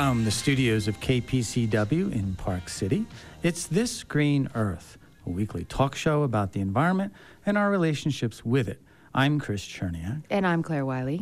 From 0.00 0.24
the 0.24 0.30
studios 0.30 0.88
of 0.88 0.98
KPCW 1.00 2.10
in 2.10 2.34
Park 2.36 2.70
City, 2.70 3.04
it's 3.42 3.66
This 3.66 4.02
Green 4.02 4.48
Earth, 4.54 4.96
a 5.26 5.28
weekly 5.30 5.66
talk 5.66 5.94
show 5.94 6.22
about 6.22 6.52
the 6.52 6.60
environment 6.60 7.12
and 7.44 7.58
our 7.58 7.70
relationships 7.70 8.42
with 8.42 8.66
it. 8.66 8.80
I'm 9.12 9.38
Chris 9.38 9.62
Cherniak. 9.62 10.22
And 10.30 10.46
I'm 10.46 10.62
Claire 10.62 10.86
Wiley. 10.86 11.20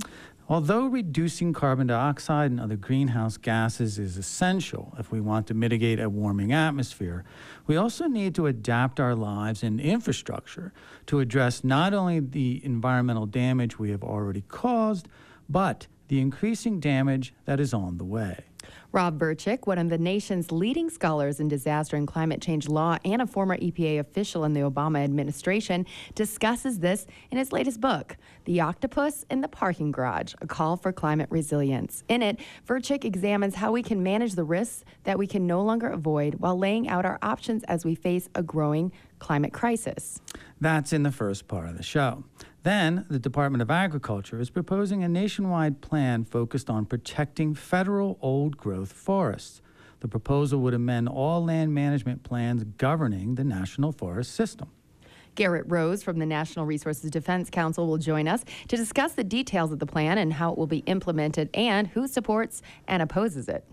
Although 0.48 0.86
reducing 0.86 1.52
carbon 1.52 1.88
dioxide 1.88 2.52
and 2.52 2.60
other 2.60 2.76
greenhouse 2.76 3.36
gases 3.36 3.98
is 3.98 4.16
essential 4.16 4.95
if 4.96 5.10
we 5.10 5.20
want 5.20 5.48
to 5.48 5.54
mitigate 5.54 5.98
a 5.98 6.08
warming 6.08 6.52
atmosphere, 6.52 7.24
we 7.66 7.76
also 7.76 8.06
need 8.06 8.32
to 8.36 8.46
adapt 8.46 9.00
our 9.00 9.16
lives 9.16 9.64
and 9.64 9.80
infrastructure 9.80 10.72
to 11.06 11.18
address 11.18 11.64
not 11.64 11.95
only 11.95 12.20
the 12.20 12.64
environmental 12.64 13.26
damage 13.26 13.76
we 13.76 13.90
have 13.90 14.04
already 14.04 14.42
caused, 14.42 15.08
but 15.48 15.88
the 16.06 16.20
increasing 16.20 16.79
damage 16.79 17.34
that 17.45 17.58
is 17.58 17.74
on 17.74 17.98
the 17.98 18.04
way. 18.04 18.45
Rob 18.93 19.19
Verchick, 19.19 19.66
one 19.66 19.79
of 19.79 19.89
the 19.89 19.98
nation's 19.98 20.50
leading 20.50 20.90
scholars 20.90 21.40
in 21.40 21.49
disaster 21.49 21.96
and 21.96 22.07
climate 22.07 22.40
change 22.40 22.68
law 22.68 22.99
and 23.04 23.22
a 23.22 23.26
former 23.26 23.57
EPA 23.57 24.00
official 24.00 24.45
in 24.45 24.53
the 24.54 24.61
Obama 24.61 25.03
administration, 25.03 25.86
discusses 26.14 26.79
this 26.79 27.07
in 27.31 27.39
his 27.39 27.53
latest 27.53 27.81
book, 27.81 28.17
The 28.45 28.61
Octopus 28.61 29.25
in 29.31 29.40
the 29.40 29.49
Parking 29.49 29.93
Garage 29.93 30.35
A 30.40 30.46
Call 30.46 30.76
for 30.76 30.93
Climate 30.93 31.29
Resilience. 31.31 32.05
In 32.09 32.23
it, 32.23 32.41
Verchick 32.67 33.05
examines 33.05 33.55
how 33.55 33.73
we 33.73 33.83
can 33.83 34.03
manage 34.03 34.34
the 34.34 34.45
risks 34.45 34.84
that 35.05 35.19
we 35.19 35.27
can 35.27 35.47
no 35.47 35.62
longer 35.62 35.89
avoid 35.89 36.37
while 36.37 36.59
laying 36.59 36.89
out 36.89 37.05
our 37.05 37.19
options 37.23 37.64
as 37.64 37.84
we 37.84 37.95
face 37.95 38.28
a 38.34 38.42
growing 38.42 38.92
climate 39.19 39.53
crisis. 39.53 40.20
That's 40.61 40.92
in 40.92 41.03
the 41.03 41.12
first 41.12 41.48
part 41.48 41.69
of 41.69 41.77
the 41.77 41.83
show. 41.83 42.25
Then, 42.64 43.06
the 43.08 43.19
Department 43.19 43.62
of 43.62 43.70
Agriculture 43.70 44.41
is 44.41 44.50
proposing 44.50 45.05
a 45.05 45.08
nationwide 45.08 45.80
plan 45.80 46.25
focused 46.25 46.69
on 46.69 46.86
protecting 46.86 47.55
federal 47.55 48.19
old 48.20 48.56
growth 48.56 48.92
forests. 48.92 49.62
The 50.00 50.08
proposal 50.08 50.61
would 50.61 50.75
amend 50.75 51.08
all 51.08 51.44
land 51.44 51.75
management 51.75 52.22
plans 52.25 52.64
governing 52.64 53.36
the 53.36 53.45
National 53.45 53.92
Forest 53.92 54.33
System. 54.33 54.70
Garett 55.34 55.67
Rose 55.69 56.03
from 56.03 56.19
the 56.19 56.27
National 56.27 56.67
Resources 56.67 57.11
Defense 57.12 57.48
Council 57.48 57.86
will 57.86 57.98
join 57.98 58.27
us 58.27 58.45
to 58.67 58.77
discuss 58.77 59.12
the 59.12 59.23
details 59.23 59.70
of 59.70 59.79
the 59.79 59.86
plan 59.86 60.19
and 60.19 60.33
how 60.33 60.51
it 60.51 60.59
will 60.59 60.67
be 60.67 60.79
implemented 60.79 61.48
and 61.55 61.86
who 61.86 62.09
supports 62.09 62.61
and 62.89 63.03
opposes 63.03 63.48
it. 63.48 63.64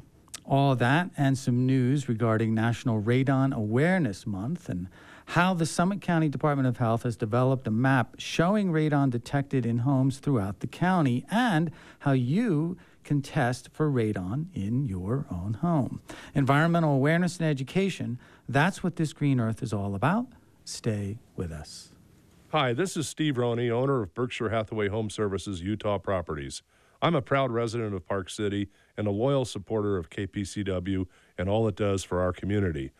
All 0.45 0.75
that 0.75 1.09
and 1.17 1.35
some 1.35 1.65
news 1.65 2.07
regarding 2.07 2.53
National 2.53 3.01
Radon 3.01 3.51
Awareness 3.51 4.27
Month 4.27 4.69
and 4.69 4.89
how 5.25 5.53
the 5.53 5.65
Summit 5.65 6.01
County 6.01 6.29
Department 6.29 6.67
of 6.67 6.77
Health 6.77 7.03
has 7.03 7.15
developed 7.15 7.67
a 7.67 7.71
map 7.71 8.15
showing 8.17 8.71
radon 8.71 9.09
detected 9.09 9.65
in 9.65 9.79
homes 9.79 10.19
throughout 10.19 10.59
the 10.59 10.67
county 10.67 11.25
and 11.29 11.71
how 11.99 12.11
you 12.11 12.77
can 13.03 13.21
test 13.21 13.69
for 13.71 13.89
radon 13.89 14.47
in 14.53 14.85
your 14.85 15.25
own 15.31 15.55
home. 15.55 16.01
Environmental 16.33 16.93
awareness 16.93 17.37
and 17.37 17.47
education, 17.47 18.19
that's 18.47 18.83
what 18.83 18.95
this 18.95 19.13
Green 19.13 19.39
Earth 19.39 19.61
is 19.61 19.73
all 19.73 19.95
about. 19.95 20.27
Stay 20.63 21.17
with 21.35 21.51
us. 21.51 21.91
Hi, 22.49 22.73
this 22.73 22.95
is 22.95 23.07
Steve 23.07 23.37
Roney, 23.37 23.69
owner 23.69 24.01
of 24.01 24.13
Berkshire 24.13 24.49
Hathaway 24.49 24.87
Home 24.87 25.09
Services 25.09 25.61
Utah 25.61 25.97
Properties. 25.97 26.61
I'm 27.01 27.15
a 27.15 27.21
proud 27.21 27.51
resident 27.51 27.93
of 27.93 28.07
Park 28.07 28.29
City 28.29 28.69
and 28.97 29.07
a 29.07 29.11
loyal 29.11 29.45
supporter 29.45 29.97
of 29.97 30.09
KPCW 30.09 31.05
and 31.37 31.49
all 31.49 31.67
it 31.67 31.75
does 31.75 32.03
for 32.03 32.21
our 32.21 32.31
community. 32.31 32.91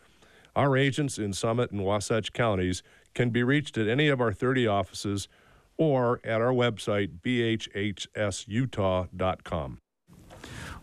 Our 0.56 0.76
agents 0.78 1.18
in 1.18 1.32
Summit 1.34 1.70
and 1.70 1.84
Wasatch 1.84 2.32
counties 2.32 2.82
can 3.12 3.28
be 3.28 3.42
reached 3.42 3.76
at 3.76 3.88
any 3.88 4.08
of 4.08 4.22
our 4.22 4.32
30 4.32 4.66
offices 4.66 5.28
or 5.76 6.18
at 6.24 6.40
our 6.40 6.52
website, 6.52 7.20
bhhsutah.com. 7.20 8.08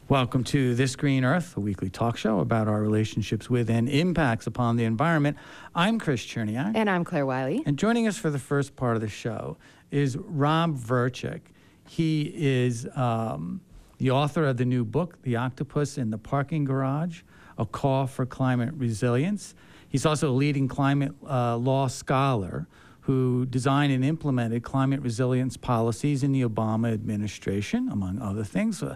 Welcome 0.08 0.44
to 0.44 0.76
This 0.76 0.96
Green 0.96 1.26
Earth, 1.26 1.58
a 1.58 1.60
weekly 1.60 1.90
talk 1.90 2.18
show 2.18 2.40
about 2.40 2.68
our 2.68 2.84
relationships 2.84 3.50
with 3.50 3.68
and 3.68 3.90
impacts 3.90 4.46
upon 4.46 4.76
the 4.78 4.84
environment. 4.84 5.38
I'm 5.74 5.98
Chris 5.98 6.24
Cherniak. 6.24 6.74
And 6.76 6.88
I'm 6.88 7.04
Claire 7.04 7.26
Wiley. 7.26 7.64
And 7.66 7.76
joining 7.80 8.06
us 8.06 8.16
for 8.16 8.30
the 8.30 8.38
first 8.38 8.76
part 8.76 8.96
of 8.96 9.02
the 9.02 9.10
show 9.10 9.58
is 9.90 10.16
Rob 10.18 10.78
Verchick. 10.78 11.42
He 11.90 12.32
is 12.36 12.88
um, 12.94 13.60
the 13.98 14.12
author 14.12 14.46
of 14.46 14.58
the 14.58 14.66
new 14.66 14.86
book, 14.86 15.24
The 15.24 15.36
Octopus 15.36 15.98
in 15.98 16.12
the 16.12 16.20
Parking 16.20 16.64
Garage 16.64 17.24
a 17.58 17.66
call 17.66 18.08
for 18.08 18.26
climate 18.26 18.74
resilience. 18.76 19.56
He's 19.94 20.08
also 20.08 20.32
a 20.32 20.34
leading 20.34 20.68
climate 20.68 21.14
uh, 21.30 21.56
law 21.56 21.86
scholar 21.86 22.68
who 23.02 23.46
designed 23.46 23.94
and 23.94 24.04
implemented 24.04 24.64
climate 24.64 25.00
resilience 25.02 25.56
policies 25.56 26.24
in 26.24 26.32
the 26.32 26.42
Obama 26.42 26.92
administration, 26.92 27.90
among 27.90 28.20
other 28.20 28.44
things. 28.44 28.82
Uh, 28.82 28.96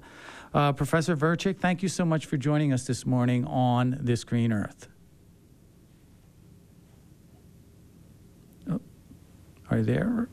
uh, 0.55 0.73
Professor 0.73 1.15
Verchick, 1.15 1.59
thank 1.59 1.83
you 1.83 1.87
so 1.87 2.03
much 2.03 2.25
for 2.25 2.35
joining 2.35 2.73
us 2.73 2.87
this 2.87 3.05
morning 3.05 3.45
on 3.45 3.99
This 4.01 4.23
Green 4.23 4.51
Earth. 4.51 4.87
Oh, 8.67 8.81
are 9.69 9.77
you 9.77 9.83
there? 9.83 10.29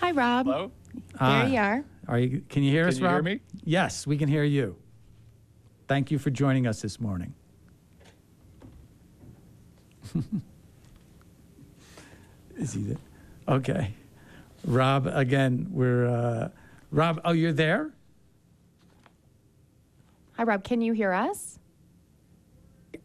Hi, 0.00 0.12
Rob. 0.12 0.46
Hello? 0.46 0.72
There 1.20 1.48
you 1.48 1.58
are. 1.58 1.84
Are 2.06 2.18
you? 2.18 2.42
Can 2.48 2.62
you 2.62 2.70
hear 2.70 2.84
Can 2.84 2.94
us, 2.94 2.98
you 2.98 3.04
Rob? 3.04 3.14
hear 3.16 3.22
me? 3.34 3.40
Yes, 3.62 4.06
we 4.06 4.16
can 4.16 4.30
hear 4.30 4.44
you. 4.44 4.76
Thank 5.86 6.10
you 6.10 6.18
for 6.18 6.30
joining 6.30 6.66
us 6.66 6.80
this 6.80 6.98
morning. 6.98 7.34
Is 12.56 12.72
he 12.72 12.82
there? 12.82 12.96
Okay. 13.48 13.94
Rob, 14.64 15.06
again, 15.06 15.68
we're, 15.70 16.06
uh, 16.06 16.48
Rob, 16.90 17.20
oh, 17.24 17.32
you're 17.32 17.52
there? 17.52 17.92
Hi, 20.36 20.42
Rob. 20.44 20.64
Can 20.64 20.80
you 20.80 20.92
hear 20.92 21.12
us? 21.12 21.58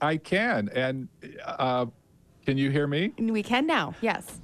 I 0.02 0.18
can. 0.18 0.70
And 0.76 1.08
uh, 1.46 1.86
can 2.46 2.58
you 2.58 2.70
hear 2.70 2.88
me? 2.88 3.14
We 3.18 3.42
can 3.44 3.66
now. 3.66 3.96
Yes. 4.02 4.40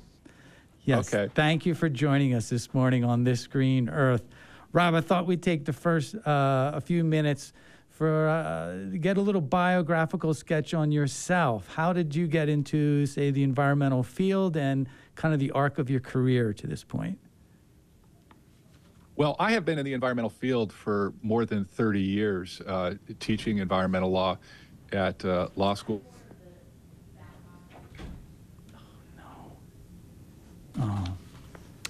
Yes. 0.85 1.13
Okay. 1.13 1.31
Thank 1.35 1.65
you 1.65 1.75
for 1.75 1.89
joining 1.89 2.33
us 2.33 2.49
this 2.49 2.73
morning 2.73 3.03
on 3.03 3.23
This 3.23 3.45
Green 3.45 3.89
Earth. 3.89 4.23
Rob, 4.71 4.93
I 4.93 5.01
thought 5.01 5.25
we'd 5.27 5.43
take 5.43 5.65
the 5.65 5.73
first 5.73 6.15
uh, 6.15 6.71
a 6.73 6.81
few 6.81 7.03
minutes 7.03 7.53
for 7.99 8.29
uh, 8.29 8.97
get 9.01 9.17
a 9.17 9.21
little 9.21 9.41
biographical 9.41 10.33
sketch 10.33 10.73
on 10.73 10.89
yourself. 10.89 11.67
How 11.75 11.91
did 11.91 12.15
you 12.15 12.27
get 12.27 12.47
into, 12.47 13.05
say, 13.05 13.29
the 13.29 13.43
environmental 13.43 14.03
field 14.03 14.55
and 14.55 14.87
kind 15.15 15.33
of 15.33 15.39
the 15.41 15.51
arc 15.51 15.79
of 15.79 15.89
your 15.89 15.99
career 15.99 16.53
to 16.53 16.65
this 16.65 16.81
point? 16.81 17.19
Well, 19.17 19.35
I 19.37 19.51
have 19.51 19.65
been 19.65 19.77
in 19.77 19.83
the 19.83 19.91
environmental 19.91 20.29
field 20.29 20.71
for 20.71 21.11
more 21.21 21.45
than 21.45 21.65
30 21.65 21.99
years, 21.99 22.61
uh, 22.61 22.93
teaching 23.19 23.57
environmental 23.57 24.09
law 24.09 24.37
at 24.93 25.25
uh, 25.25 25.49
law 25.57 25.73
school. 25.73 26.01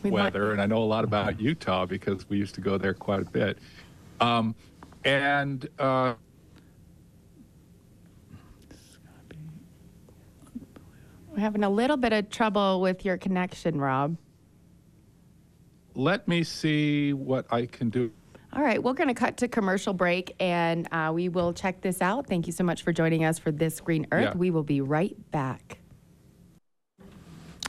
We 0.02 0.09
might- 0.09 0.12
weather, 0.12 0.53
and 0.53 0.59
I 0.59 0.66
know 0.66 0.81
a 0.81 0.86
lot 0.86 1.03
about 1.03 1.40
Utah 1.40 1.86
because 1.86 2.28
we 2.28 2.40
used 2.40 2.56
to 2.56 2.62
go 2.62 2.80
there 2.80 2.96
quite 2.96 3.22
a 3.22 3.25
bit. 3.25 3.59
Um, 4.19 4.56
and 5.04 5.68
uh, 5.80 6.14
We're 11.32 11.40
having 11.40 11.64
a 11.64 11.70
little 11.70 11.96
bit 11.98 12.12
of 12.12 12.30
trouble 12.30 12.82
with 12.82 13.06
your 13.06 13.18
connection, 13.18 13.80
Rob. 13.80 14.18
let 15.96 16.28
me 16.28 16.44
see 16.44 17.14
what 17.14 17.46
I 17.52 17.66
can 17.66 17.90
do. 17.90 18.12
All 18.52 18.64
right, 18.64 18.82
we're 18.82 18.94
going 18.94 19.10
to 19.10 19.14
cut 19.14 19.38
to 19.38 19.48
commercial 19.48 19.94
break 19.94 20.36
and 20.40 20.88
uh, 20.92 21.12
we 21.14 21.30
will 21.30 21.54
check 21.54 21.81
this 21.81 22.02
out. 22.02 22.26
Thank 22.26 22.48
you 22.48 22.54
so 22.54 22.64
much 22.64 22.81
for 22.81 22.92
joining 22.92 23.24
us 23.24 23.38
for 23.38 23.52
This 23.52 23.80
Green 23.80 24.08
Earth. 24.12 24.24
Yeah. 24.24 24.34
We 24.36 24.50
will 24.50 24.64
be 24.64 24.81
right 24.81 25.16
back. 25.31 25.78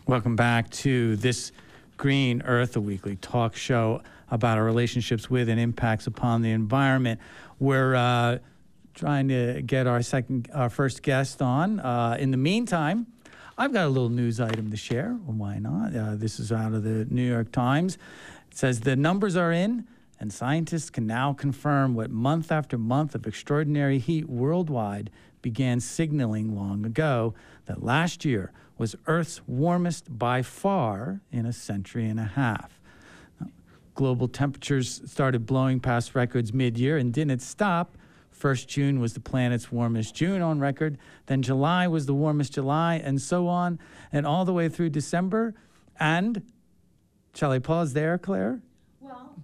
Welcome 0.07 0.37
back 0.37 0.71
to 0.71 1.17
this 1.17 1.53
Green 1.99 2.41
Earth, 2.43 2.77
a 2.77 2.81
weekly 2.81 3.17
talk 3.17 3.55
show 3.55 4.01
about 4.31 4.59
our 4.59 4.65
relationships 4.65 5.29
with 5.29 5.49
and 5.49 5.59
impacts 5.59 6.07
upon 6.07 6.43
the 6.43 6.51
environment. 6.51 7.21
We're 7.59 7.95
uh, 7.95 8.39
trying 8.95 9.29
to 9.29 9.63
get 9.63 9.87
our 9.87 10.03
second, 10.03 10.49
our 10.55 10.71
first 10.71 11.03
guest 11.03 11.43
on. 11.43 11.81
Uh, 11.81 12.17
in 12.19 12.31
the 12.31 12.37
meantime, 12.37 13.07
I've 13.59 13.73
got 13.73 13.87
a 13.87 13.89
little 13.89 14.09
news 14.09 14.41
item 14.41 14.71
to 14.71 14.77
share. 14.77 15.19
Well, 15.25 15.37
why 15.37 15.59
not? 15.59 15.95
Uh, 15.95 16.15
this 16.15 16.41
is 16.41 16.51
out 16.53 16.73
of 16.73 16.83
the 16.83 17.05
New 17.11 17.29
York 17.29 17.53
Times. 17.53 17.97
It 18.51 18.57
says 18.57 18.81
the 18.81 18.97
numbers 18.97 19.37
are 19.37 19.53
in, 19.53 19.87
and 20.19 20.33
scientists 20.33 20.91
can 20.91 21.07
now 21.07 21.33
confirm 21.33 21.95
what 21.95 22.11
month 22.11 22.51
after 22.51 22.79
month 22.79 23.15
of 23.15 23.27
extraordinary 23.27 23.99
heat 23.99 24.29
worldwide 24.29 25.11
began 25.43 25.81
signaling 25.81 26.55
long 26.55 26.85
ago 26.85 27.35
that 27.67 27.83
last 27.83 28.25
year 28.25 28.53
was 28.79 28.97
Earth's 29.07 29.43
warmest 29.47 30.19
by 30.19 30.43
far 30.43 31.21
in 31.31 31.45
a 31.45 31.53
century 31.53 32.09
and 32.09 32.19
a 32.19 32.25
half. 32.25 32.80
Global 33.95 34.29
temperatures 34.29 35.03
started 35.07 35.47
blowing 35.47 35.81
past 35.81 36.15
records 36.15 36.53
mid 36.53 36.79
year 36.79 36.97
and 36.97 37.13
didn't 37.13 37.41
stop. 37.41 37.97
First 38.31 38.69
June 38.69 39.01
was 39.01 39.13
the 39.13 39.21
planet's 39.21 39.71
warmest 39.71 40.15
June 40.15 40.41
on 40.41 40.61
record, 40.61 40.97
then 41.27 41.43
July 41.43 41.87
was 41.89 42.07
the 42.07 42.15
warmest 42.15 42.55
July, 42.55 42.95
and 42.95 43.21
so 43.21 43.47
on, 43.47 43.79
and 44.13 44.27
all 44.27 44.47
the 44.47 44.53
way 44.55 44.69
through 44.69 44.89
December. 44.91 45.55
And, 45.99 46.43
shall 47.35 47.53
I 47.53 47.59
pause 47.59 47.93
there, 47.93 48.17
Claire? 48.17 48.61
Well, 49.01 49.35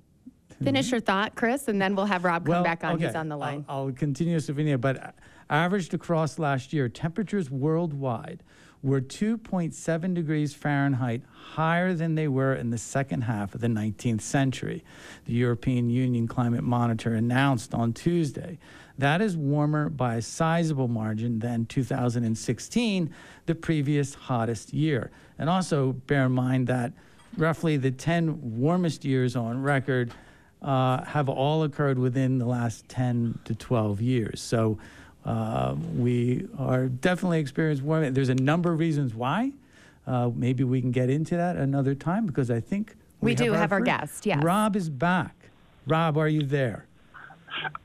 hmm. 0.56 0.64
Finish 0.64 0.90
your 0.92 1.00
thought, 1.00 1.34
Chris, 1.34 1.68
and 1.68 1.82
then 1.82 1.94
we'll 1.94 2.06
have 2.06 2.24
Rob 2.24 2.46
come 2.46 2.62
back 2.62 2.84
on. 2.84 2.98
He's 2.98 3.14
on 3.14 3.28
the 3.28 3.34
I'll- 3.34 3.40
line. 3.40 3.64
I'll, 3.68 3.92
continue, 3.92 4.38
Savinia, 4.38 4.80
but 4.80 5.14
averaged 5.50 5.92
across 5.92 6.38
last 6.38 6.72
year, 6.72 6.88
temperatures 6.88 7.50
worldwide 7.50 8.42
were 8.86 9.00
2.7 9.00 10.14
degrees 10.14 10.54
Fahrenheit 10.54 11.20
higher 11.32 11.92
than 11.92 12.14
they 12.14 12.28
were 12.28 12.54
in 12.54 12.70
the 12.70 12.78
second 12.78 13.22
half 13.22 13.52
of 13.52 13.60
the 13.60 13.66
19th 13.66 14.20
century. 14.20 14.84
The 15.24 15.32
European 15.32 15.90
Union 15.90 16.28
Climate 16.28 16.62
Monitor 16.62 17.14
announced 17.14 17.74
on 17.74 17.92
Tuesday. 17.92 18.58
That 18.96 19.20
is 19.20 19.36
warmer 19.36 19.88
by 19.88 20.14
a 20.14 20.22
sizable 20.22 20.86
margin 20.86 21.40
than 21.40 21.66
2016, 21.66 23.12
the 23.46 23.54
previous 23.56 24.14
hottest 24.14 24.72
year. 24.72 25.10
And 25.36 25.50
also 25.50 25.92
bear 25.92 26.26
in 26.26 26.32
mind 26.32 26.68
that 26.68 26.92
roughly 27.36 27.76
the 27.76 27.90
10 27.90 28.38
warmest 28.56 29.04
years 29.04 29.34
on 29.34 29.62
record 29.62 30.12
uh, 30.62 31.02
have 31.04 31.28
all 31.28 31.64
occurred 31.64 31.98
within 31.98 32.38
the 32.38 32.46
last 32.46 32.88
10 32.88 33.40
to 33.46 33.54
12 33.56 34.00
years. 34.00 34.40
So 34.40 34.78
uh, 35.26 35.74
we 35.96 36.46
are 36.58 36.86
definitely 36.86 37.40
experiencing 37.40 37.84
warming. 37.84 38.14
There's 38.14 38.28
a 38.28 38.34
number 38.34 38.72
of 38.72 38.78
reasons 38.78 39.12
why. 39.14 39.52
Uh, 40.06 40.30
maybe 40.34 40.62
we 40.62 40.80
can 40.80 40.92
get 40.92 41.10
into 41.10 41.36
that 41.36 41.56
another 41.56 41.94
time 41.94 42.26
because 42.26 42.48
I 42.50 42.60
think 42.60 42.94
We 43.20 43.34
do 43.34 43.52
have 43.52 43.72
our 43.72 43.80
first- 43.80 43.86
guest, 43.86 44.26
yes. 44.26 44.42
Rob 44.42 44.76
is 44.76 44.88
back. 44.88 45.34
Rob, 45.86 46.16
are 46.16 46.28
you 46.28 46.42
there? 46.42 46.86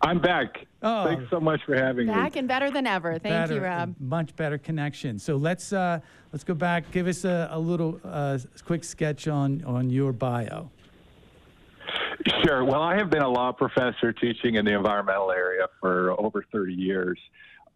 I'm 0.01 0.19
back. 0.19 0.67
Oh. 0.83 1.05
Thanks 1.05 1.29
so 1.29 1.39
much 1.39 1.61
for 1.65 1.75
having 1.75 2.07
me. 2.07 2.13
Back 2.13 2.35
and 2.35 2.47
better 2.47 2.69
than 2.69 2.85
ever. 2.85 3.17
Thank 3.17 3.51
you, 3.51 3.59
Rob. 3.61 3.95
Much 3.99 4.35
better 4.35 4.57
connection. 4.57 5.17
So 5.17 5.37
let's 5.37 5.71
uh, 5.71 5.99
let's 6.33 6.43
go 6.43 6.53
back. 6.53 6.91
Give 6.91 7.07
us 7.07 7.23
a, 7.23 7.47
a 7.51 7.57
little 7.59 7.99
uh, 8.03 8.37
quick 8.65 8.83
sketch 8.83 9.27
on 9.27 9.63
on 9.63 9.89
your 9.89 10.11
bio. 10.11 10.69
Sure. 12.43 12.63
Well, 12.63 12.81
I 12.81 12.97
have 12.97 13.09
been 13.09 13.21
a 13.21 13.29
law 13.29 13.51
professor 13.51 14.13
teaching 14.13 14.55
in 14.55 14.65
the 14.65 14.75
environmental 14.75 15.31
area 15.31 15.67
for 15.79 16.11
over 16.19 16.45
30 16.51 16.73
years. 16.73 17.19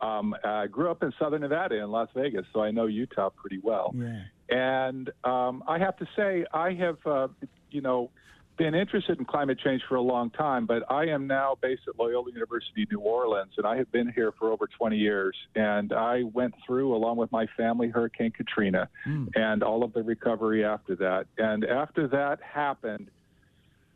Um, 0.01 0.35
I 0.43 0.67
grew 0.67 0.91
up 0.91 1.03
in 1.03 1.13
Southern 1.17 1.41
Nevada 1.41 1.75
in 1.77 1.89
Las 1.89 2.09
Vegas, 2.15 2.45
so 2.53 2.61
I 2.61 2.71
know 2.71 2.85
Utah 2.85 3.29
pretty 3.29 3.59
well. 3.63 3.93
Yeah. 3.95 4.23
And 4.49 5.09
um, 5.23 5.63
I 5.67 5.79
have 5.79 5.97
to 5.97 6.07
say, 6.15 6.45
I 6.53 6.73
have, 6.73 6.97
uh, 7.05 7.27
you 7.71 7.81
know, 7.81 8.11
been 8.57 8.75
interested 8.75 9.19
in 9.19 9.25
climate 9.25 9.59
change 9.63 9.81
for 9.87 9.95
a 9.95 10.01
long 10.01 10.29
time, 10.29 10.65
but 10.65 10.89
I 10.89 11.07
am 11.07 11.27
now 11.27 11.57
based 11.61 11.83
at 11.87 11.99
Loyola 11.99 12.31
University, 12.31 12.87
New 12.89 12.99
Orleans, 12.99 13.53
and 13.57 13.65
I 13.65 13.77
have 13.77 13.91
been 13.91 14.11
here 14.13 14.31
for 14.37 14.51
over 14.51 14.67
20 14.67 14.97
years. 14.97 15.35
And 15.55 15.91
I 15.91 16.23
went 16.23 16.53
through, 16.65 16.95
along 16.95 17.17
with 17.17 17.31
my 17.31 17.47
family, 17.57 17.89
Hurricane 17.89 18.31
Katrina 18.31 18.89
and 19.35 19.63
all 19.63 19.83
of 19.83 19.93
the 19.93 20.03
recovery 20.03 20.63
after 20.63 20.95
that. 20.97 21.27
And 21.37 21.65
after 21.65 22.07
that 22.09 22.39
happened, 22.41 23.09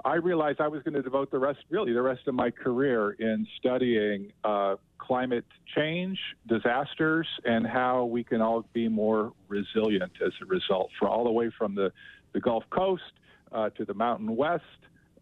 I 0.05 0.15
realized 0.15 0.61
I 0.61 0.67
was 0.67 0.81
going 0.83 0.93
to 0.93 1.01
devote 1.01 1.29
the 1.29 1.39
rest, 1.39 1.59
really, 1.69 1.93
the 1.93 2.01
rest 2.01 2.27
of 2.27 2.35
my 2.35 2.51
career 2.51 3.11
in 3.11 3.45
studying 3.59 4.31
uh, 4.43 4.75
climate 4.97 5.45
change, 5.75 6.17
disasters, 6.47 7.27
and 7.43 7.67
how 7.67 8.05
we 8.05 8.23
can 8.23 8.41
all 8.41 8.65
be 8.73 8.87
more 8.87 9.33
resilient 9.49 10.13
as 10.25 10.31
a 10.41 10.45
result, 10.45 10.89
for 10.97 11.09
all 11.09 11.23
the 11.25 11.31
way 11.31 11.51
from 11.57 11.75
the, 11.75 11.91
the 12.33 12.39
Gulf 12.39 12.63
Coast 12.69 13.03
uh, 13.51 13.69
to 13.71 13.83
the 13.85 13.93
Mountain 13.93 14.35
West. 14.35 14.63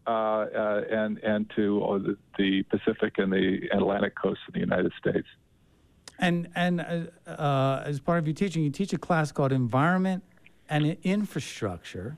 Uh, 0.05 0.09
uh, 0.09 0.83
and 0.89 1.17
and 1.17 1.51
to 1.53 2.01
the, 2.05 2.17
the 2.37 2.63
Pacific 2.63 3.17
and 3.17 3.29
the 3.29 3.67
Atlantic 3.73 4.15
coast 4.15 4.39
of 4.47 4.53
the 4.53 4.59
United 4.61 4.93
States. 4.97 5.27
And 6.17 6.47
and 6.55 6.79
uh, 6.79 7.29
uh, 7.29 7.83
as 7.85 7.99
part 7.99 8.19
of 8.19 8.25
your 8.25 8.33
teaching, 8.33 8.63
you 8.63 8.69
teach 8.69 8.93
a 8.93 8.97
class 8.97 9.33
called 9.33 9.51
Environment 9.51 10.23
and 10.69 10.95
Infrastructure. 11.03 12.17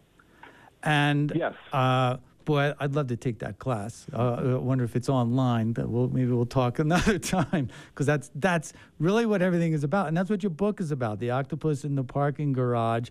And 0.83 1.31
Yes. 1.35 1.55
uh, 1.73 2.17
boy, 2.49 2.73
I'd 2.79 2.95
love 2.95 3.05
to 3.09 3.15
take 3.15 3.37
that 3.39 3.59
class. 3.59 4.07
Uh, 4.11 4.33
I 4.33 4.55
wonder 4.55 4.83
if 4.83 4.95
it's 4.95 5.07
online. 5.07 5.73
That 5.73 5.87
we'll 5.87 6.07
maybe 6.07 6.31
we'll 6.31 6.47
talk 6.47 6.79
another 6.89 7.19
time 7.19 7.69
because 7.89 8.07
that's 8.07 8.31
that's 8.33 8.73
really 8.97 9.27
what 9.27 9.43
everything 9.43 9.73
is 9.73 9.83
about, 9.83 10.07
and 10.07 10.17
that's 10.17 10.31
what 10.31 10.41
your 10.41 10.49
book 10.49 10.81
is 10.81 10.89
about. 10.89 11.19
The 11.19 11.29
octopus 11.29 11.83
in 11.83 11.93
the 11.93 12.03
parking 12.03 12.51
garage, 12.51 13.09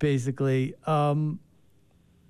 basically. 0.00 0.74
Um, 0.84 1.38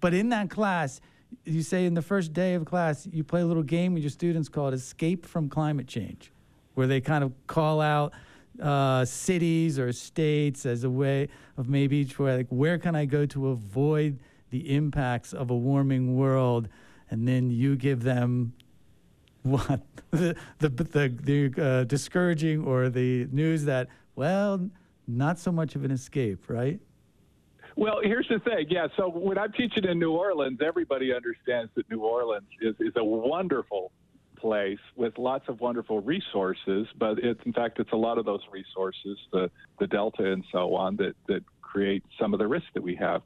but 0.00 0.12
in 0.12 0.28
that 0.28 0.50
class, 0.50 1.00
you 1.46 1.62
say 1.62 1.86
in 1.86 1.94
the 1.94 2.02
first 2.02 2.34
day 2.34 2.52
of 2.52 2.66
class, 2.66 3.08
you 3.10 3.24
play 3.24 3.40
a 3.40 3.46
little 3.46 3.62
game 3.62 3.94
with 3.94 4.02
your 4.02 4.10
students 4.10 4.50
called 4.50 4.74
Escape 4.74 5.24
from 5.24 5.48
Climate 5.48 5.86
Change, 5.86 6.32
where 6.74 6.86
they 6.86 7.00
kind 7.00 7.24
of 7.24 7.32
call 7.46 7.80
out 7.80 8.12
uh, 8.60 9.06
cities 9.06 9.78
or 9.78 9.90
states 9.90 10.66
as 10.66 10.84
a 10.84 10.90
way 10.90 11.28
of 11.56 11.70
maybe 11.70 12.06
like, 12.18 12.48
where 12.50 12.76
can 12.76 12.94
I 12.94 13.06
go 13.06 13.24
to 13.24 13.48
avoid 13.48 14.18
the 14.52 14.72
impacts 14.72 15.32
of 15.32 15.50
a 15.50 15.56
warming 15.56 16.16
world? 16.16 16.68
And 17.10 17.26
then 17.26 17.50
you 17.50 17.74
give 17.74 18.04
them 18.04 18.52
what 19.42 19.80
the 20.12 20.36
the 20.60 20.68
the, 20.68 21.48
the 21.50 21.62
uh, 21.62 21.84
discouraging 21.84 22.64
or 22.64 22.88
the 22.88 23.26
news 23.32 23.64
that 23.64 23.88
well, 24.14 24.70
not 25.08 25.38
so 25.38 25.50
much 25.50 25.74
of 25.74 25.84
an 25.84 25.90
escape, 25.90 26.48
right? 26.48 26.78
Well, 27.76 28.00
here's 28.02 28.28
the 28.28 28.38
thing. 28.38 28.66
Yeah, 28.68 28.88
so 28.96 29.08
when 29.08 29.38
I'm 29.38 29.52
teaching 29.52 29.84
in 29.84 29.98
New 29.98 30.12
Orleans, 30.12 30.58
everybody 30.64 31.14
understands 31.14 31.70
that 31.74 31.90
New 31.90 32.00
Orleans 32.00 32.46
is, 32.60 32.74
is 32.80 32.92
a 32.96 33.04
wonderful 33.04 33.92
place 34.36 34.78
with 34.96 35.16
lots 35.16 35.48
of 35.48 35.60
wonderful 35.60 36.00
resources, 36.00 36.86
but 36.98 37.18
it's 37.20 37.40
in 37.46 37.52
fact 37.52 37.78
it's 37.78 37.92
a 37.92 37.96
lot 37.96 38.18
of 38.18 38.26
those 38.26 38.42
resources, 38.52 39.16
the 39.32 39.50
the 39.78 39.86
delta 39.86 40.32
and 40.32 40.44
so 40.52 40.74
on, 40.74 40.96
that 40.96 41.14
that 41.28 41.42
create 41.62 42.02
some 42.20 42.34
of 42.34 42.38
the 42.38 42.46
risks 42.46 42.68
that 42.74 42.82
we 42.82 42.94
have. 42.96 43.22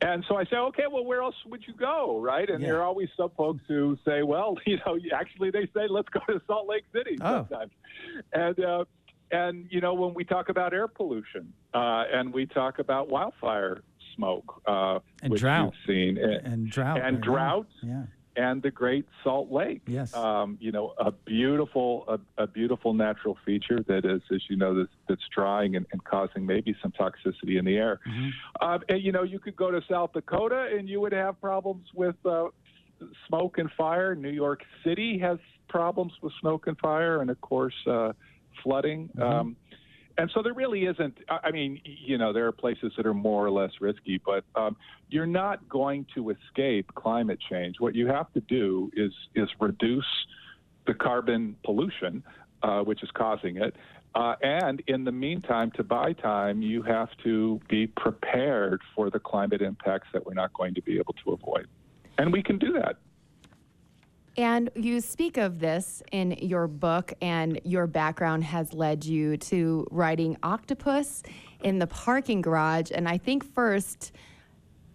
And 0.00 0.24
so 0.28 0.36
I 0.36 0.44
say, 0.44 0.56
okay, 0.56 0.84
well, 0.90 1.04
where 1.04 1.22
else 1.22 1.34
would 1.46 1.64
you 1.66 1.74
go, 1.74 2.20
right? 2.20 2.48
And 2.48 2.60
Yeah. 2.60 2.68
there 2.68 2.78
are 2.78 2.84
always 2.84 3.08
some 3.16 3.30
folks 3.36 3.62
who 3.66 3.98
say, 4.04 4.22
well, 4.22 4.56
you 4.66 4.78
know, 4.86 4.96
actually 5.14 5.50
they 5.50 5.66
say, 5.74 5.86
let's 5.88 6.08
go 6.10 6.20
to 6.28 6.40
Salt 6.46 6.68
Lake 6.68 6.84
City 6.94 7.16
Oh. 7.20 7.46
sometimes. 7.48 7.72
And 8.32 8.60
uh, 8.64 8.84
and 9.30 9.66
you 9.70 9.80
know, 9.80 9.94
when 9.94 10.14
we 10.14 10.24
talk 10.24 10.48
about 10.48 10.72
air 10.72 10.88
pollution 10.88 11.52
uh, 11.74 12.04
and 12.12 12.32
we 12.32 12.46
talk 12.46 12.78
about 12.78 13.08
wildfire 13.08 13.82
smoke, 14.14 14.62
uh, 14.66 15.00
And 15.22 15.32
which 15.32 15.40
drought. 15.42 15.74
you've 15.86 15.94
seen, 15.94 16.16
and, 16.18 16.46
And 16.46 16.70
drought. 16.70 16.98
and 17.00 17.16
right? 17.16 17.20
drought, 17.22 17.66
Yeah. 17.82 18.04
And 18.38 18.62
the 18.62 18.70
Great 18.70 19.06
Salt 19.24 19.50
Lake. 19.50 19.82
Yes. 19.86 20.14
Um, 20.14 20.56
you 20.60 20.72
know, 20.72 20.94
a 20.98 21.10
beautiful, 21.10 22.04
a, 22.14 22.44
a 22.44 22.46
beautiful 22.46 22.94
natural 22.94 23.36
feature 23.44 23.80
that 23.88 24.04
is, 24.04 24.22
as 24.32 24.42
you 24.48 24.56
know, 24.56 24.72
that's, 24.78 24.96
that's 25.08 25.26
drying 25.34 25.76
and, 25.76 25.84
and 25.92 26.02
causing 26.04 26.46
maybe 26.46 26.74
some 26.80 26.92
toxicity 26.92 27.58
in 27.58 27.64
the 27.64 27.76
air. 27.76 28.00
Mm-hmm. 28.08 28.28
Uh, 28.60 28.78
and, 28.88 29.02
you 29.02 29.12
know, 29.12 29.24
you 29.24 29.40
could 29.40 29.56
go 29.56 29.70
to 29.70 29.80
South 29.90 30.12
Dakota 30.12 30.68
and 30.74 30.88
you 30.88 31.00
would 31.00 31.12
have 31.12 31.34
problems 31.40 31.86
with 31.94 32.16
uh, 32.24 32.44
smoke 33.26 33.58
and 33.58 33.70
fire. 33.76 34.14
New 34.14 34.30
York 34.30 34.60
City 34.84 35.18
has 35.18 35.38
problems 35.68 36.12
with 36.22 36.32
smoke 36.40 36.66
and 36.68 36.78
fire, 36.78 37.20
and 37.20 37.30
of 37.30 37.40
course, 37.40 37.74
uh, 37.86 38.12
flooding. 38.62 39.10
Um, 39.20 39.56
and 40.18 40.28
so 40.34 40.42
there 40.42 40.52
really 40.52 40.84
isn't. 40.84 41.16
I 41.30 41.52
mean, 41.52 41.80
you 41.84 42.18
know, 42.18 42.32
there 42.32 42.46
are 42.46 42.52
places 42.52 42.92
that 42.96 43.06
are 43.06 43.14
more 43.14 43.46
or 43.46 43.50
less 43.50 43.70
risky, 43.80 44.20
but 44.24 44.44
um, 44.56 44.76
you're 45.08 45.26
not 45.26 45.66
going 45.68 46.06
to 46.16 46.30
escape 46.30 46.92
climate 46.94 47.38
change. 47.48 47.76
What 47.78 47.94
you 47.94 48.08
have 48.08 48.30
to 48.32 48.40
do 48.40 48.90
is 48.94 49.12
is 49.36 49.48
reduce 49.60 50.04
the 50.88 50.94
carbon 50.94 51.56
pollution, 51.64 52.24
uh, 52.64 52.80
which 52.80 53.02
is 53.04 53.10
causing 53.12 53.58
it. 53.58 53.76
Uh, 54.14 54.34
and 54.42 54.82
in 54.88 55.04
the 55.04 55.12
meantime, 55.12 55.70
to 55.72 55.84
buy 55.84 56.12
time, 56.14 56.62
you 56.62 56.82
have 56.82 57.10
to 57.22 57.60
be 57.68 57.86
prepared 57.86 58.80
for 58.96 59.10
the 59.10 59.20
climate 59.20 59.62
impacts 59.62 60.08
that 60.12 60.26
we're 60.26 60.34
not 60.34 60.52
going 60.52 60.74
to 60.74 60.82
be 60.82 60.98
able 60.98 61.14
to 61.24 61.30
avoid. 61.30 61.68
And 62.16 62.32
we 62.32 62.42
can 62.42 62.58
do 62.58 62.72
that. 62.72 62.96
And 64.38 64.70
you 64.76 65.00
speak 65.00 65.36
of 65.36 65.58
this 65.58 66.00
in 66.12 66.30
your 66.40 66.68
book, 66.68 67.12
and 67.20 67.60
your 67.64 67.88
background 67.88 68.44
has 68.44 68.72
led 68.72 69.04
you 69.04 69.36
to 69.36 69.84
writing 69.90 70.36
Octopus 70.44 71.24
in 71.64 71.80
the 71.80 71.88
Parking 71.88 72.40
Garage. 72.40 72.92
And 72.94 73.08
I 73.08 73.18
think 73.18 73.42
first, 73.42 74.12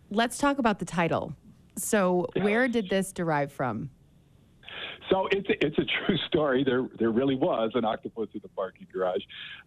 let's 0.09 0.37
talk 0.37 0.59
about 0.59 0.79
the 0.79 0.85
title. 0.85 1.33
So, 1.75 2.25
where 2.37 2.69
did 2.69 2.89
this 2.89 3.11
derive 3.11 3.51
from? 3.51 3.89
So 5.11 5.27
it's 5.29 5.49
a, 5.49 5.65
it's 5.65 5.77
a 5.77 5.85
true 6.05 6.17
story. 6.27 6.63
There 6.63 6.87
there 6.97 7.11
really 7.11 7.35
was 7.35 7.71
an 7.75 7.83
octopus 7.83 8.29
in 8.33 8.39
the 8.41 8.47
parking 8.47 8.87
garage, 8.93 9.23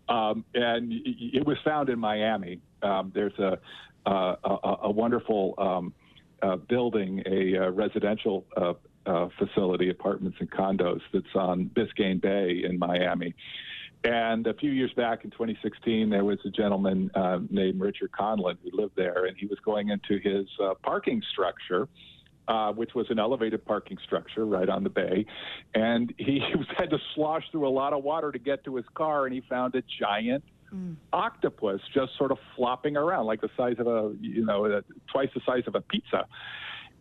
um, 0.09 0.43
and 0.55 0.91
it 0.91 1.47
was 1.47 1.59
found 1.63 1.91
in 1.91 1.99
Miami. 1.99 2.61
Um, 2.83 3.13
there's 3.15 3.39
a 3.39 3.59
uh, 4.07 4.37
a, 4.43 4.77
a 4.85 4.91
wonderful 4.91 5.53
um, 5.59 5.93
uh, 6.41 6.57
building, 6.57 7.23
a 7.27 7.59
uh, 7.59 7.71
residential 7.73 8.47
uh, 9.07 9.29
facility, 9.39 9.91
apartments 9.91 10.39
and 10.41 10.51
condos 10.51 11.01
that's 11.13 11.35
on 11.35 11.71
Biscayne 11.75 12.21
Bay 12.21 12.63
in 12.65 12.79
Miami. 12.79 13.35
And 14.05 14.47
a 14.47 14.55
few 14.55 14.71
years 14.71 14.93
back 14.95 15.25
in 15.25 15.31
2016, 15.31 16.11
there 16.11 16.25
was 16.25 16.39
a 16.45 16.51
gentleman 16.51 17.11
uh, 17.15 17.39
named 17.51 17.81
Richard 17.81 18.11
Conlon 18.13 18.57
who 18.63 18.71
lived 18.73 18.95
there, 18.97 19.25
and 19.25 19.37
he 19.37 19.47
was 19.47 19.59
going 19.65 19.89
into 19.89 20.19
his 20.23 20.47
uh, 20.63 20.75
parking 20.83 21.23
structure 21.33 21.89
uh, 22.49 22.73
which 22.73 22.95
was 22.95 23.07
an 23.11 23.19
elevated 23.19 23.65
parking 23.65 23.99
structure 24.05 24.47
right 24.47 24.69
on 24.69 24.85
the 24.85 24.89
bay. 24.89 25.27
And 25.75 26.15
he 26.17 26.41
had 26.79 26.91
to 26.91 26.99
slosh 27.15 27.43
through 27.51 27.67
a 27.67 27.71
lot 27.71 27.93
of 27.93 28.05
water 28.05 28.31
to 28.31 28.39
get 28.39 28.63
to 28.65 28.77
his 28.77 28.85
car, 28.95 29.27
and 29.27 29.35
he 29.35 29.41
found 29.49 29.75
a 29.75 29.83
giant 29.99 30.45
octopus 31.13 31.81
just 31.95 32.17
sort 32.19 32.31
of 32.33 32.39
flopping 32.55 32.97
around, 32.97 33.27
like 33.27 33.41
the 33.41 33.51
size 33.57 33.77
of 33.79 33.87
a, 33.87 34.15
you 34.21 34.45
know, 34.45 34.67
uh, 34.67 34.81
twice 35.11 35.29
the 35.35 35.41
size 35.47 35.63
of 35.67 35.75
a 35.75 35.81
pizza. 35.81 36.27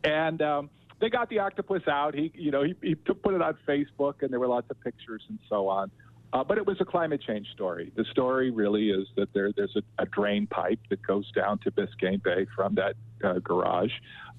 And 0.03 0.41
um, 0.41 0.69
they 0.99 1.09
got 1.09 1.29
the 1.29 1.39
octopus 1.39 1.83
out. 1.87 2.15
He, 2.15 2.31
you 2.35 2.51
know, 2.51 2.63
he, 2.63 2.75
he 2.81 2.95
put 2.95 3.33
it 3.33 3.41
on 3.41 3.57
Facebook, 3.67 4.21
and 4.21 4.31
there 4.31 4.39
were 4.39 4.47
lots 4.47 4.67
of 4.69 4.79
pictures 4.81 5.23
and 5.29 5.39
so 5.49 5.67
on. 5.67 5.91
Uh, 6.33 6.43
but 6.43 6.57
it 6.57 6.65
was 6.65 6.77
a 6.81 6.85
climate 6.85 7.21
change 7.25 7.47
story. 7.53 7.91
The 7.95 8.05
story 8.11 8.51
really 8.51 8.89
is 8.89 9.07
that 9.15 9.31
there, 9.33 9.51
there's 9.55 9.75
a, 9.75 10.03
a 10.03 10.05
drain 10.05 10.47
pipe 10.47 10.79
that 10.89 11.01
goes 11.05 11.31
down 11.31 11.59
to 11.59 11.71
Biscayne 11.71 12.21
Bay 12.21 12.45
from 12.55 12.75
that 12.75 12.95
uh, 13.23 13.39
garage, 13.39 13.91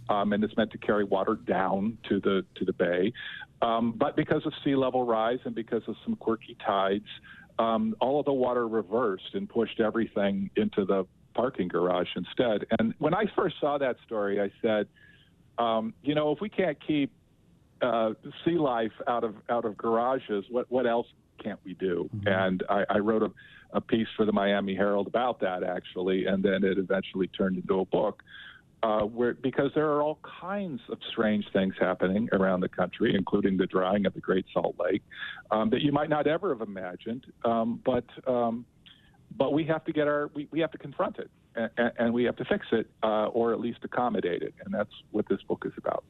um, 0.09 0.33
and 0.33 0.45
it's 0.45 0.57
meant 0.57 0.73
to 0.73 0.79
carry 0.79 1.05
water 1.05 1.37
down 1.37 1.97
to 2.09 2.21
the 2.21 2.45
to 2.57 2.65
the 2.65 2.73
bay. 2.73 3.13
Um, 3.63 3.95
but 3.97 4.15
because 4.15 4.45
of 4.45 4.53
sea 4.63 4.77
level 4.77 5.07
rise 5.07 5.39
and 5.45 5.55
because 5.55 5.83
of 5.89 5.97
some 6.05 6.17
quirky 6.17 6.57
tides, 6.65 7.07
um, 7.59 7.97
all 8.01 8.21
of 8.21 8.27
the 8.27 8.33
water 8.33 8.69
reversed 8.69 9.35
and 9.35 9.49
pushed 9.49 9.81
everything 9.81 10.51
into 10.57 10.85
the 10.85 11.07
parking 11.35 11.69
garage 11.69 12.09
instead. 12.15 12.67
And 12.79 12.95
when 12.99 13.15
I 13.15 13.25
first 13.35 13.57
saw 13.61 13.79
that 13.79 13.97
story, 14.07 14.41
I 14.41 14.51
said, 14.61 14.87
um, 15.59 15.95
you 16.03 16.15
know, 16.15 16.33
if 16.33 16.41
we 16.41 16.49
can't 16.49 16.79
keep 16.87 17.13
uh, 17.83 18.11
sea 18.45 18.59
life 18.59 18.93
out 19.07 19.25
of 19.25 19.35
out 19.49 19.65
of 19.65 19.77
garages, 19.77 20.45
what 20.51 20.71
what 20.71 20.87
else 20.87 21.07
can't 21.43 21.59
we 21.65 21.75
do? 21.75 22.09
Mm-hmm. 22.15 22.29
And 22.29 22.63
I, 22.69 22.85
I 22.89 22.99
wrote 22.99 23.23
a, 23.23 23.31
a 23.73 23.81
piece 23.81 24.09
for 24.17 24.25
the 24.25 24.33
Miami 24.33 24.75
Herald 24.75 25.07
about 25.07 25.41
that 25.41 25.63
actually, 25.63 26.27
and 26.27 26.43
then 26.43 26.65
it 26.65 26.79
eventually 26.79 27.29
turned 27.29 27.57
into 27.57 27.81
a 27.81 27.85
book. 27.85 28.23
Uh, 28.83 29.01
where 29.01 29.33
because 29.33 29.71
there 29.75 29.91
are 29.91 30.03
all 30.03 30.19
kinds 30.41 30.81
of 30.91 30.99
strange 31.11 31.45
things 31.53 31.75
happening 31.81 32.29
around 32.33 32.61
the 32.61 32.69
country, 32.69 33.15
including 33.17 33.57
the 33.57 33.67
drying 33.67 34.05
of 34.05 34.13
the 34.13 34.21
Great 34.21 34.45
Salt 34.53 34.77
Lake, 34.79 35.03
um, 35.51 35.71
that 35.71 35.81
you 35.81 35.93
might 35.93 36.11
not 36.11 36.27
ever 36.27 36.51
have 36.51 36.61
imagined. 36.61 37.27
Um, 37.45 37.81
but 37.85 38.05
um, 38.27 38.67
but 39.37 39.55
we 39.55 39.65
have 39.65 39.85
to 39.87 39.93
get 39.93 40.07
our 40.07 40.31
we, 40.35 40.47
we 40.51 40.61
have 40.61 40.71
to 40.73 40.79
confront 40.79 41.19
it 41.19 41.31
and, 41.57 41.93
and 41.99 42.15
we 42.15 42.25
have 42.25 42.37
to 42.37 42.45
fix 42.45 42.67
it 42.73 42.89
uh, 43.03 43.27
or 43.27 43.53
at 43.53 43.61
least 43.61 43.79
accommodate 43.83 44.43
it, 44.43 44.55
and 44.65 44.73
that's 44.73 44.93
what 45.11 45.29
this 45.29 45.41
book 45.43 45.65
is 45.67 45.73
about. 45.77 46.05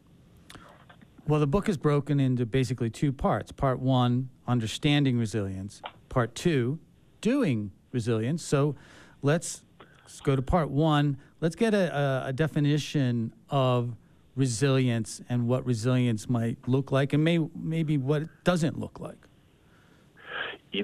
Well, 1.29 1.41
the 1.41 1.47
book 1.47 1.69
is 1.69 1.77
broken 1.77 2.21
into 2.21 2.47
basically 2.47 2.91
two 2.91 3.13
parts. 3.13 3.51
Part 3.51 3.81
one, 3.81 4.29
understanding 4.47 5.19
resilience. 5.19 5.83
Part 6.09 6.35
two, 6.35 6.79
doing 7.21 7.73
resilience. 7.91 8.45
So 8.45 8.77
let's, 9.23 9.65
let's 10.05 10.21
go 10.21 10.37
to 10.37 10.43
part 10.43 10.71
one. 10.71 11.17
Let's 11.41 11.57
get 11.57 11.75
a, 11.75 12.27
a, 12.27 12.33
definition 12.33 13.33
of 13.51 13.97
resilience 14.37 15.21
and 15.29 15.49
what 15.49 15.67
resilience 15.67 16.29
might 16.29 16.59
look 16.69 16.93
like, 16.93 17.13
and 17.13 17.25
may, 17.25 17.39
maybe 17.57 17.99
what 17.99 18.23
it 18.23 18.29
doesn't 18.45 18.79
look 18.79 19.01
like. 19.01 19.27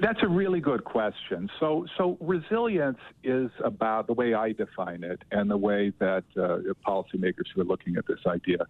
That's 0.01 0.21
a 0.23 0.27
really 0.27 0.59
good 0.59 0.83
question. 0.83 1.49
So, 1.59 1.85
so 1.97 2.17
resilience 2.19 2.99
is 3.23 3.49
about 3.63 4.07
the 4.07 4.13
way 4.13 4.33
I 4.33 4.51
define 4.51 5.03
it, 5.03 5.21
and 5.31 5.49
the 5.49 5.57
way 5.57 5.91
that 5.99 6.23
uh, 6.37 6.59
policymakers 6.85 7.45
who 7.53 7.61
are 7.61 7.65
looking 7.65 7.97
at 7.97 8.07
this 8.07 8.19
idea. 8.27 8.65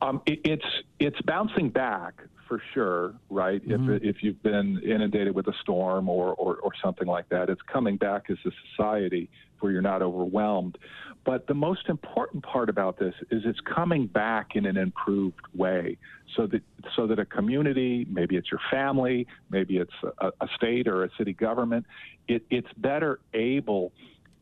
Um, 0.00 0.22
it, 0.26 0.40
it's 0.44 0.66
it's 0.98 1.20
bouncing 1.22 1.70
back 1.70 2.22
for 2.48 2.60
sure, 2.72 3.14
right? 3.30 3.66
Mm-hmm. 3.66 3.94
If 3.94 4.02
if 4.02 4.22
you've 4.22 4.42
been 4.42 4.80
inundated 4.84 5.34
with 5.34 5.46
a 5.48 5.54
storm 5.62 6.08
or, 6.08 6.34
or 6.34 6.56
or 6.56 6.72
something 6.82 7.06
like 7.06 7.28
that, 7.30 7.50
it's 7.50 7.62
coming 7.62 7.96
back 7.96 8.24
as 8.30 8.38
a 8.44 8.50
society 8.70 9.28
where 9.60 9.72
you're 9.72 9.82
not 9.82 10.02
overwhelmed. 10.02 10.78
But 11.24 11.46
the 11.46 11.54
most 11.54 11.88
important 11.88 12.44
part 12.44 12.68
about 12.68 12.98
this 12.98 13.14
is 13.30 13.42
it's 13.46 13.60
coming 13.60 14.06
back 14.06 14.56
in 14.56 14.66
an 14.66 14.76
improved 14.76 15.40
way, 15.54 15.96
so 16.36 16.46
that 16.48 16.62
so 16.94 17.06
that 17.06 17.18
a 17.18 17.24
community, 17.24 18.06
maybe 18.10 18.36
it's 18.36 18.50
your 18.50 18.60
family, 18.70 19.26
maybe 19.50 19.78
it's 19.78 19.94
a, 20.18 20.28
a 20.40 20.48
state 20.54 20.86
or 20.86 21.04
a 21.04 21.08
city 21.16 21.32
government, 21.32 21.86
it, 22.28 22.44
it's 22.50 22.68
better 22.76 23.20
able 23.32 23.92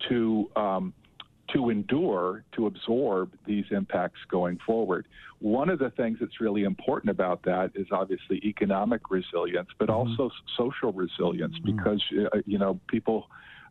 to 0.08 0.50
um, 0.56 0.92
to 1.52 1.70
endure, 1.70 2.44
to 2.52 2.66
absorb 2.66 3.32
these 3.46 3.64
impacts 3.70 4.18
going 4.30 4.58
forward. 4.64 5.06
One 5.40 5.68
of 5.68 5.78
the 5.78 5.90
things 5.90 6.18
that's 6.20 6.40
really 6.40 6.64
important 6.64 7.10
about 7.10 7.42
that 7.44 7.72
is 7.74 7.86
obviously 7.90 8.40
economic 8.44 9.10
resilience, 9.10 9.68
but 9.78 9.88
mm-hmm. 9.88 10.20
also 10.20 10.30
social 10.56 10.92
resilience, 10.92 11.54
mm-hmm. 11.58 11.76
because 11.76 12.02
uh, 12.32 12.38
you 12.46 12.58
know 12.58 12.80
people 12.88 13.28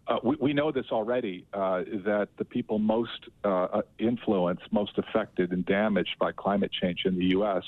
uh, 0.07 0.17
we, 0.23 0.35
we, 0.39 0.53
know 0.53 0.71
this 0.71 0.87
already 0.91 1.45
uh, 1.53 1.83
that 2.05 2.29
the 2.37 2.45
people 2.45 2.79
most 2.79 3.27
uh, 3.45 3.47
uh, 3.47 3.81
influenced, 3.99 4.63
most 4.71 4.97
affected, 4.97 5.51
and 5.51 5.65
damaged 5.65 6.15
by 6.19 6.31
climate 6.31 6.71
change 6.71 7.03
in 7.05 7.17
the 7.17 7.25
U.S. 7.27 7.63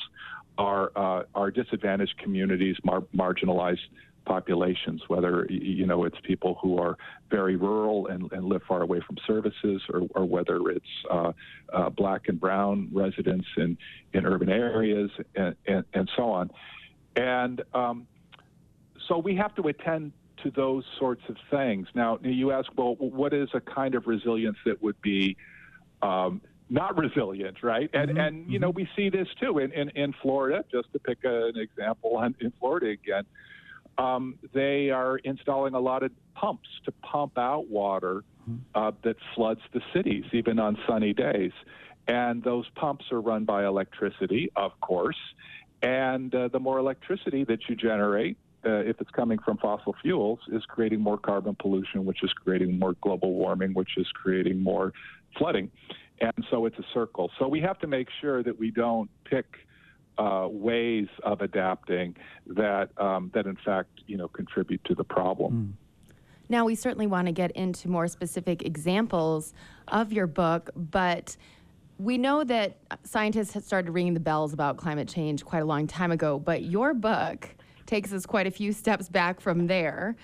are 0.58 0.92
uh, 0.96 1.24
are 1.36 1.52
disadvantaged 1.52 2.18
communities, 2.18 2.76
mar- 2.84 3.06
marginalized 3.16 3.88
populations. 4.26 5.02
Whether 5.08 5.46
you 5.50 5.86
know 5.86 6.06
it's 6.06 6.18
people 6.24 6.58
who 6.62 6.80
are 6.80 6.98
very 7.30 7.56
rural 7.56 8.08
and, 8.08 8.32
and 8.32 8.46
live 8.46 8.64
far 8.68 8.82
away 8.82 9.00
from 9.06 9.18
services, 9.28 9.82
or, 9.94 10.02
or 10.16 10.26
whether 10.26 10.58
it's 10.70 10.86
uh, 11.12 11.90
black 11.92 12.30
and 12.30 12.40
brown 12.40 12.90
residents 12.92 13.48
in 13.58 13.78
in 14.14 14.26
urban 14.26 14.50
areas, 14.50 15.12
and, 15.36 15.56
and, 15.68 15.86
and 15.94 16.10
so 16.16 16.32
on. 16.32 16.50
And 17.16 17.62
um, 17.76 18.08
so 19.08 19.20
we 19.20 19.36
have 19.36 19.54
to 19.56 19.68
attend 19.68 20.14
to 20.44 20.52
those 20.52 20.84
sorts 21.00 21.24
of 21.30 21.38
things. 21.50 21.88
Now, 21.96 22.20
you 22.22 22.52
ask, 22.52 22.70
well, 22.76 22.96
what 22.96 23.34
is 23.34 23.50
a 23.54 23.62
kind 23.62 23.96
of 23.96 24.08
resilience 24.08 24.58
that 24.66 24.82
would 24.82 25.02
be 25.02 25.36
um, 26.02 26.42
not 26.70 26.98
resilient, 26.98 27.64
right? 27.64 27.90
And 27.94 28.12
mm-hmm. 28.12 28.20
and 28.20 28.52
you 28.52 28.60
know 28.60 28.70
mm-hmm. 28.70 28.82
we 28.82 28.90
see 28.96 29.10
this 29.10 29.28
too 29.40 29.60
in 29.60 29.72
in, 29.72 29.90
in 29.90 30.14
Florida. 30.22 30.64
Just 30.72 30.92
to 30.94 31.00
pick 31.00 31.20
a, 31.24 31.48
an 31.48 31.58
example, 31.58 32.18
on, 32.18 32.36
in 32.40 32.52
Florida 32.60 32.88
again, 32.88 33.24
um, 33.98 34.40
they 34.54 34.90
are 34.90 35.18
installing 35.18 35.74
a 35.76 35.80
lot 35.80 36.04
of 36.04 36.12
pumps 36.36 36.68
to 36.86 36.92
pump 36.92 37.38
out 37.38 37.70
water 37.70 38.24
mm-hmm. 38.50 38.58
uh, 38.76 38.92
that 39.04 39.18
floods 39.36 39.62
the 39.74 39.82
cities, 39.94 40.26
even 40.34 40.60
on 40.60 40.78
sunny 40.88 41.14
days. 41.14 41.52
And 42.08 42.44
those 42.44 42.66
pumps 42.76 43.06
are 43.12 43.22
run 43.22 43.46
by 43.46 43.66
electricity, 43.66 44.52
of 44.56 44.72
course. 44.82 45.16
And 45.82 46.34
uh, 46.34 46.50
the 46.50 46.60
more 46.60 46.78
electricity 46.80 47.44
that 47.46 47.60
you 47.70 47.76
generate, 47.76 48.38
uh, 48.66 48.80
if 48.80 49.00
it's 49.02 49.12
coming 49.12 49.40
from 49.40 49.58
fossil 49.58 49.96
fuels, 50.02 50.40
is 50.52 50.64
creating 50.68 51.02
more 51.02 51.18
carbon 51.18 51.56
pollution, 51.60 52.06
which 52.06 52.24
is 52.24 52.32
creating 52.34 52.80
more 52.80 52.94
global 53.02 53.34
warming, 53.34 53.74
which 53.74 53.98
is 53.98 54.08
creating 54.14 54.62
more 54.62 54.94
flooding. 55.38 55.70
And 56.22 56.46
so 56.50 56.66
it's 56.66 56.78
a 56.78 56.86
circle. 56.94 57.32
So 57.40 57.48
we 57.48 57.60
have 57.62 57.80
to 57.80 57.88
make 57.88 58.08
sure 58.22 58.44
that 58.44 58.58
we 58.58 58.72
don't 58.72 59.10
pick 59.26 59.46
uh, 60.18 60.48
ways 60.50 61.08
of 61.24 61.42
adapting 61.42 62.16
that 62.48 62.90
um, 63.02 63.32
that 63.34 63.48
in 63.48 63.58
fact 63.66 63.90
you 64.06 64.16
know 64.16 64.28
contribute 64.28 64.84
to 64.86 64.94
the 64.94 65.04
problem. 65.04 65.54
Mm. 65.54 66.14
Now 66.50 66.66
we 66.66 66.76
certainly 66.76 67.08
want 67.08 67.26
to 67.28 67.32
get 67.32 67.52
into 67.52 67.90
more 67.90 68.08
specific 68.08 68.62
examples 68.64 69.54
of 69.88 70.14
your 70.14 70.28
book, 70.28 70.70
but 70.76 71.36
we 71.98 72.18
know 72.18 72.44
that 72.44 72.78
scientists 73.04 73.54
had 73.54 73.64
started 73.64 73.92
ringing 73.92 74.14
the 74.14 74.20
bells 74.20 74.54
about 74.54 74.78
climate 74.78 75.08
change 75.08 75.44
quite 75.44 75.62
a 75.62 75.66
long 75.66 75.88
time 75.88 76.12
ago. 76.12 76.38
But 76.38 76.64
your 76.64 76.94
book 76.94 77.50
takes 77.86 78.14
us 78.14 78.26
quite 78.26 78.48
a 78.48 78.52
few 78.52 78.72
steps 78.72 79.10
back 79.10 79.40
from 79.40 79.68
there. 79.68 80.16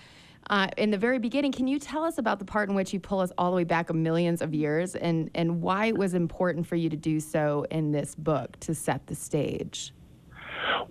Uh, 0.50 0.68
in 0.78 0.89
the 0.89 0.98
very 0.98 1.20
beginning, 1.20 1.51
can 1.51 1.68
you 1.68 1.78
tell 1.78 2.04
us 2.04 2.18
about 2.18 2.39
the 2.39 2.46
part 2.46 2.70
in 2.70 2.75
which 2.75 2.92
you 2.92 3.00
pull 3.00 3.20
us 3.20 3.32
all 3.38 3.51
the 3.51 3.58
way 3.58 3.63
back 3.63 3.89
a 3.89 3.94
millions 3.94 4.42
of 4.42 4.54
years 4.54 4.96
and, 4.96 5.30
and 5.36 5.62
why 5.62 5.86
it 5.86 5.98
was 5.98 6.16
important 6.16 6.66
for 6.66 6.75
you 6.75 6.89
to 6.89 6.98
do 6.98 7.20
so 7.20 7.66
in 7.70 7.92
this 7.92 8.16
book 8.16 8.60
to 8.60 8.74
set 8.74 9.06
the 9.06 9.13
stage? 9.13 9.94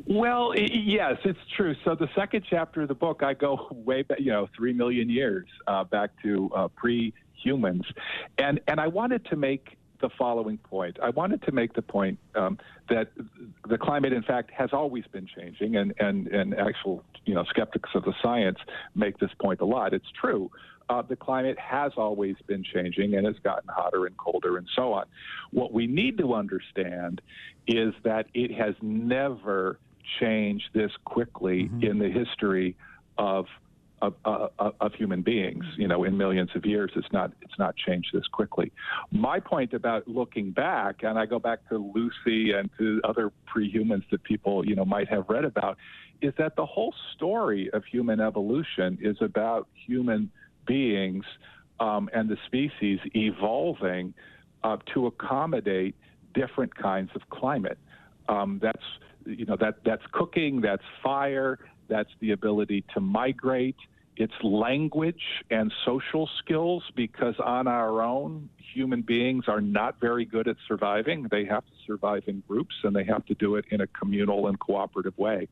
Well, 0.06 0.54
yes, 0.56 1.16
it's 1.24 1.38
true. 1.56 1.74
So 1.84 1.94
the 1.94 2.08
second 2.14 2.44
chapter 2.48 2.82
of 2.82 2.88
the 2.88 2.94
book, 2.94 3.22
I 3.22 3.34
go 3.34 3.68
way 3.72 4.02
back, 4.02 4.20
you 4.20 4.32
know, 4.32 4.48
three 4.56 4.72
million 4.72 5.10
years 5.10 5.46
uh, 5.66 5.84
back 5.84 6.10
to 6.22 6.50
uh, 6.54 6.68
pre-humans, 6.68 7.84
and 8.38 8.60
and 8.68 8.80
I 8.80 8.86
wanted 8.86 9.24
to 9.26 9.36
make 9.36 9.77
the 10.00 10.10
following 10.18 10.58
point. 10.58 10.98
I 11.02 11.10
wanted 11.10 11.42
to 11.42 11.52
make 11.52 11.74
the 11.74 11.82
point 11.82 12.18
um, 12.34 12.58
that 12.88 13.08
the 13.68 13.78
climate, 13.78 14.12
in 14.12 14.22
fact, 14.22 14.50
has 14.50 14.70
always 14.72 15.04
been 15.12 15.26
changing, 15.26 15.76
and, 15.76 15.94
and, 15.98 16.28
and 16.28 16.54
actual 16.54 17.04
you 17.24 17.34
know 17.34 17.44
skeptics 17.44 17.90
of 17.94 18.04
the 18.04 18.14
science 18.22 18.58
make 18.94 19.18
this 19.18 19.30
point 19.40 19.60
a 19.60 19.64
lot. 19.64 19.92
It's 19.92 20.10
true. 20.20 20.50
Uh, 20.88 21.02
the 21.02 21.16
climate 21.16 21.58
has 21.58 21.92
always 21.96 22.36
been 22.46 22.64
changing 22.64 23.14
and 23.14 23.26
has 23.26 23.36
gotten 23.44 23.68
hotter 23.68 24.06
and 24.06 24.16
colder 24.16 24.56
and 24.56 24.66
so 24.74 24.94
on. 24.94 25.04
What 25.50 25.72
we 25.72 25.86
need 25.86 26.16
to 26.18 26.32
understand 26.32 27.20
is 27.66 27.92
that 28.04 28.26
it 28.32 28.50
has 28.52 28.74
never 28.80 29.78
changed 30.18 30.70
this 30.72 30.90
quickly 31.04 31.64
mm-hmm. 31.64 31.82
in 31.82 31.98
the 31.98 32.08
history 32.08 32.74
of 33.18 33.46
of, 34.02 34.14
uh, 34.24 34.48
of, 34.80 34.94
human 34.94 35.22
beings. 35.22 35.64
You 35.76 35.88
know, 35.88 36.04
in 36.04 36.16
millions 36.16 36.50
of 36.54 36.64
years, 36.64 36.90
it's 36.96 37.12
not 37.12 37.32
it's 37.42 37.58
not 37.58 37.76
changed 37.76 38.08
this 38.12 38.26
quickly. 38.26 38.72
My 39.10 39.40
point 39.40 39.74
about 39.74 40.06
looking 40.06 40.50
back, 40.50 41.02
and 41.02 41.18
I 41.18 41.26
go 41.26 41.38
back 41.38 41.68
to 41.68 41.78
Lucy 41.78 42.52
and 42.52 42.70
to 42.78 43.00
other 43.04 43.32
pre-humans 43.46 44.04
that 44.10 44.22
people 44.24 44.66
you 44.66 44.74
know 44.74 44.84
might 44.84 45.08
have 45.08 45.24
read 45.28 45.44
about, 45.44 45.76
is 46.22 46.32
that 46.38 46.56
the 46.56 46.66
whole 46.66 46.94
story 47.14 47.70
of 47.72 47.84
human 47.84 48.20
evolution 48.20 48.98
is 49.00 49.16
about 49.20 49.68
human 49.86 50.30
beings 50.66 51.24
um, 51.80 52.08
and 52.12 52.28
the 52.28 52.36
species 52.46 52.98
evolving 53.14 54.14
uh, 54.64 54.76
to 54.94 55.06
accommodate 55.06 55.94
different 56.34 56.74
kinds 56.74 57.10
of 57.14 57.22
climate. 57.30 57.78
Um, 58.28 58.58
that's 58.62 58.82
you 59.24 59.44
know 59.44 59.56
that 59.60 59.76
that's 59.84 60.02
cooking, 60.12 60.60
that's 60.60 60.82
fire, 61.02 61.58
that's 61.88 62.10
the 62.20 62.32
ability 62.32 62.84
to 62.94 63.00
migrate. 63.00 63.76
it's 64.16 64.34
language 64.42 65.22
and 65.50 65.72
social 65.84 66.28
skills 66.40 66.82
because 66.96 67.36
on 67.38 67.66
our 67.68 68.02
own, 68.02 68.48
human 68.74 69.02
beings 69.02 69.44
are 69.46 69.60
not 69.60 70.00
very 70.00 70.24
good 70.24 70.48
at 70.48 70.56
surviving. 70.66 71.28
They 71.30 71.44
have 71.44 71.64
to 71.64 71.72
survive 71.86 72.24
in 72.26 72.42
groups 72.48 72.74
and 72.82 72.94
they 72.94 73.04
have 73.04 73.24
to 73.26 73.34
do 73.34 73.56
it 73.56 73.64
in 73.70 73.80
a 73.80 73.86
communal 73.86 74.48
and 74.48 74.58
cooperative 74.58 75.16
way. 75.16 75.48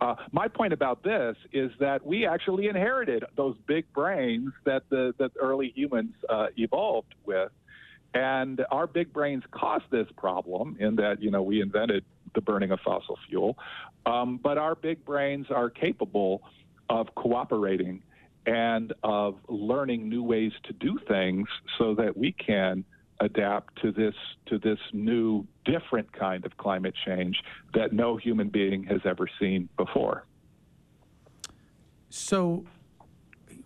Uh, 0.00 0.16
my 0.32 0.48
point 0.48 0.72
about 0.72 1.02
this 1.04 1.36
is 1.52 1.70
that 1.78 2.04
we 2.04 2.26
actually 2.26 2.66
inherited 2.66 3.24
those 3.36 3.56
big 3.66 3.84
brains 3.92 4.50
that 4.64 4.82
the 4.90 5.14
that 5.18 5.30
early 5.40 5.72
humans 5.76 6.12
uh, 6.28 6.46
evolved 6.56 7.14
with, 7.24 7.52
and 8.14 8.64
our 8.70 8.86
big 8.86 9.12
brains 9.12 9.42
caused 9.50 9.84
this 9.90 10.06
problem 10.16 10.76
in 10.80 10.96
that 10.96 11.22
you 11.22 11.30
know 11.30 11.42
we 11.42 11.60
invented 11.60 12.04
the 12.34 12.40
burning 12.40 12.70
of 12.70 12.80
fossil 12.80 13.18
fuel, 13.28 13.58
um, 14.06 14.38
but 14.42 14.58
our 14.58 14.74
big 14.74 15.04
brains 15.04 15.46
are 15.50 15.70
capable 15.70 16.42
of 16.88 17.14
cooperating 17.14 18.02
and 18.46 18.92
of 19.02 19.36
learning 19.48 20.08
new 20.08 20.22
ways 20.22 20.52
to 20.64 20.72
do 20.72 20.98
things 21.08 21.46
so 21.78 21.94
that 21.94 22.16
we 22.16 22.32
can 22.32 22.84
adapt 23.20 23.80
to 23.80 23.92
this 23.92 24.14
to 24.46 24.58
this 24.58 24.78
new 24.92 25.46
different 25.64 26.12
kind 26.12 26.44
of 26.44 26.56
climate 26.56 26.94
change 27.06 27.40
that 27.72 27.92
no 27.92 28.16
human 28.16 28.48
being 28.48 28.82
has 28.82 29.00
ever 29.04 29.28
seen 29.38 29.68
before. 29.76 30.24
So 32.10 32.64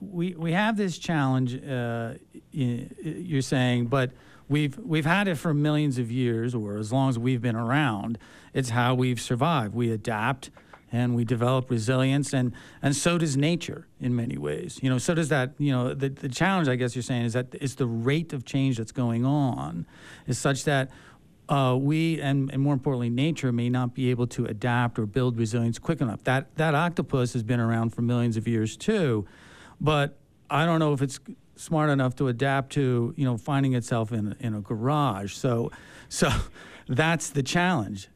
we 0.01 0.35
we 0.35 0.53
have 0.53 0.77
this 0.77 0.99
challenge. 0.99 1.57
Uh, 1.65 2.15
you're 2.53 3.43
saying, 3.43 3.87
but 3.87 4.13
we've 4.49 4.79
we've 4.79 5.07
had 5.07 5.29
it 5.29 5.37
for 5.37 5.53
millions 5.55 5.99
of 5.99 6.11
years, 6.11 6.55
or 6.55 6.77
as 6.77 6.93
long 6.93 7.09
as 7.09 7.19
we've 7.19 7.43
been 7.43 7.57
around. 7.57 8.19
It's 8.55 8.71
how 8.71 8.95
we've 8.95 9.21
survived. 9.21 9.75
We 9.75 9.91
adapt 9.91 10.51
and 10.93 11.15
we 11.15 11.25
develop 11.25 11.71
resilience, 11.71 12.33
and 12.33 12.53
and 12.81 12.95
so 12.95 13.19
does 13.19 13.37
nature 13.37 13.87
in 14.01 14.15
many 14.15 14.39
ways. 14.39 14.79
You 14.83 14.91
know, 14.91 14.99
so 14.99 15.15
does 15.15 15.29
that. 15.29 15.53
You 15.59 15.73
know, 15.73 15.95
the 15.95 16.09
the 16.09 16.29
challenge, 16.29 16.69
I 16.69 16.77
guess 16.77 16.95
you're 16.95 17.03
saying, 17.03 17.25
is 17.25 17.33
that 17.33 17.49
it's 17.53 17.75
the 17.75 17.87
rate 17.87 18.33
of 18.33 18.45
change 18.45 18.79
that's 18.79 18.93
going 18.93 19.25
on 19.25 19.87
is 20.27 20.39
such 20.39 20.65
that. 20.65 20.91
Uh, 21.49 21.77
we 21.81 22.21
and, 22.21 22.51
and 22.53 22.61
more 22.61 22.75
importantly, 22.75 23.09
nature 23.09 23.53
may 23.53 23.71
not 23.71 23.95
be 23.95 24.11
able 24.11 24.27
to 24.27 24.45
adapt 24.47 24.99
or 24.99 25.07
build 25.07 25.39
resilience 25.39 25.79
quick 25.79 26.01
enough. 26.01 26.25
That 26.25 26.53
that 26.57 26.75
octopus 26.75 27.35
has 27.35 27.45
been 27.45 27.61
around 27.61 27.91
for 27.91 28.03
millions 28.03 28.37
of 28.37 28.49
years 28.49 28.77
too, 28.77 29.29
but 29.81 30.19
I 30.51 30.67
don't 30.67 30.81
know 30.81 30.93
if 30.93 31.03
it's 31.03 31.21
smart 31.57 31.91
enough 31.91 32.15
to 32.17 32.29
adapt 32.29 32.73
to 32.75 33.13
you 33.17 33.25
know 33.25 33.37
finding 33.37 33.75
itself 33.75 34.13
in 34.13 34.37
in 34.41 34.55
a 34.55 34.61
garage. 34.61 35.33
So 35.35 35.71
so 36.09 36.29
that's 36.89 37.31
the 37.31 37.43
challenge, 37.43 38.09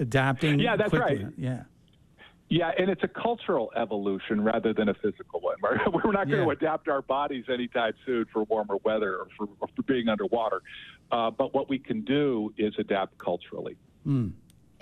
adapting. 0.00 0.58
Yeah, 0.58 0.76
that's 0.76 0.90
quickly. 0.90 1.24
right. 1.24 1.32
Yeah. 1.36 1.62
Yeah, 2.50 2.70
and 2.78 2.90
it's 2.90 3.02
a 3.02 3.08
cultural 3.08 3.72
evolution 3.74 4.42
rather 4.44 4.74
than 4.74 4.88
a 4.90 4.94
physical 4.94 5.40
one. 5.40 5.56
Right? 5.62 5.80
We're 6.04 6.12
not 6.12 6.28
going 6.28 6.40
Yeah. 6.40 6.44
to 6.44 6.50
adapt 6.50 6.88
our 6.88 7.00
bodies 7.02 7.46
anytime 7.52 7.94
soon 8.04 8.26
for 8.32 8.44
warmer 8.44 8.76
weather 8.84 9.16
or 9.16 9.28
for, 9.36 9.48
or 9.60 9.68
for 9.74 9.82
being 9.84 10.08
underwater. 10.08 10.60
Uh, 11.10 11.30
but 11.30 11.54
what 11.54 11.68
we 11.70 11.78
can 11.78 12.02
do 12.02 12.52
is 12.58 12.74
adapt 12.78 13.16
culturally. 13.18 13.76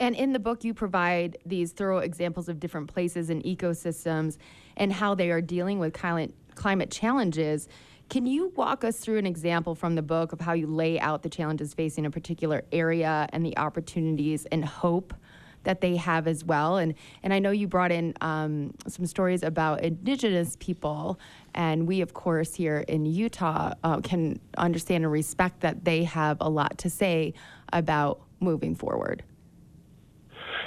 And 0.02 0.16
in 0.16 0.32
the 0.32 0.40
book, 0.40 0.64
you 0.64 0.75
provide 0.75 1.37
these 1.47 1.71
thorough 1.71 1.99
examples 1.99 2.49
of 2.49 2.59
different 2.59 2.92
places 2.92 3.30
and 3.30 3.40
ecosystems 3.44 4.37
and 4.76 4.92
how 4.92 5.14
they 5.14 5.30
are 5.30 5.40
dealing 5.40 5.78
with 5.78 5.94
climate, 5.94 6.90
challenges. 6.90 7.68
Can 8.09 8.26
you 8.26 8.52
walk 8.56 8.82
us 8.82 8.99
through 8.99 9.18
an 9.18 9.26
example 9.26 9.76
from 9.76 9.94
the 9.94 10.02
book 10.02 10.32
of 10.32 10.40
how 10.40 10.54
you 10.54 10.66
lay 10.66 10.99
out 10.99 11.23
the 11.23 11.28
challenges 11.28 11.73
facing 11.73 12.04
a 12.04 12.11
particular 12.11 12.64
area 12.73 13.28
and 13.32 13.47
the 13.47 13.56
opportunities 13.56 14.44
and 14.47 14.64
hope 14.64 15.14
that 15.62 15.80
they 15.80 15.94
have 15.94 16.26
as 16.26 16.44
well? 16.44 16.78
And, 16.78 16.94
and 17.23 17.32
I 17.32 17.38
know 17.38 17.52
you 17.52 17.68
brought 17.68 17.92
in 17.92 18.12
um, 18.21 18.75
some 18.88 19.06
stories 19.06 19.44
about 19.44 19.85
indigenous 19.85 20.56
people, 20.59 21.21
and 21.54 21.87
we, 21.87 22.00
of 22.00 22.12
course, 22.12 22.56
here 22.56 22.78
in 22.88 23.06
Utah 23.06 23.75
uh, 23.85 24.00
can 24.00 24.40
understand 24.56 25.04
and 25.04 25.12
respect 25.12 25.61
that 25.61 25.85
they 25.85 26.02
have 26.02 26.38
a 26.40 26.50
lot 26.50 26.76
to 26.78 26.90
say 26.90 27.35
about 27.73 28.21
moving 28.40 28.75
forward. 28.75 29.23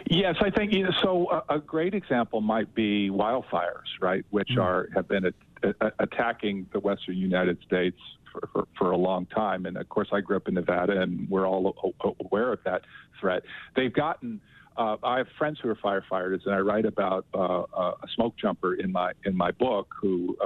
Yes, 0.09 0.35
I 0.41 0.49
think 0.49 0.73
you 0.73 0.83
know, 0.83 0.91
so. 1.01 1.43
A, 1.49 1.55
a 1.55 1.59
great 1.59 1.93
example 1.93 2.41
might 2.41 2.73
be 2.75 3.09
wildfires, 3.09 3.89
right, 4.01 4.25
which 4.29 4.51
are 4.59 4.87
have 4.95 5.07
been 5.07 5.25
a, 5.25 5.67
a, 5.81 5.91
attacking 5.99 6.67
the 6.73 6.79
western 6.79 7.17
United 7.17 7.57
States 7.65 7.97
for, 8.31 8.49
for, 8.51 8.67
for 8.77 8.91
a 8.91 8.97
long 8.97 9.25
time. 9.27 9.65
And 9.65 9.77
of 9.77 9.89
course, 9.89 10.09
I 10.11 10.21
grew 10.21 10.37
up 10.37 10.47
in 10.47 10.53
Nevada, 10.55 11.01
and 11.01 11.29
we're 11.29 11.47
all 11.47 11.75
aware 12.19 12.53
of 12.53 12.59
that 12.65 12.81
threat. 13.19 13.43
They've 13.75 13.93
gotten. 13.93 14.41
Uh, 14.77 14.97
I 15.03 15.17
have 15.19 15.27
friends 15.37 15.59
who 15.61 15.69
are 15.69 15.75
firefighters, 15.75 16.45
and 16.45 16.53
I 16.53 16.59
write 16.59 16.85
about 16.85 17.25
uh, 17.33 17.61
uh, 17.61 17.93
a 18.03 18.07
smoke 18.13 18.35
jumper 18.37 18.75
in 18.75 18.91
my 18.91 19.13
in 19.25 19.35
my 19.35 19.51
book 19.51 19.93
who. 20.01 20.37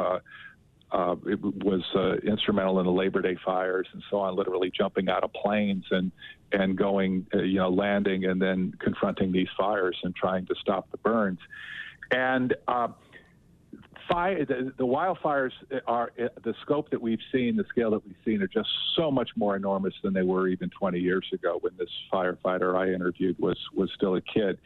Uh, 0.91 1.15
it 1.28 1.39
was 1.41 1.84
uh, 1.95 2.15
instrumental 2.28 2.80
in 2.80 2.86
the 2.86 2.91
Labor 2.91 3.21
Day 3.21 3.38
fires 3.45 3.88
and 3.93 4.02
so 4.10 4.17
on, 4.17 4.36
literally 4.36 4.71
jumping 4.75 5.08
out 5.10 5.23
of 5.23 5.32
planes 5.34 5.86
and 5.91 6.12
and 6.52 6.75
going, 6.75 7.28
uh, 7.34 7.43
you 7.43 7.60
know, 7.60 7.69
landing 7.69 8.25
and 8.25 8.41
then 8.41 8.73
confronting 8.80 9.32
these 9.32 9.49
fires 9.56 9.95
and 10.04 10.15
trying 10.15 10.47
to 10.47 10.56
stop 10.60 10.89
the 10.89 10.97
burns. 10.97 11.38
And 12.10 12.56
uh, 12.67 12.88
fire, 14.10 14.43
the, 14.45 14.73
the 14.78 14.86
wildfires 14.86 15.52
are 15.86 16.12
uh, 16.19 16.30
the 16.43 16.56
scope 16.63 16.89
that 16.89 17.02
we've 17.02 17.21
seen, 17.32 17.56
the 17.56 17.65
scale 17.69 17.91
that 17.91 18.04
we've 18.04 18.15
seen, 18.25 18.41
are 18.41 18.47
just 18.47 18.69
so 18.95 19.12
much 19.12 19.30
more 19.36 19.56
enormous 19.56 19.93
than 20.04 20.13
they 20.13 20.23
were 20.23 20.47
even 20.47 20.71
20 20.71 20.99
years 20.99 21.28
ago 21.32 21.60
when 21.62 21.73
this 21.78 21.89
firefighter 22.12 22.75
I 22.75 22.93
interviewed 22.93 23.38
was 23.39 23.58
was 23.75 23.91
still 23.95 24.15
a 24.15 24.21
kid. 24.21 24.58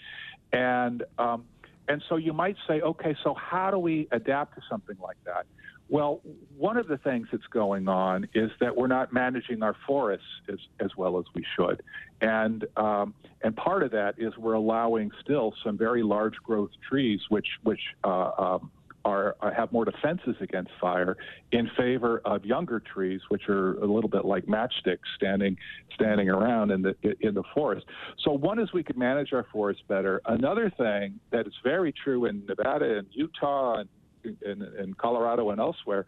And 0.53 1.03
um, 1.17 1.43
and 1.88 2.01
so 2.07 2.15
you 2.15 2.33
might 2.33 2.55
say, 2.67 2.81
okay, 2.81 3.15
so 3.23 3.33
how 3.33 3.71
do 3.71 3.77
we 3.77 4.07
adapt 4.12 4.55
to 4.55 4.62
something 4.69 4.95
like 5.01 5.17
that? 5.25 5.45
Well, 5.93 6.21
one 6.58 6.77
of 6.77 6.88
the 6.88 6.97
things 6.97 7.27
that's 7.32 7.45
going 7.51 7.88
on 7.88 8.27
is 8.34 8.49
that 8.60 8.75
we're 8.75 8.88
not 8.88 9.13
managing 9.13 9.62
our 9.62 9.75
forests 9.86 10.25
as, 10.51 10.58
as 10.79 10.89
well 10.97 11.19
as 11.19 11.25
we 11.36 11.45
should, 11.56 11.84
and 12.19 12.65
um, 12.77 13.13
and 13.43 13.56
part 13.56 13.84
of 13.84 13.91
that 13.91 14.15
is 14.17 14.36
we're 14.36 14.56
allowing 14.56 15.12
still 15.21 15.53
some 15.63 15.77
very 15.77 16.01
large 16.01 16.34
growth 16.38 16.71
trees, 16.89 17.19
which 17.29 17.45
which 17.62 17.79
uh, 18.03 18.32
um, 18.39 18.71
are, 19.06 19.36
are 19.39 19.53
have 19.53 19.71
more 19.71 19.86
defenses 19.86 20.36
against 20.41 20.71
fire, 20.82 21.15
in 21.51 21.69
favor 21.77 22.23
of 22.25 22.43
younger 22.43 22.79
trees, 22.79 23.21
which 23.29 23.47
are 23.47 23.73
a 23.75 23.86
little 23.86 24.10
bit 24.10 24.25
like 24.25 24.47
matchsticks 24.47 25.06
standing 25.15 25.56
standing 25.93 26.27
around 26.27 26.71
in 26.71 26.82
the 26.82 26.95
in 27.19 27.36
the 27.36 27.43
forest. 27.53 27.86
So 28.23 28.32
one 28.32 28.58
is 28.58 28.73
we 28.73 28.82
could 28.82 28.97
manage 28.97 29.32
our 29.32 29.45
forests 29.51 29.84
better. 29.88 30.23
Another 30.25 30.71
thing 30.75 31.19
that 31.29 31.45
is 31.45 31.53
very 31.63 31.93
true 31.93 32.25
in 32.25 32.43
Nevada 32.47 32.97
and 32.97 33.08
Utah 33.12 33.75
and 33.75 33.89
in, 34.23 34.62
in 34.79 34.93
Colorado 34.95 35.49
and 35.51 35.59
elsewhere 35.59 36.05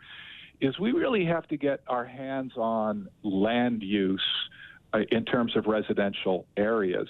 is 0.61 0.77
we 0.79 0.91
really 0.91 1.25
have 1.25 1.47
to 1.47 1.57
get 1.57 1.81
our 1.87 2.05
hands 2.05 2.53
on 2.55 3.07
land 3.23 3.83
use 3.83 4.21
uh, 4.93 4.99
in 5.11 5.25
terms 5.25 5.55
of 5.57 5.65
residential 5.65 6.45
areas. 6.55 7.07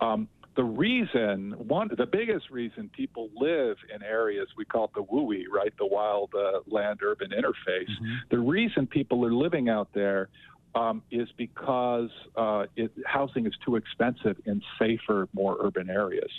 Um, 0.00 0.28
the 0.56 0.64
reason, 0.64 1.52
one, 1.68 1.88
the 1.96 2.06
biggest 2.06 2.50
reason 2.50 2.90
people 2.92 3.28
live 3.36 3.76
in 3.94 4.02
areas 4.02 4.48
we 4.56 4.64
call 4.64 4.86
it 4.86 4.90
the 4.94 5.02
WUI, 5.04 5.44
right, 5.52 5.72
the 5.78 5.86
wild 5.86 6.32
uh, 6.34 6.60
land 6.66 6.98
urban 7.04 7.30
interface. 7.30 7.90
The 8.30 8.38
reason 8.40 8.86
people 8.88 9.24
are 9.24 9.32
living 9.32 9.68
out 9.68 9.88
there 9.94 10.30
um, 10.78 11.02
is 11.10 11.28
because 11.36 12.10
uh, 12.36 12.66
it, 12.76 12.92
housing 13.04 13.46
is 13.46 13.54
too 13.64 13.76
expensive 13.76 14.36
in 14.46 14.62
safer, 14.78 15.28
more 15.32 15.56
urban 15.60 15.90
areas. 15.90 16.30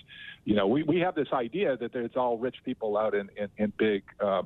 You 0.46 0.56
know, 0.56 0.68
we, 0.68 0.84
we 0.84 1.00
have 1.00 1.16
this 1.16 1.28
idea 1.34 1.76
that 1.78 1.92
there's 1.92 2.16
all 2.16 2.38
rich 2.38 2.56
people 2.64 2.98
out 2.98 3.14
in, 3.14 3.30
in, 3.36 3.50
in 3.58 3.74
big, 3.78 4.04
uh, 4.22 4.44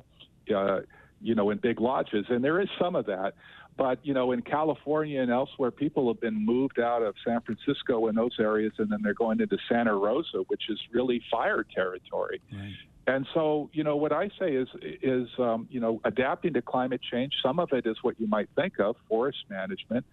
uh, 0.54 0.80
you 1.22 1.34
know, 1.34 1.50
in 1.50 1.58
big 1.58 1.80
lodges, 1.80 2.26
and 2.28 2.42
there 2.42 2.60
is 2.60 2.68
some 2.80 2.96
of 2.96 3.06
that. 3.06 3.34
But 3.76 3.98
you 4.04 4.14
know, 4.14 4.32
in 4.32 4.42
California 4.42 5.20
and 5.20 5.30
elsewhere, 5.30 5.70
people 5.70 6.06
have 6.08 6.20
been 6.20 6.44
moved 6.44 6.78
out 6.78 7.02
of 7.02 7.14
San 7.24 7.40
Francisco 7.40 8.06
and 8.06 8.16
those 8.16 8.36
areas, 8.38 8.72
and 8.78 8.90
then 8.90 9.00
they're 9.02 9.14
going 9.14 9.40
into 9.40 9.58
Santa 9.68 9.94
Rosa, 9.94 10.44
which 10.48 10.62
is 10.68 10.78
really 10.92 11.22
fire 11.30 11.64
territory. 11.74 12.40
And 13.06 13.26
so, 13.34 13.68
you 13.72 13.84
know, 13.84 13.96
what 13.96 14.12
I 14.12 14.30
say 14.38 14.52
is, 14.52 14.68
is 14.82 15.28
um, 15.38 15.68
you 15.70 15.80
know, 15.80 16.00
adapting 16.04 16.54
to 16.54 16.62
climate 16.62 17.02
change. 17.02 17.34
Some 17.42 17.58
of 17.58 17.72
it 17.72 17.86
is 17.86 17.96
what 18.02 18.18
you 18.18 18.26
might 18.26 18.48
think 18.56 18.80
of, 18.80 18.96
forest 19.08 19.44
management. 19.50 20.06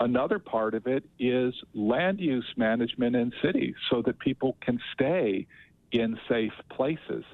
Another 0.00 0.38
part 0.38 0.74
of 0.74 0.86
it 0.86 1.04
is 1.18 1.54
land 1.72 2.20
use 2.20 2.46
management 2.56 3.16
in 3.16 3.32
cities, 3.42 3.74
so 3.90 4.02
that 4.02 4.18
people 4.18 4.56
can 4.60 4.80
stay 4.92 5.46
in 5.92 6.18
safe 6.28 6.52
places. 6.68 7.24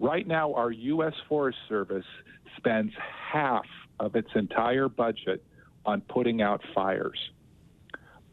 Right 0.00 0.26
now, 0.26 0.54
our 0.54 0.70
U.S. 0.70 1.14
Forest 1.28 1.58
Service 1.68 2.06
spends 2.56 2.92
half 3.30 3.66
of 4.00 4.16
its 4.16 4.30
entire 4.34 4.88
budget 4.88 5.44
on 5.84 6.00
putting 6.02 6.40
out 6.40 6.62
fires. 6.74 7.18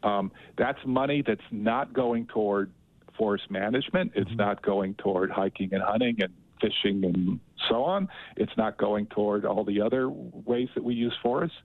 Um, 0.02 0.32
that's 0.56 0.78
money 0.86 1.22
that's 1.26 1.40
not 1.50 1.92
going 1.92 2.26
toward 2.26 2.70
forest 3.16 3.50
management. 3.50 4.12
It's 4.14 4.34
not 4.34 4.62
going 4.62 4.94
toward 4.94 5.30
hiking 5.30 5.72
and 5.72 5.82
hunting 5.82 6.16
and 6.20 6.32
fishing 6.60 7.04
and 7.04 7.40
so 7.68 7.84
on. 7.84 8.08
It's 8.36 8.56
not 8.56 8.78
going 8.78 9.06
toward 9.06 9.44
all 9.44 9.64
the 9.64 9.80
other 9.80 10.08
ways 10.08 10.68
that 10.74 10.84
we 10.84 10.94
use 10.94 11.14
forests. 11.22 11.56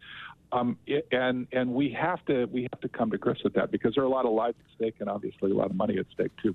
Um, 0.54 0.78
it, 0.86 1.08
and 1.12 1.48
and 1.54 1.74
we 1.74 1.92
have 1.92 2.26
to 2.26 2.46
we 2.46 2.64
have 2.64 2.82
to 2.82 2.90
come 2.90 3.10
to 3.12 3.18
grips 3.18 3.44
with 3.44 3.54
that 3.54 3.72
because 3.72 3.96
there 3.96 4.04
are 4.04 4.08
a 4.08 4.10
lot 4.10 4.26
of 4.26 4.34
lives 4.34 4.58
at 4.60 4.76
stake 4.76 4.96
and 5.00 5.08
obviously 5.08 5.52
a 5.52 5.54
lot 5.54 5.70
of 5.70 5.76
money 5.76 5.98
at 5.98 6.06
stake 6.14 6.32
too. 6.44 6.54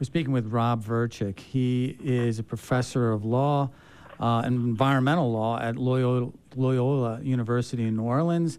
We're 0.00 0.06
speaking 0.06 0.32
with 0.32 0.46
Rob 0.48 0.84
Verchick. 0.84 1.38
He 1.38 1.96
is 2.02 2.40
a 2.40 2.42
professor 2.42 3.12
of 3.12 3.24
law 3.24 3.70
uh, 4.22 4.42
environmental 4.46 5.32
law 5.32 5.58
at 5.60 5.76
Loyola, 5.76 6.30
Loyola 6.56 7.20
University 7.22 7.84
in 7.84 7.96
New 7.96 8.04
Orleans. 8.04 8.58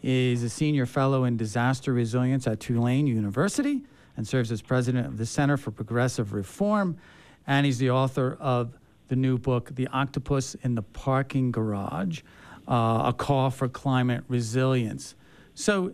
Is 0.00 0.44
a 0.44 0.48
senior 0.48 0.86
fellow 0.86 1.24
in 1.24 1.36
disaster 1.36 1.92
resilience 1.92 2.46
at 2.46 2.60
Tulane 2.60 3.08
University 3.08 3.82
and 4.18 4.26
serves 4.26 4.50
as 4.50 4.60
president 4.60 5.06
of 5.06 5.16
the 5.16 5.24
Center 5.24 5.56
for 5.56 5.70
Progressive 5.70 6.32
Reform. 6.32 6.98
And 7.46 7.64
he's 7.64 7.78
the 7.78 7.92
author 7.92 8.36
of 8.40 8.76
the 9.06 9.14
new 9.14 9.38
book, 9.38 9.70
The 9.76 9.86
Octopus 9.86 10.56
in 10.56 10.74
the 10.74 10.82
Parking 10.82 11.52
Garage 11.52 12.22
uh, 12.66 13.04
A 13.06 13.14
Call 13.16 13.48
for 13.50 13.68
Climate 13.68 14.24
Resilience. 14.26 15.14
So, 15.54 15.92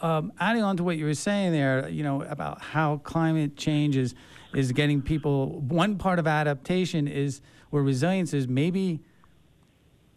um, 0.00 0.32
adding 0.40 0.64
on 0.64 0.78
to 0.78 0.82
what 0.82 0.96
you 0.96 1.04
were 1.04 1.14
saying 1.14 1.52
there, 1.52 1.88
you 1.88 2.02
know, 2.02 2.22
about 2.22 2.60
how 2.60 2.96
climate 2.98 3.56
change 3.56 3.96
is, 3.96 4.14
is 4.52 4.72
getting 4.72 5.00
people, 5.00 5.60
one 5.60 5.96
part 5.96 6.18
of 6.18 6.26
adaptation 6.26 7.06
is, 7.06 7.40
or 7.70 7.84
resilience 7.84 8.34
is 8.34 8.48
maybe, 8.48 8.98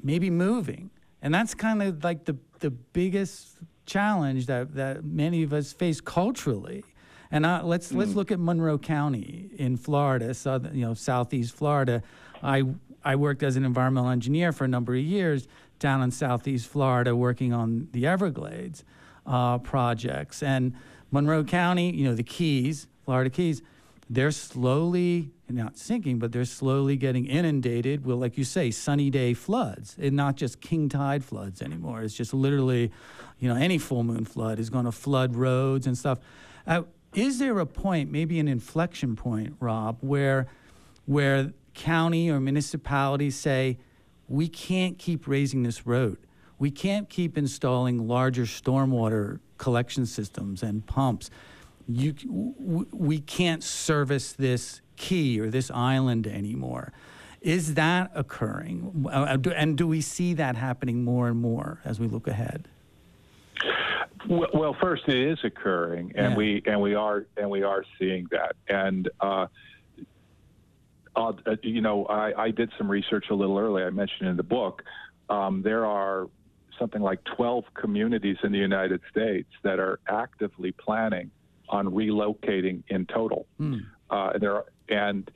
maybe 0.01 0.31
moving. 0.31 0.89
And 1.21 1.31
that's 1.33 1.53
kind 1.53 1.83
of 1.83 2.03
like 2.03 2.25
the, 2.25 2.35
the 2.59 2.71
biggest 2.71 3.59
challenge 3.85 4.47
that, 4.47 4.73
that 4.73 5.03
many 5.03 5.43
of 5.43 5.53
us 5.53 5.71
face 5.71 6.01
culturally. 6.01 6.83
And 7.33 7.47
uh, 7.47 7.61
let's 7.63 7.91
let's 7.91 8.13
look 8.13 8.31
at 8.31 8.39
Monroe 8.39 8.77
County 8.77 9.49
in 9.57 9.75
Florida, 9.75 10.35
southern, 10.35 10.75
you 10.75 10.85
know, 10.85 10.93
southeast 10.93 11.55
Florida. 11.55 12.03
I 12.43 12.61
I 13.03 13.15
worked 13.15 13.41
as 13.41 13.55
an 13.55 13.65
environmental 13.65 14.11
engineer 14.11 14.51
for 14.51 14.65
a 14.65 14.67
number 14.67 14.93
of 14.93 15.01
years 15.01 15.47
down 15.79 16.03
in 16.03 16.11
southeast 16.11 16.67
Florida, 16.67 17.15
working 17.15 17.51
on 17.51 17.87
the 17.91 18.05
Everglades 18.05 18.83
uh, 19.25 19.57
projects. 19.57 20.43
And 20.43 20.75
Monroe 21.09 21.43
County, 21.43 21.89
you 21.89 22.05
know, 22.07 22.13
the 22.13 22.21
Keys, 22.21 22.85
Florida 23.03 23.31
Keys, 23.31 23.63
they're 24.11 24.29
slowly 24.29 25.31
not 25.49 25.75
sinking, 25.75 26.19
but 26.19 26.33
they're 26.33 26.45
slowly 26.45 26.97
getting 26.97 27.25
inundated 27.25 28.05
with, 28.05 28.17
like 28.17 28.37
you 28.37 28.43
say, 28.43 28.69
sunny 28.69 29.09
day 29.09 29.33
floods, 29.33 29.97
and 29.99 30.15
not 30.15 30.35
just 30.35 30.61
king 30.61 30.87
tide 30.87 31.25
floods 31.25 31.63
anymore. 31.63 32.03
It's 32.03 32.13
just 32.13 32.31
literally, 32.31 32.91
you 33.39 33.49
know, 33.49 33.55
any 33.55 33.79
full 33.79 34.03
moon 34.03 34.25
flood 34.25 34.59
is 34.59 34.69
going 34.69 34.85
to 34.85 34.91
flood 34.91 35.35
roads 35.35 35.87
and 35.87 35.97
stuff. 35.97 36.19
Uh, 36.67 36.83
is 37.13 37.39
there 37.39 37.59
a 37.59 37.65
point, 37.65 38.11
maybe 38.11 38.39
an 38.39 38.47
inflection 38.47 39.15
point, 39.15 39.55
Rob, 39.59 39.97
where 40.01 40.47
where 41.05 41.51
county 41.73 42.29
or 42.29 42.39
municipalities 42.39 43.35
say, 43.35 43.77
we 44.29 44.47
can't 44.47 44.97
keep 44.97 45.27
raising 45.27 45.63
this 45.63 45.85
road. 45.85 46.17
We 46.59 46.71
can't 46.71 47.09
keep 47.09 47.37
installing 47.37 48.07
larger 48.07 48.43
stormwater 48.43 49.39
collection 49.57 50.05
systems 50.05 50.63
and 50.63 50.85
pumps. 50.85 51.29
You, 51.87 52.15
we 52.57 53.19
can't 53.19 53.63
service 53.63 54.31
this 54.31 54.81
key 54.95 55.41
or 55.41 55.49
this 55.49 55.69
island 55.71 56.25
anymore. 56.25 56.93
Is 57.41 57.73
that 57.73 58.11
occurring? 58.15 59.05
Uh, 59.11 59.37
And 59.53 59.77
do 59.77 59.85
we 59.85 59.99
see 59.99 60.33
that 60.35 60.55
happening 60.55 61.03
more 61.03 61.27
and 61.27 61.41
more 61.41 61.81
as 61.83 61.99
we 61.99 62.07
look 62.07 62.27
ahead? 62.27 62.69
Well, 64.27 64.75
first 64.81 65.03
it 65.07 65.17
is 65.17 65.39
occurring, 65.43 66.13
and 66.15 66.31
Yeah. 66.31 66.37
we 66.37 66.63
and 66.65 66.81
we 66.81 66.95
are 66.95 67.25
and 67.37 67.49
we 67.49 67.63
are 67.63 67.83
seeing 67.99 68.27
that. 68.31 68.55
And 68.67 69.09
uh, 69.19 69.47
uh, 71.15 71.33
you 71.61 71.81
know, 71.81 72.05
I, 72.05 72.43
I 72.45 72.51
did 72.51 72.71
some 72.77 72.89
research 72.89 73.25
a 73.29 73.35
little 73.35 73.57
early. 73.57 73.83
I 73.83 73.89
mentioned 73.89 74.29
in 74.29 74.37
the 74.37 74.43
book 74.43 74.83
um, 75.29 75.61
there 75.61 75.85
are 75.85 76.27
something 76.79 77.01
like 77.01 77.23
12 77.35 77.65
communities 77.75 78.37
in 78.43 78.51
the 78.51 78.57
United 78.57 79.01
States 79.11 79.49
that 79.63 79.79
are 79.79 79.99
actively 80.07 80.71
planning 80.71 81.29
on 81.69 81.87
relocating 81.87 82.83
in 82.87 83.05
total. 83.05 83.45
Uh, 84.09 84.37
there 84.39 84.55
are, 84.55 84.65
and 84.89 85.29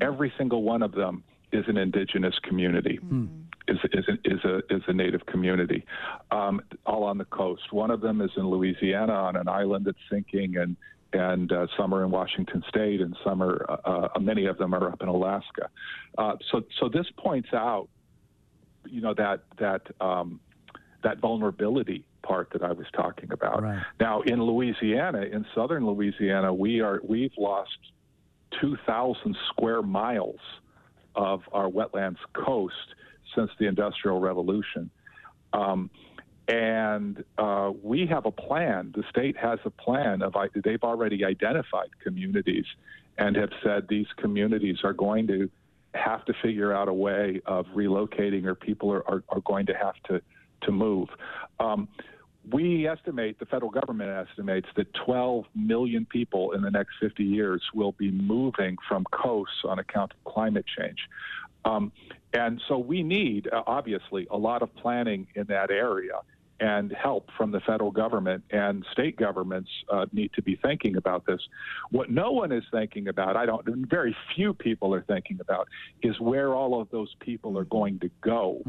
every 0.00 0.32
single 0.36 0.62
one 0.62 0.82
of 0.82 0.92
them 0.92 1.24
is 1.50 1.64
an 1.66 1.76
indigenous 1.76 2.38
community. 2.42 2.98
Is, 3.72 3.78
is, 3.92 4.04
a, 4.08 4.34
is 4.34 4.44
a 4.44 4.58
is 4.74 4.82
a 4.86 4.92
native 4.92 5.24
community, 5.26 5.84
um, 6.30 6.60
all 6.84 7.04
on 7.04 7.18
the 7.18 7.24
coast. 7.24 7.72
One 7.72 7.90
of 7.90 8.00
them 8.00 8.20
is 8.20 8.30
in 8.36 8.48
Louisiana 8.48 9.12
on 9.12 9.36
an 9.36 9.48
island 9.48 9.86
that's 9.86 9.98
sinking, 10.10 10.56
and 10.56 10.76
and 11.12 11.52
uh, 11.52 11.66
some 11.76 11.94
are 11.94 12.04
in 12.04 12.10
Washington 12.10 12.62
State, 12.68 13.00
and 13.00 13.16
some 13.24 13.42
are 13.42 13.64
uh, 13.70 14.08
uh, 14.14 14.18
many 14.20 14.46
of 14.46 14.58
them 14.58 14.74
are 14.74 14.92
up 14.92 15.02
in 15.02 15.08
Alaska. 15.08 15.68
Uh, 16.18 16.34
so 16.50 16.62
so 16.80 16.88
this 16.88 17.06
points 17.16 17.48
out, 17.52 17.88
you 18.86 19.00
know 19.00 19.14
that 19.14 19.44
that 19.58 19.82
um, 20.00 20.40
that 21.02 21.18
vulnerability 21.18 22.04
part 22.22 22.50
that 22.52 22.62
I 22.62 22.72
was 22.72 22.86
talking 22.94 23.32
about. 23.32 23.62
Right. 23.62 23.82
Now 24.00 24.22
in 24.22 24.42
Louisiana, 24.42 25.22
in 25.22 25.44
southern 25.54 25.86
Louisiana, 25.86 26.52
we 26.52 26.80
are 26.80 27.00
we've 27.04 27.32
lost 27.36 27.78
2,000 28.60 29.36
square 29.48 29.82
miles 29.82 30.40
of 31.14 31.42
our 31.52 31.68
wetlands 31.68 32.18
coast 32.32 32.74
since 33.34 33.50
the 33.58 33.66
Industrial 33.66 34.20
Revolution. 34.20 34.90
Um, 35.52 35.90
and 36.48 37.24
uh, 37.38 37.70
we 37.82 38.06
have 38.06 38.26
a 38.26 38.30
plan. 38.30 38.92
The 38.94 39.04
state 39.10 39.36
has 39.36 39.58
a 39.64 39.70
plan 39.70 40.22
of 40.22 40.34
they've 40.64 40.82
already 40.82 41.24
identified 41.24 41.88
communities 42.02 42.64
and 43.18 43.36
have 43.36 43.50
said 43.62 43.86
these 43.88 44.08
communities 44.16 44.78
are 44.82 44.92
going 44.92 45.26
to 45.28 45.50
have 45.94 46.24
to 46.24 46.32
figure 46.42 46.72
out 46.72 46.88
a 46.88 46.92
way 46.92 47.40
of 47.46 47.66
relocating, 47.66 48.46
or 48.46 48.54
people 48.54 48.90
are, 48.90 49.06
are, 49.08 49.22
are 49.28 49.40
going 49.40 49.66
to 49.66 49.74
have 49.74 49.94
to 50.08 50.20
to 50.62 50.72
move. 50.72 51.08
Um, 51.60 51.88
we 52.50 52.88
estimate, 52.88 53.38
the 53.38 53.46
federal 53.46 53.70
government 53.70 54.10
estimates, 54.10 54.68
that 54.76 54.92
12 54.94 55.44
million 55.54 56.06
people 56.06 56.52
in 56.52 56.62
the 56.62 56.70
next 56.70 56.94
50 57.00 57.22
years 57.22 57.62
will 57.72 57.92
be 57.92 58.10
moving 58.10 58.76
from 58.88 59.04
coasts 59.12 59.62
on 59.64 59.78
account 59.78 60.12
of 60.12 60.32
climate 60.32 60.64
change. 60.78 60.98
Um, 61.64 61.92
and 62.32 62.60
so 62.68 62.78
we 62.78 63.02
need, 63.02 63.48
uh, 63.52 63.62
obviously, 63.66 64.26
a 64.30 64.36
lot 64.36 64.62
of 64.62 64.74
planning 64.76 65.26
in 65.34 65.44
that 65.48 65.70
area 65.70 66.20
and 66.62 66.92
help 66.92 67.28
from 67.36 67.50
the 67.50 67.58
federal 67.60 67.90
government 67.90 68.44
and 68.52 68.86
state 68.92 69.16
governments 69.16 69.68
uh, 69.92 70.06
need 70.12 70.30
to 70.32 70.40
be 70.42 70.54
thinking 70.62 70.96
about 70.96 71.26
this. 71.26 71.40
What 71.90 72.08
no 72.08 72.30
one 72.30 72.52
is 72.52 72.62
thinking 72.70 73.08
about, 73.08 73.36
I 73.36 73.46
don't, 73.46 73.66
very 73.90 74.14
few 74.36 74.54
people 74.54 74.94
are 74.94 75.02
thinking 75.02 75.40
about, 75.40 75.66
is 76.02 76.20
where 76.20 76.54
all 76.54 76.80
of 76.80 76.88
those 76.90 77.12
people 77.18 77.58
are 77.58 77.64
going 77.64 77.98
to 77.98 78.10
go. 78.20 78.62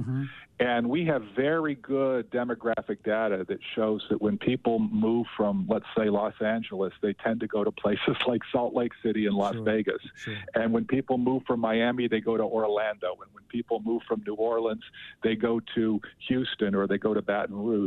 And 0.59 0.89
we 0.89 1.05
have 1.05 1.23
very 1.35 1.75
good 1.75 2.31
demographic 2.31 3.03
data 3.03 3.45
that 3.47 3.59
shows 3.75 4.03
that 4.09 4.21
when 4.21 4.37
people 4.37 4.79
move 4.79 5.27
from, 5.35 5.65
let's 5.69 5.85
say, 5.97 6.09
Los 6.09 6.33
Angeles, 6.41 6.93
they 7.01 7.13
tend 7.13 7.41
to 7.41 7.47
go 7.47 7.63
to 7.63 7.71
places 7.71 8.15
like 8.27 8.41
Salt 8.51 8.73
Lake 8.73 8.93
City 9.03 9.25
and 9.27 9.35
Las 9.35 9.53
Sure, 9.53 9.63
Vegas. 9.63 10.01
sure. 10.15 10.35
And 10.55 10.71
when 10.73 10.85
people 10.85 11.17
move 11.17 11.43
from 11.45 11.59
Miami, 11.59 12.07
they 12.07 12.21
go 12.21 12.37
to 12.37 12.43
Orlando. 12.43 13.09
And 13.21 13.31
when 13.33 13.43
people 13.49 13.81
move 13.83 14.01
from 14.07 14.23
New 14.25 14.35
Orleans, 14.35 14.83
they 15.21 15.35
go 15.35 15.59
to 15.75 16.01
Houston 16.27 16.73
or 16.75 16.87
they 16.87 16.97
go 16.97 17.13
to 17.13 17.21
Baton 17.21 17.55
Rouge. 17.55 17.82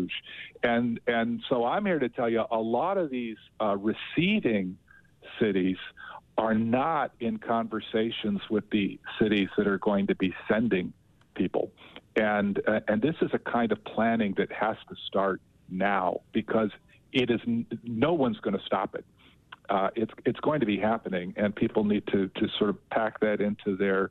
And 0.63 1.01
and 1.07 1.43
so 1.49 1.65
I'm 1.65 1.85
here 1.85 1.99
to 1.99 2.09
tell 2.09 2.29
you 2.29 2.45
a 2.51 2.59
lot 2.59 2.99
of 2.99 3.11
these 3.11 3.37
uh, 3.61 3.77
receiving 3.77 4.79
cities 5.41 5.77
are 6.39 6.55
not 6.55 7.13
in 7.21 7.39
conversations 7.39 8.41
with 8.51 8.69
the 8.71 8.99
cities 9.21 9.49
that 9.57 9.67
are 9.67 9.79
going 9.79 10.07
to 10.09 10.15
be 10.15 10.35
sending 10.49 10.93
people. 11.35 11.71
And 12.15 12.61
uh, 12.67 12.81
and 12.89 13.01
this 13.01 13.17
is 13.23 13.31
a 13.33 13.39
kind 13.39 13.73
of 13.73 13.83
planning 13.85 14.35
that 14.39 14.51
has 14.53 14.77
to 14.89 14.97
start 15.07 15.41
now 15.69 16.21
because 16.33 16.71
it 17.13 17.31
is 17.31 17.41
no 17.85 18.13
one's 18.13 18.39
going 18.39 18.59
to 18.59 18.65
stop 18.65 18.95
it. 18.95 19.05
Uh, 19.69 19.89
it's 19.97 20.13
it's 20.25 20.41
going 20.41 20.61
to 20.61 20.67
be 20.67 20.79
happening, 20.79 21.35
and 21.37 21.55
people 21.55 21.85
need 21.85 22.07
to, 22.09 22.29
to 22.37 22.49
sort 22.59 22.71
of 22.71 22.91
pack 22.91 23.19
that 23.21 23.41
into 23.41 23.77
their 23.77 24.11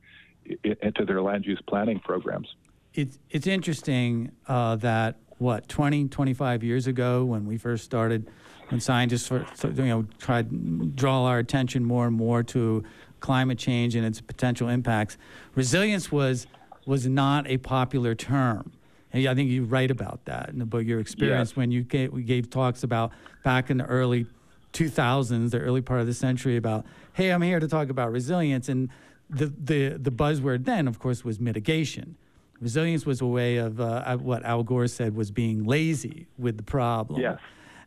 into 0.82 1.04
their 1.04 1.22
land 1.22 1.44
use 1.44 1.60
planning 1.66 1.98
programs. 1.98 2.48
It's, 2.94 3.18
it's 3.30 3.46
interesting 3.46 4.32
uh, 4.48 4.76
that, 4.76 5.16
what, 5.38 5.68
20, 5.68 6.08
25 6.08 6.62
years 6.64 6.86
ago 6.86 7.24
when 7.24 7.46
we 7.46 7.58
first 7.58 7.84
started, 7.84 8.30
when 8.68 8.80
scientists 8.80 9.28
for, 9.28 9.46
so, 9.54 9.68
you 9.68 9.84
know, 9.84 10.06
tried 10.18 10.50
to 10.50 10.56
draw 10.94 11.24
our 11.24 11.38
attention 11.38 11.84
more 11.84 12.06
and 12.06 12.16
more 12.16 12.42
to 12.42 12.82
climate 13.20 13.58
change 13.58 13.94
and 13.94 14.04
its 14.06 14.20
potential 14.20 14.68
impacts, 14.68 15.18
resilience 15.54 16.10
was, 16.10 16.46
was 16.86 17.06
not 17.06 17.46
a 17.48 17.58
popular 17.58 18.14
term. 18.14 18.72
And 19.12 19.26
I 19.26 19.34
think 19.34 19.50
you 19.50 19.64
write 19.64 19.90
about 19.90 20.24
that 20.24 20.48
in 20.50 20.58
the 20.58 20.66
book, 20.66 20.84
your 20.84 21.00
experience 21.00 21.50
Yes. 21.50 21.56
when 21.56 21.70
you 21.70 21.82
gave, 21.82 22.12
we 22.12 22.22
gave 22.22 22.50
talks 22.50 22.82
about 22.82 23.12
back 23.44 23.70
in 23.70 23.78
the 23.78 23.84
early 23.86 24.26
2000s, 24.72 25.50
the 25.50 25.58
early 25.60 25.80
part 25.80 26.00
of 26.00 26.06
the 26.06 26.14
century, 26.14 26.56
about, 26.56 26.84
hey, 27.14 27.30
I'm 27.30 27.42
here 27.42 27.60
to 27.60 27.68
talk 27.68 27.88
about 27.88 28.12
resilience. 28.12 28.68
And 28.68 28.90
the, 29.30 29.46
the, 29.46 29.96
the 29.98 30.10
buzzword 30.10 30.64
then, 30.64 30.86
of 30.86 30.98
course, 30.98 31.24
was 31.24 31.40
mitigation. 31.40 32.16
Resilience 32.60 33.04
was 33.04 33.20
a 33.20 33.26
way 33.26 33.56
of 33.58 33.80
uh, 33.80 34.16
what 34.16 34.44
Al 34.44 34.62
Gore 34.62 34.86
said 34.86 35.14
was 35.14 35.30
being 35.30 35.64
lazy 35.64 36.26
with 36.38 36.56
the 36.56 36.62
problem. 36.62 37.20
Yes. 37.20 37.38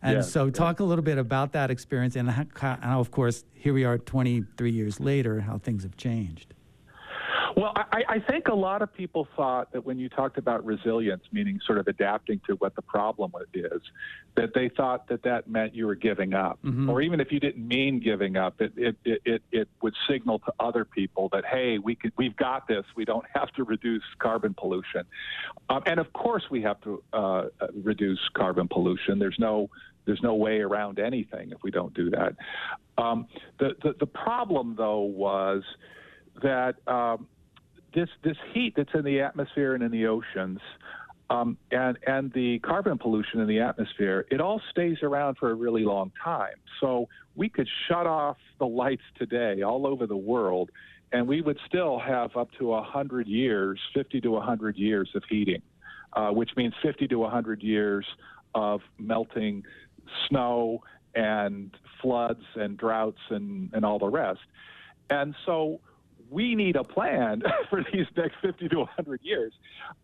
And 0.01 0.17
Yes, 0.17 0.31
so, 0.31 0.45
yes. 0.45 0.55
talk 0.55 0.79
a 0.79 0.83
little 0.83 1.03
bit 1.03 1.17
about 1.17 1.51
that 1.53 1.69
experience 1.69 2.15
and 2.15 2.29
how, 2.29 2.45
how, 2.81 2.99
of 2.99 3.11
course, 3.11 3.43
here 3.53 3.73
we 3.73 3.83
are 3.83 3.97
23 3.97 4.71
years 4.71 4.99
later, 4.99 5.41
how 5.41 5.57
things 5.57 5.83
have 5.83 5.97
changed. 5.97 6.53
Well, 7.55 7.73
I, 7.75 8.03
I 8.07 8.19
think 8.19 8.47
a 8.47 8.53
lot 8.53 8.81
of 8.81 8.93
people 8.93 9.27
thought 9.35 9.71
that 9.71 9.85
when 9.85 9.97
you 9.97 10.09
talked 10.09 10.37
about 10.37 10.65
resilience, 10.65 11.23
meaning 11.31 11.59
sort 11.65 11.77
of 11.79 11.87
adapting 11.87 12.41
to 12.47 12.55
what 12.55 12.75
the 12.75 12.81
problem 12.81 13.33
is, 13.53 13.81
that 14.35 14.53
they 14.53 14.69
thought 14.69 15.07
that 15.09 15.23
that 15.23 15.49
meant 15.49 15.73
you 15.73 15.87
were 15.87 15.95
giving 15.95 16.33
up. 16.33 16.59
Or 16.89 17.01
even 17.01 17.19
if 17.19 17.31
you 17.31 17.39
didn't 17.39 17.67
mean 17.67 17.99
giving 17.99 18.37
up, 18.37 18.61
it, 18.61 18.73
it, 18.77 18.95
it, 19.03 19.21
it, 19.25 19.43
it 19.51 19.67
would 19.81 19.95
signal 20.09 20.39
to 20.39 20.53
other 20.59 20.85
people 20.85 21.29
that, 21.33 21.45
hey, 21.45 21.77
we 21.77 21.95
could, 21.95 22.13
we've 22.17 22.35
got 22.35 22.67
this. 22.67 22.85
We 22.95 23.05
don't 23.05 23.25
have 23.33 23.51
to 23.53 23.63
reduce 23.63 24.03
carbon 24.19 24.53
pollution. 24.53 25.03
Um, 25.69 25.81
and 25.85 25.99
of 25.99 26.13
course, 26.13 26.43
we 26.49 26.61
have 26.61 26.79
to 26.81 27.03
uh, 27.13 27.17
uh, 27.17 27.47
reduce 27.83 28.19
carbon 28.33 28.67
pollution. 28.67 29.19
There's 29.19 29.39
no 29.39 29.69
there's 30.05 30.23
no 30.23 30.33
way 30.33 30.59
around 30.59 30.97
anything 30.97 31.51
if 31.51 31.59
we 31.61 31.69
don't 31.69 31.93
do 31.93 32.09
that. 32.09 32.35
Um, 32.97 33.27
the, 33.59 33.75
the 33.83 33.93
the 33.99 34.07
problem 34.07 34.75
though 34.75 35.01
was 35.01 35.63
that 36.41 36.75
um, 36.87 37.27
this 37.93 38.09
this 38.23 38.37
heat 38.53 38.73
that's 38.75 38.93
in 38.93 39.03
the 39.03 39.21
atmosphere 39.21 39.73
and 39.73 39.83
in 39.83 39.91
the 39.91 40.07
oceans, 40.07 40.59
um, 41.29 41.57
and 41.71 41.97
and 42.05 42.31
the 42.33 42.59
carbon 42.59 42.97
pollution 42.97 43.39
in 43.39 43.47
the 43.47 43.59
atmosphere, 43.59 44.25
it 44.31 44.41
all 44.41 44.61
stays 44.71 44.97
around 45.03 45.37
for 45.37 45.51
a 45.51 45.53
really 45.53 45.83
long 45.83 46.11
time. 46.23 46.55
So 46.79 47.07
we 47.35 47.49
could 47.49 47.67
shut 47.87 48.07
off 48.07 48.37
the 48.57 48.67
lights 48.67 49.03
today 49.17 49.61
all 49.61 49.85
over 49.87 50.07
the 50.07 50.17
world, 50.17 50.69
and 51.11 51.27
we 51.27 51.41
would 51.41 51.59
still 51.67 51.99
have 51.99 52.35
up 52.35 52.49
to 52.59 52.73
hundred 52.81 53.27
years, 53.27 53.79
50 53.93 54.21
to 54.21 54.31
100 54.31 54.77
years 54.77 55.09
of 55.15 55.23
heating, 55.29 55.61
uh, 56.13 56.29
which 56.29 56.51
means 56.55 56.73
50 56.81 57.07
to 57.07 57.19
100 57.19 57.61
years 57.61 58.05
of 58.55 58.81
melting 58.97 59.63
snow 60.27 60.83
and 61.15 61.75
floods 62.01 62.43
and 62.55 62.77
droughts 62.77 63.19
and, 63.29 63.71
and 63.73 63.85
all 63.85 63.99
the 63.99 64.07
rest. 64.07 64.39
And 65.09 65.35
so 65.45 65.79
we 66.29 66.55
need 66.55 66.75
a 66.75 66.83
plan 66.83 67.41
for 67.69 67.83
these 67.91 68.05
next 68.15 68.35
50 68.41 68.69
to 68.69 68.77
100 68.77 69.21
years. 69.23 69.53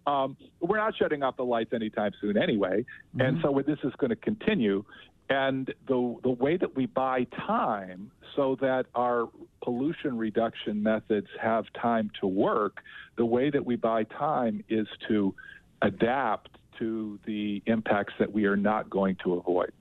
Um, 0.08 0.38
we're 0.60 0.78
not 0.78 0.96
shutting 0.98 1.24
off 1.24 1.38
the 1.38 1.44
lights 1.44 1.74
anytime 1.74 2.12
soon 2.22 2.38
anyway. 2.38 2.86
And 3.20 3.40
so 3.42 3.62
this 3.66 3.80
is 3.84 3.94
going 3.98 4.10
to 4.10 4.16
continue. 4.16 4.84
And 5.30 5.74
the, 5.88 6.18
the 6.24 6.30
way 6.30 6.58
that 6.58 6.76
we 6.76 6.86
buy 6.86 7.26
time 7.48 8.12
so 8.36 8.58
that 8.62 8.86
our 8.94 9.28
pollution 9.64 10.18
reduction 10.18 10.84
methods 10.84 11.28
have 11.42 11.66
time 11.82 12.12
to 12.22 12.28
work, 12.28 12.78
the 13.18 13.26
way 13.26 13.50
that 13.50 13.66
we 13.66 13.76
buy 13.76 14.04
time 14.04 14.64
is 14.70 14.88
to 15.08 15.34
adapt 15.82 16.50
to 16.80 17.20
the 17.26 17.64
impacts 17.66 18.14
that 18.20 18.32
we 18.32 18.46
are 18.46 18.58
not 18.58 18.90
going 18.90 19.16
to 19.24 19.34
avoid. 19.34 19.72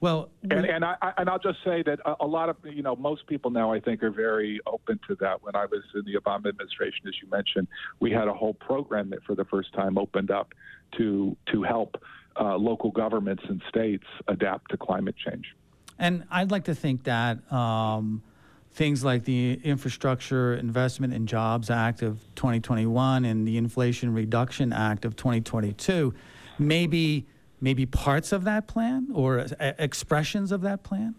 Well, 0.00 0.30
And, 0.50 0.62
we- 0.62 0.68
and 0.70 0.84
I 0.84 0.96
I- 1.02 1.12
and 1.18 1.28
I'll 1.28 1.38
just 1.38 1.58
say 1.64 1.82
that 1.82 1.98
a, 2.04 2.16
a 2.20 2.26
lot 2.26 2.48
of 2.48 2.56
you 2.64 2.82
know 2.82 2.94
most 2.96 3.26
people 3.26 3.50
now 3.50 3.72
I 3.72 3.80
think 3.80 4.02
are 4.02 4.10
very 4.10 4.60
open 4.66 5.00
to 5.08 5.14
that. 5.16 5.42
When 5.42 5.56
I 5.56 5.66
was 5.66 5.82
in 5.94 6.04
the 6.04 6.14
Obama 6.14 6.48
administration, 6.48 7.08
as 7.08 7.14
you 7.22 7.28
mentioned, 7.30 7.68
we 8.00 8.10
had 8.12 8.28
a 8.28 8.32
whole 8.34 8.54
program 8.54 9.10
that 9.10 9.22
for 9.24 9.34
the 9.34 9.44
first 9.44 9.72
time 9.74 9.98
opened 9.98 10.30
up 10.30 10.54
to 10.96 11.36
to 11.52 11.62
help 11.62 12.02
uh, 12.40 12.56
local 12.56 12.90
governments 12.90 13.42
and 13.48 13.60
states 13.68 14.04
adapt 14.28 14.70
to 14.70 14.76
climate 14.76 15.16
change. 15.16 15.54
And 15.98 16.24
I'd 16.30 16.52
like 16.52 16.64
to 16.64 16.74
think 16.76 17.02
that 17.04 17.50
um, 17.52 18.22
things 18.70 19.04
like 19.04 19.24
the 19.24 19.60
Infrastructure 19.64 20.54
Investment 20.54 21.12
and 21.12 21.26
Jobs 21.26 21.70
Act 21.70 22.02
of 22.02 22.20
2021 22.36 23.24
and 23.24 23.48
the 23.48 23.56
Inflation 23.56 24.14
Reduction 24.14 24.72
Act 24.72 25.04
of 25.04 25.16
2022 25.16 26.14
maybe 26.60 27.26
maybe 27.60 27.86
parts 27.86 28.32
of 28.32 28.44
that 28.44 28.66
plan 28.66 29.08
or 29.12 29.40
uh, 29.40 29.72
expressions 29.78 30.52
of 30.52 30.60
that 30.62 30.82
plan. 30.82 31.14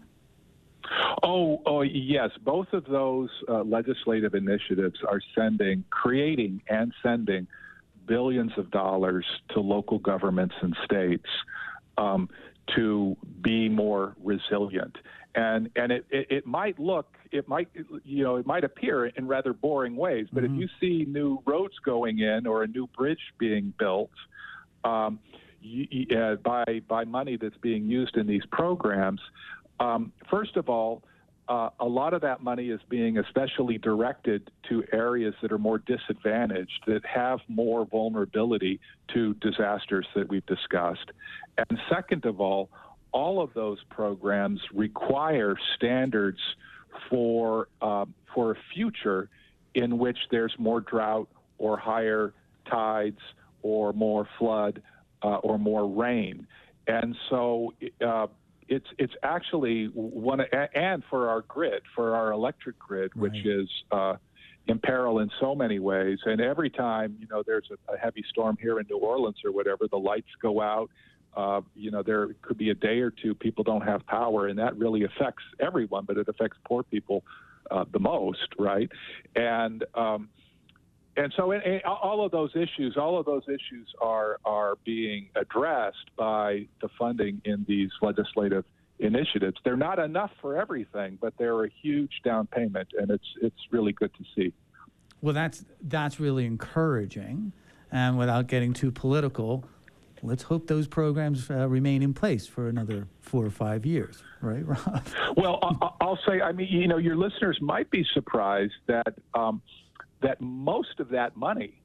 Oh, 1.22 1.62
oh 1.66 1.82
yes. 1.82 2.30
Both 2.42 2.72
of 2.72 2.84
those 2.86 3.30
uh, 3.48 3.62
legislative 3.62 4.34
initiatives 4.34 5.00
are 5.06 5.20
sending, 5.34 5.84
creating, 5.90 6.62
and 6.68 6.92
sending 7.02 7.46
billions 8.06 8.52
of 8.56 8.70
dollars 8.70 9.24
to 9.50 9.60
local 9.60 9.98
governments 9.98 10.54
and 10.62 10.76
states 10.84 11.28
um, 11.98 12.28
to 12.74 13.16
be 13.40 13.68
more 13.68 14.16
resilient. 14.22 14.96
And 15.34 15.70
and 15.76 15.92
it, 15.92 16.06
it, 16.10 16.26
it 16.30 16.46
might 16.46 16.80
look, 16.80 17.14
it 17.30 17.46
might 17.46 17.68
you 18.04 18.24
know, 18.24 18.36
it 18.36 18.46
might 18.46 18.64
appear 18.64 19.06
in 19.06 19.28
rather 19.28 19.52
boring 19.52 19.94
ways. 19.94 20.26
But 20.32 20.42
if 20.44 20.50
you 20.50 20.68
see 20.80 21.04
new 21.06 21.40
roads 21.46 21.74
going 21.84 22.18
in 22.18 22.48
or 22.48 22.64
a 22.64 22.66
new 22.66 22.88
bridge 22.88 23.20
being 23.38 23.72
built. 23.78 24.10
Um, 24.82 25.20
uh, 26.16 26.36
by 26.36 26.82
by 26.88 27.04
money 27.04 27.36
that's 27.36 27.56
being 27.58 27.86
used 27.86 28.16
in 28.16 28.26
these 28.26 28.44
programs. 28.50 29.20
Um, 29.78 30.12
first 30.30 30.56
of 30.56 30.68
all, 30.68 31.02
uh, 31.48 31.70
a 31.80 31.86
lot 31.86 32.14
of 32.14 32.20
that 32.22 32.42
money 32.42 32.70
is 32.70 32.80
being 32.88 33.18
especially 33.18 33.76
directed 33.76 34.50
to 34.68 34.84
areas 34.92 35.34
that 35.42 35.50
are 35.50 35.58
more 35.58 35.78
disadvantaged, 35.78 36.84
that 36.86 37.04
have 37.04 37.40
more 37.48 37.84
vulnerability 37.84 38.78
to 39.12 39.34
disasters 39.34 40.06
that 40.14 40.28
we've 40.28 40.46
discussed. 40.46 41.10
And 41.58 41.78
second 41.90 42.24
of 42.24 42.40
all, 42.40 42.70
all 43.10 43.42
of 43.42 43.52
those 43.54 43.78
programs 43.90 44.60
require 44.72 45.56
standards 45.74 46.38
for 47.08 47.68
uh, 47.82 48.04
for 48.32 48.52
a 48.52 48.56
future 48.72 49.28
in 49.74 49.98
which 49.98 50.18
there's 50.30 50.54
more 50.56 50.80
drought 50.80 51.28
or 51.58 51.76
higher 51.76 52.32
tides 52.70 53.18
or 53.62 53.92
more 53.92 54.28
flood 54.38 54.82
uh, 55.22 55.36
or 55.36 55.58
more 55.58 55.88
rain. 55.88 56.46
And 56.86 57.14
so 57.28 57.74
uh, 58.04 58.26
it's 58.68 58.86
it's 58.98 59.14
actually 59.22 59.86
one 59.94 60.40
and 60.74 61.02
for 61.10 61.28
our 61.28 61.42
grid, 61.42 61.82
for 61.94 62.14
our 62.14 62.32
electric 62.32 62.78
grid, 62.78 63.14
which 63.14 63.32
Right. 63.32 63.46
is 63.46 63.68
uh, 63.90 64.16
in 64.66 64.78
peril 64.78 65.18
in 65.20 65.30
so 65.40 65.54
many 65.54 65.78
ways. 65.78 66.18
And 66.24 66.40
every 66.40 66.70
time 66.70 67.16
you 67.20 67.26
know 67.30 67.42
there's 67.46 67.68
a, 67.70 67.94
a 67.94 67.98
heavy 67.98 68.24
storm 68.28 68.56
here 68.60 68.78
in 68.80 68.86
New 68.88 68.98
Orleans 68.98 69.38
or 69.44 69.52
whatever, 69.52 69.86
the 69.88 69.98
lights 69.98 70.30
go 70.40 70.60
out. 70.60 70.90
Uh, 71.36 71.60
you 71.76 71.92
know, 71.92 72.02
there 72.02 72.28
could 72.42 72.58
be 72.58 72.70
a 72.70 72.74
day 72.74 72.98
or 73.00 73.10
two 73.10 73.34
people 73.34 73.62
don't 73.62 73.82
have 73.82 74.04
power, 74.06 74.48
and 74.48 74.58
that 74.58 74.76
really 74.76 75.04
affects 75.04 75.44
everyone, 75.60 76.04
but 76.04 76.16
it 76.16 76.28
affects 76.28 76.58
poor 76.64 76.82
people 76.82 77.22
uh, 77.70 77.84
the 77.92 78.00
most, 78.00 78.48
right? 78.58 78.90
And 79.36 79.84
um, 79.94 80.28
and 81.16 81.32
so 81.36 81.50
it, 81.52 81.62
it- 81.64 81.84
all 81.84 82.24
of 82.24 82.30
those 82.32 82.50
issues, 82.54 82.96
all 82.96 83.18
of 83.18 83.26
those 83.26 83.42
issues 83.48 83.88
are 84.00 84.38
are 84.44 84.76
being 84.84 85.28
addressed 85.36 86.10
by 86.16 86.66
the 86.80 86.88
funding 86.98 87.40
in 87.44 87.64
these 87.68 87.90
legislative 88.02 88.64
initiatives. 88.98 89.56
They're 89.64 89.76
not 89.76 89.98
enough 89.98 90.30
for 90.40 90.56
everything, 90.56 91.18
but 91.20 91.32
they're 91.38 91.64
a 91.64 91.70
huge 91.82 92.12
down 92.24 92.46
payment, 92.46 92.88
and 92.98 93.10
it's 93.10 93.26
it's 93.42 93.56
really 93.70 93.92
good 93.92 94.12
to 94.14 94.24
see. 94.36 94.52
Well, 95.22 95.34
that's 95.34 95.64
that's 95.82 96.18
really 96.20 96.46
encouraging. 96.46 97.52
And 97.92 98.16
without 98.18 98.46
getting 98.46 98.72
too 98.72 98.92
political, 98.92 99.64
let's 100.22 100.44
hope 100.44 100.68
those 100.68 100.86
programs 100.86 101.50
uh, 101.50 101.68
remain 101.68 102.02
in 102.02 102.14
place 102.14 102.46
for 102.46 102.68
another 102.68 103.08
four 103.20 103.44
or 103.44 103.50
five 103.50 103.84
years, 103.84 104.22
right, 104.40 104.64
Rob? 104.72 105.04
Well, 105.36 105.58
I'll 106.00 106.18
say, 106.28 106.40
I 106.40 106.52
mean, 106.52 106.68
you 106.70 106.86
know, 106.86 106.98
your 106.98 107.16
listeners 107.16 107.58
might 107.60 107.90
be 107.90 108.06
surprised 108.14 108.74
that 108.86 109.14
um, 109.34 109.60
that 110.22 110.40
most 110.40 111.00
of 111.00 111.08
that 111.10 111.36
money 111.36 111.80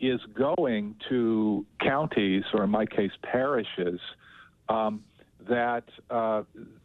is 0.00 0.20
going 0.34 0.94
to 1.08 1.64
counties, 1.80 2.44
or 2.52 2.64
in 2.64 2.70
my 2.70 2.86
case, 2.86 3.12
parishes, 3.22 4.00
um, 4.68 5.02
that 5.48 5.84
uh, 6.10 6.42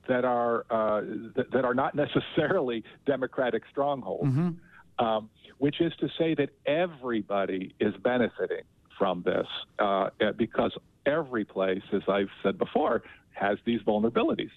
that 0.08 0.24
are 0.26 0.66
uh, 0.70 1.02
that, 1.36 1.52
that 1.52 1.66
are 1.66 1.74
not 1.74 1.96
necessarily 1.96 2.84
Democratic 3.06 3.64
strongholds. 3.70 4.28
Um, 5.00 5.30
which 5.58 5.80
is 5.80 5.94
to 6.00 6.08
say 6.18 6.36
that 6.36 6.50
everybody 6.66 7.74
is 7.80 7.94
benefiting 8.04 8.64
from 8.98 9.24
this 9.24 9.48
uh, 9.80 10.10
because 10.38 10.72
every 11.06 11.46
place, 11.46 11.82
as 11.94 12.02
I've 12.08 12.30
said 12.44 12.58
before, 12.58 13.04
has 13.34 13.58
these 13.66 13.80
vulnerabilities. 13.82 14.52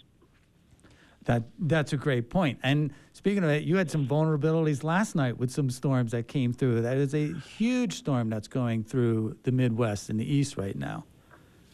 That 1.24 1.44
that's 1.58 1.92
a 1.92 1.96
great 1.96 2.28
point. 2.28 2.58
And 2.62 2.92
speaking 3.12 3.42
of 3.42 3.48
that, 3.48 3.64
you 3.64 3.76
had 3.76 3.90
some 3.90 4.06
vulnerabilities 4.06 4.84
last 4.84 5.14
night 5.14 5.38
with 5.38 5.50
some 5.50 5.70
storms 5.70 6.12
that 6.12 6.28
came 6.28 6.52
through. 6.52 6.82
That 6.82 6.98
is 6.98 7.14
a 7.14 7.32
huge 7.32 7.94
storm 7.94 8.28
that's 8.28 8.48
going 8.48 8.84
through 8.84 9.36
the 9.42 9.52
Midwest 9.52 10.10
and 10.10 10.20
the 10.20 10.30
East 10.30 10.56
right 10.58 10.76
now. 10.76 11.04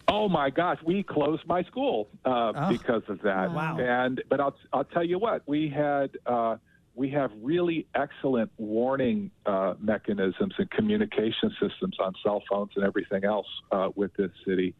Oh 0.06 0.28
my 0.28 0.50
gosh, 0.50 0.78
we 0.84 1.02
closed 1.02 1.42
my 1.46 1.62
school 1.64 2.08
uh, 2.24 2.52
Oh. 2.54 2.68
because 2.70 3.02
of 3.08 3.20
that. 3.22 3.52
Wow. 3.52 3.78
And 3.80 4.22
but 4.28 4.40
I'll 4.40 4.56
I'll 4.72 4.84
tell 4.84 5.04
you 5.04 5.18
what, 5.18 5.42
we 5.46 5.68
had 5.68 6.10
uh, 6.26 6.56
we 6.94 7.10
have 7.10 7.30
really 7.42 7.86
excellent 7.94 8.50
warning 8.58 9.30
uh, 9.46 9.74
mechanisms 9.80 10.54
and 10.58 10.70
communication 10.70 11.50
systems 11.60 11.96
on 12.00 12.12
cell 12.22 12.42
phones 12.48 12.70
and 12.76 12.84
everything 12.84 13.24
else 13.24 13.46
uh, 13.72 13.88
with 13.96 14.12
this 14.14 14.30
city, 14.46 14.74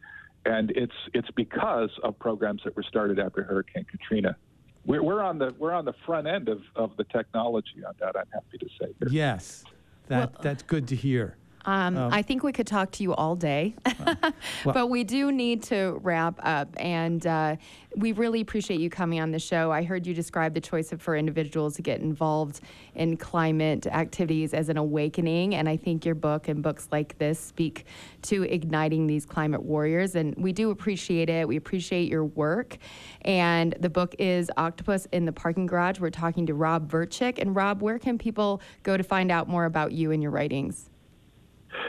and 0.45 0.71
it's 0.73 0.93
it's 1.15 1.31
because 1.37 1.91
of 2.05 2.19
programs 2.21 2.63
that 2.65 2.77
were 2.77 2.83
started 2.85 3.19
after 3.19 3.43
Hurricane 3.43 3.87
Katrina. 3.91 4.37
We're, 4.87 5.03
we're 5.03 5.23
on 5.23 5.39
the 5.39 5.55
we're 5.59 5.73
on 5.73 5.85
the 5.85 5.93
front 6.07 6.27
end 6.27 6.49
of, 6.49 6.63
of 6.75 6.97
the 6.97 7.05
technology 7.05 7.85
on 7.87 7.95
that. 8.01 8.17
I'm 8.17 8.27
happy 8.33 8.59
to 8.59 8.67
say. 8.81 8.93
Here. 8.99 9.09
Yes, 9.11 9.65
that 10.09 10.33
Well- 10.33 10.41
that's 10.43 10.63
good 10.63 10.89
to 10.89 10.97
hear. 10.97 11.37
Um, 11.65 11.97
I 11.99 12.23
think 12.23 12.43
we 12.43 12.53
could 12.53 12.67
talk 12.67 12.91
to 12.93 13.03
you 13.03 13.15
all 13.15 13.37
day, 13.37 13.75
but 14.65 14.89
we 14.89 15.05
do 15.05 15.31
need 15.31 15.63
to 15.65 15.99
wrap 16.03 16.41
up. 16.43 16.69
And 16.79 17.27
uh, 17.27 17.57
we 17.97 18.13
really 18.13 18.41
appreciate 18.41 18.81
you 18.81 18.89
coming 18.89 19.21
on 19.21 19.31
the 19.31 19.39
show. 19.39 19.71
I 19.71 19.83
heard 19.83 20.07
you 20.07 20.15
describe 20.15 20.55
the 20.55 20.61
choice 20.61 20.93
of, 20.93 21.03
for 21.03 21.17
individuals 21.17 21.77
to 21.77 21.83
get 21.83 22.01
involved 22.01 22.61
in 22.95 23.17
climate 23.17 23.87
activities 23.87 24.55
as 24.55 24.69
an 24.69 24.79
awakening. 24.79 25.55
And 25.55 25.69
I 25.69 25.77
think 25.77 26.05
your 26.05 26.15
book 26.15 26.49
and 26.49 26.63
books 26.63 26.89
like 26.91 27.19
this 27.19 27.39
speak 27.39 27.85
to 28.23 28.45
igniting 28.45 29.07
these 29.07 29.27
climate 29.27 29.63
warriors. 29.63 30.15
And 30.15 30.35
we 30.37 30.53
do 30.53 30.71
appreciate 30.71 31.29
it. 31.29 31.47
We 31.47 31.57
appreciate 31.57 32.09
your 32.09 32.25
work. 32.25 32.79
And 33.23 33.75
the 33.81 33.91
book 33.91 34.15
is 34.19 34.51
Octopus 34.57 35.07
in 35.13 35.25
the 35.27 35.33
Parking 35.33 35.67
Garage. 35.67 36.01
We're 36.01 36.11
talking 36.11 36.47
to 36.47 36.55
Rob 36.55 36.91
Verchick. 36.91 37.39
And 37.39 37.55
Rob, 37.55 37.83
where 37.83 37.99
can 37.99 38.17
people 38.19 38.63
go 38.83 38.97
to 38.97 39.03
find 39.03 39.31
out 39.31 39.49
more 39.49 39.67
about 39.67 39.93
you 39.93 40.11
and 40.11 40.23
your 40.23 40.33
writings? 40.33 40.91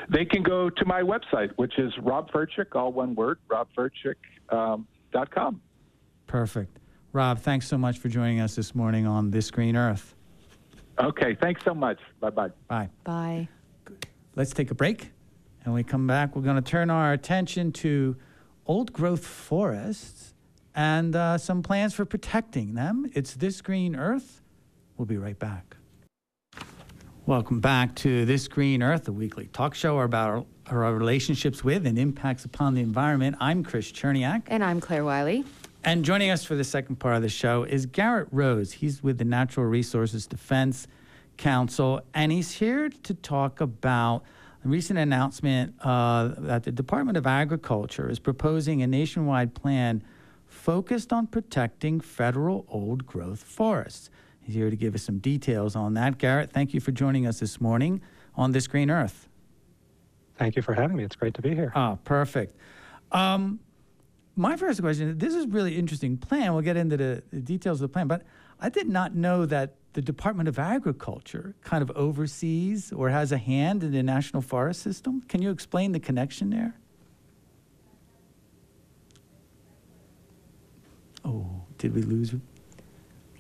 They 0.10 0.26
can 0.26 0.44
go 0.44 0.70
to 0.70 0.86
my 0.86 1.02
website, 1.02 1.52
which 1.56 1.78
is 1.78 1.94
Rob 2.02 2.32
Verchick, 2.32 2.76
all 2.76 2.92
one 2.92 3.16
word, 3.16 3.40
robverchick.com. 3.50 4.16
Um, 4.58 4.88
.com. 5.34 5.62
Perfect. 6.28 6.80
Rob, 7.14 7.40
thanks 7.40 7.68
so 7.68 7.78
much 7.78 8.00
for 8.00 8.08
joining 8.08 8.40
us 8.40 8.56
this 8.56 8.74
morning 8.74 9.06
on 9.06 9.32
This 9.32 9.52
Green 9.52 9.76
Earth. 9.76 10.16
Okay, 11.00 11.36
thanks 11.42 11.64
so 11.66 11.74
much. 11.74 12.00
Bye 12.20 12.30
bye. 12.30 12.50
Bye. 12.68 12.90
Bye. 13.04 13.48
Let's 14.36 14.52
take 14.54 14.72
a 14.72 14.76
break. 14.76 15.12
And 15.64 15.74
when 15.74 15.76
we 15.76 15.84
come 15.84 16.08
back, 16.08 16.36
we're 16.36 16.42
going 16.42 16.56
to 16.56 16.62
turn 16.62 16.90
our 16.90 17.14
attention 17.14 17.72
to 17.74 18.16
old 18.66 18.94
growth 18.94 19.26
forests 19.26 20.34
and 20.74 21.16
uh, 21.16 21.38
some 21.38 21.62
plans 21.62 21.94
for 21.94 22.06
protecting 22.06 22.74
them. 22.76 23.10
It's 23.14 23.34
This 23.34 23.62
Green 23.62 23.96
Earth. 23.96 24.42
We'll 24.98 25.06
be 25.06 25.18
right 25.18 25.38
back. 25.38 25.76
Welcome 27.32 27.62
back 27.62 27.96
to 27.96 28.26
This 28.26 28.50
Green 28.50 28.84
Earth, 28.84 29.08
a 29.08 29.14
weekly 29.14 29.48
talk 29.54 29.74
show 29.74 29.98
about 30.00 30.46
our, 30.68 30.84
our 30.84 30.94
relationships 30.94 31.64
with 31.64 31.88
and 31.88 31.98
impacts 31.98 32.44
upon 32.44 32.74
the 32.74 32.82
environment. 32.82 33.38
I'm 33.40 33.64
Chris 33.64 33.90
Cherniak. 33.90 34.42
And 34.48 34.62
I'm 34.62 34.82
Claire 34.82 35.06
Wiley. 35.06 35.46
And 35.86 36.04
joining 36.04 36.30
us 36.30 36.44
for 36.44 36.56
the 36.56 36.66
second 36.66 36.98
part 36.98 37.16
of 37.16 37.22
the 37.22 37.30
show 37.30 37.64
is 37.64 37.86
Garett 37.86 38.28
Rose. 38.32 38.74
He's 38.74 39.02
with 39.02 39.18
the 39.18 39.24
Natural 39.24 39.66
Resources 39.66 40.28
Defense 40.28 40.88
Council, 41.38 42.02
and 42.14 42.34
he's 42.34 42.52
here 42.52 42.90
to 42.90 43.14
talk 43.14 43.62
about 43.62 44.24
a 44.66 44.68
recent 44.68 45.00
announcement 45.00 45.74
uh, 45.80 46.34
that 46.38 46.64
the 46.64 46.72
Department 46.74 47.18
of 47.18 47.26
Agriculture 47.26 48.10
is 48.10 48.20
proposing 48.20 48.82
a 48.82 48.88
nationwide 48.88 49.54
plan 49.54 50.04
focused 50.48 51.14
on 51.14 51.28
protecting 51.28 52.02
federal 52.02 52.66
old 52.68 53.06
growth 53.06 53.42
forests. 53.42 54.10
He's 54.52 54.58
here 54.58 54.70
to 54.70 54.76
give 54.76 54.96
us 54.96 55.04
some 55.04 55.20
details 55.20 55.78
on 55.78 55.94
that. 55.94 56.18
Garett, 56.18 56.52
thank 56.52 56.74
you 56.74 56.82
for 56.82 56.92
joining 56.92 57.26
us 57.26 57.40
this 57.40 57.62
morning 57.62 58.02
on 58.36 58.52
This 58.52 58.68
Green 58.68 58.92
Earth. 58.92 59.30
Thank 60.36 60.58
you 60.58 60.62
for 60.62 60.74
having 60.74 60.98
me. 60.98 61.06
It's 61.06 61.16
great 61.16 61.34
to 61.36 61.42
be 61.42 61.56
here. 61.56 61.72
Ah, 61.74 61.96
perfect. 62.04 62.58
Um, 63.14 63.62
my 64.36 64.58
first 64.58 64.82
question 64.82 65.18
this 65.18 65.34
is 65.34 65.48
really 65.48 65.78
interesting 65.78 66.18
plan. 66.18 66.52
We'll 66.52 66.64
get 66.64 66.76
into 66.76 66.98
the, 66.98 67.24
the 67.32 67.40
details 67.40 67.82
of 67.82 67.90
the 67.90 67.94
plan, 67.94 68.10
but 68.10 68.24
I 68.60 68.68
did 68.68 68.90
not 68.90 69.16
know 69.16 69.46
that 69.46 69.76
the 69.94 70.02
Department 70.02 70.50
of 70.50 70.60
Agriculture 70.60 71.56
kind 71.62 71.82
of 71.82 71.90
oversees 71.92 72.92
or 72.92 73.10
has 73.10 73.32
a 73.32 73.38
hand 73.38 73.86
in 73.86 73.94
the 73.94 74.04
National 74.04 74.42
Forest 74.42 74.82
System. 74.82 75.22
Can 75.30 75.42
you 75.42 75.50
explain 75.50 75.94
the 75.94 76.00
connection 76.02 76.50
there? 76.50 76.76
Oh, 81.24 81.46
did 81.78 81.96
we 81.96 82.02
lose? 82.02 82.36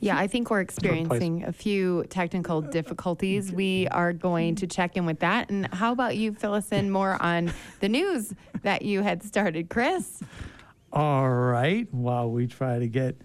Yeah, 0.01 0.17
I 0.17 0.25
think 0.25 0.49
we're 0.49 0.61
experiencing 0.61 1.43
a 1.43 1.53
few 1.53 2.05
technical 2.09 2.59
difficulties. 2.59 3.51
We 3.51 3.87
are 3.89 4.13
going 4.13 4.55
to 4.55 4.65
check 4.65 4.97
in 4.97 5.05
with 5.05 5.19
that. 5.19 5.51
And 5.51 5.71
how 5.71 5.91
about 5.91 6.17
you 6.17 6.33
fill 6.33 6.55
us 6.55 6.71
in 6.71 6.89
more 6.89 7.21
on 7.21 7.53
the 7.81 7.87
news 7.87 8.33
that 8.63 8.81
you 8.81 9.03
had 9.03 9.21
started, 9.23 9.69
Chris? 9.69 10.23
All 10.91 11.29
right. 11.29 11.87
While 11.93 12.31
we 12.31 12.47
try 12.47 12.79
to 12.79 12.87
get 12.87 13.15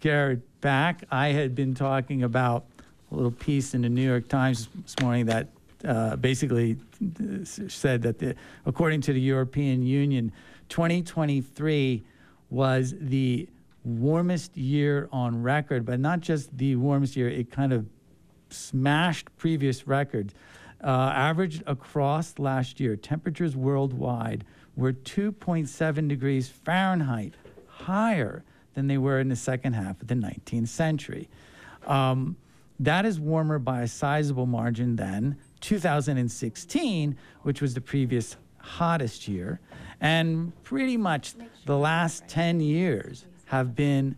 Garett 0.00 0.60
back, 0.60 1.04
I 1.08 1.28
had 1.28 1.54
been 1.54 1.72
talking 1.72 2.24
about 2.24 2.64
a 3.12 3.14
little 3.14 3.30
piece 3.30 3.72
in 3.74 3.82
the 3.82 3.88
New 3.88 4.02
York 4.02 4.26
Times 4.26 4.68
this 4.82 4.98
morning 5.00 5.26
that 5.26 5.50
uh, 5.84 6.16
basically 6.16 6.76
uh, 7.00 7.44
said 7.44 8.02
that, 8.02 8.18
the, 8.18 8.34
according 8.66 9.02
to 9.02 9.12
the 9.12 9.20
European 9.20 9.84
Union, 9.84 10.32
2023 10.68 12.02
was 12.50 12.92
the 12.98 13.48
warmest 13.84 14.56
year 14.56 15.08
on 15.12 15.42
record, 15.42 15.84
but 15.84 16.00
not 16.00 16.20
just 16.20 16.56
the 16.56 16.76
warmest 16.76 17.16
year, 17.16 17.28
it 17.28 17.50
kind 17.50 17.72
of 17.72 17.86
smashed 18.50 19.34
previous 19.36 19.86
records. 19.86 20.34
Uh, 20.82 21.12
averaged 21.14 21.62
across 21.66 22.38
last 22.38 22.80
year, 22.80 22.96
temperatures 22.96 23.56
worldwide 23.56 24.44
were 24.76 24.92
2.7 24.92 26.08
degrees 26.08 26.48
Fahrenheit 26.48 27.34
higher 27.66 28.42
than 28.74 28.86
they 28.86 28.98
were 28.98 29.20
in 29.20 29.28
the 29.28 29.36
second 29.36 29.72
half 29.74 30.00
of 30.00 30.08
the 30.08 30.14
19th 30.14 30.68
century. 30.68 31.28
Um, 31.86 32.36
that 32.80 33.06
is 33.06 33.20
warmer 33.20 33.58
by 33.58 33.82
a 33.82 33.88
sizable 33.88 34.46
margin 34.46 34.96
than 34.96 35.36
2016, 35.60 37.16
which 37.42 37.62
was 37.62 37.74
the 37.74 37.80
previous 37.80 38.36
hottest 38.58 39.28
year. 39.28 39.60
And 40.00 40.52
pretty 40.64 40.96
much 40.96 41.34
the 41.66 41.78
last 41.78 42.26
10 42.28 42.60
years 42.60 43.26
have 43.46 43.74
been 43.74 44.16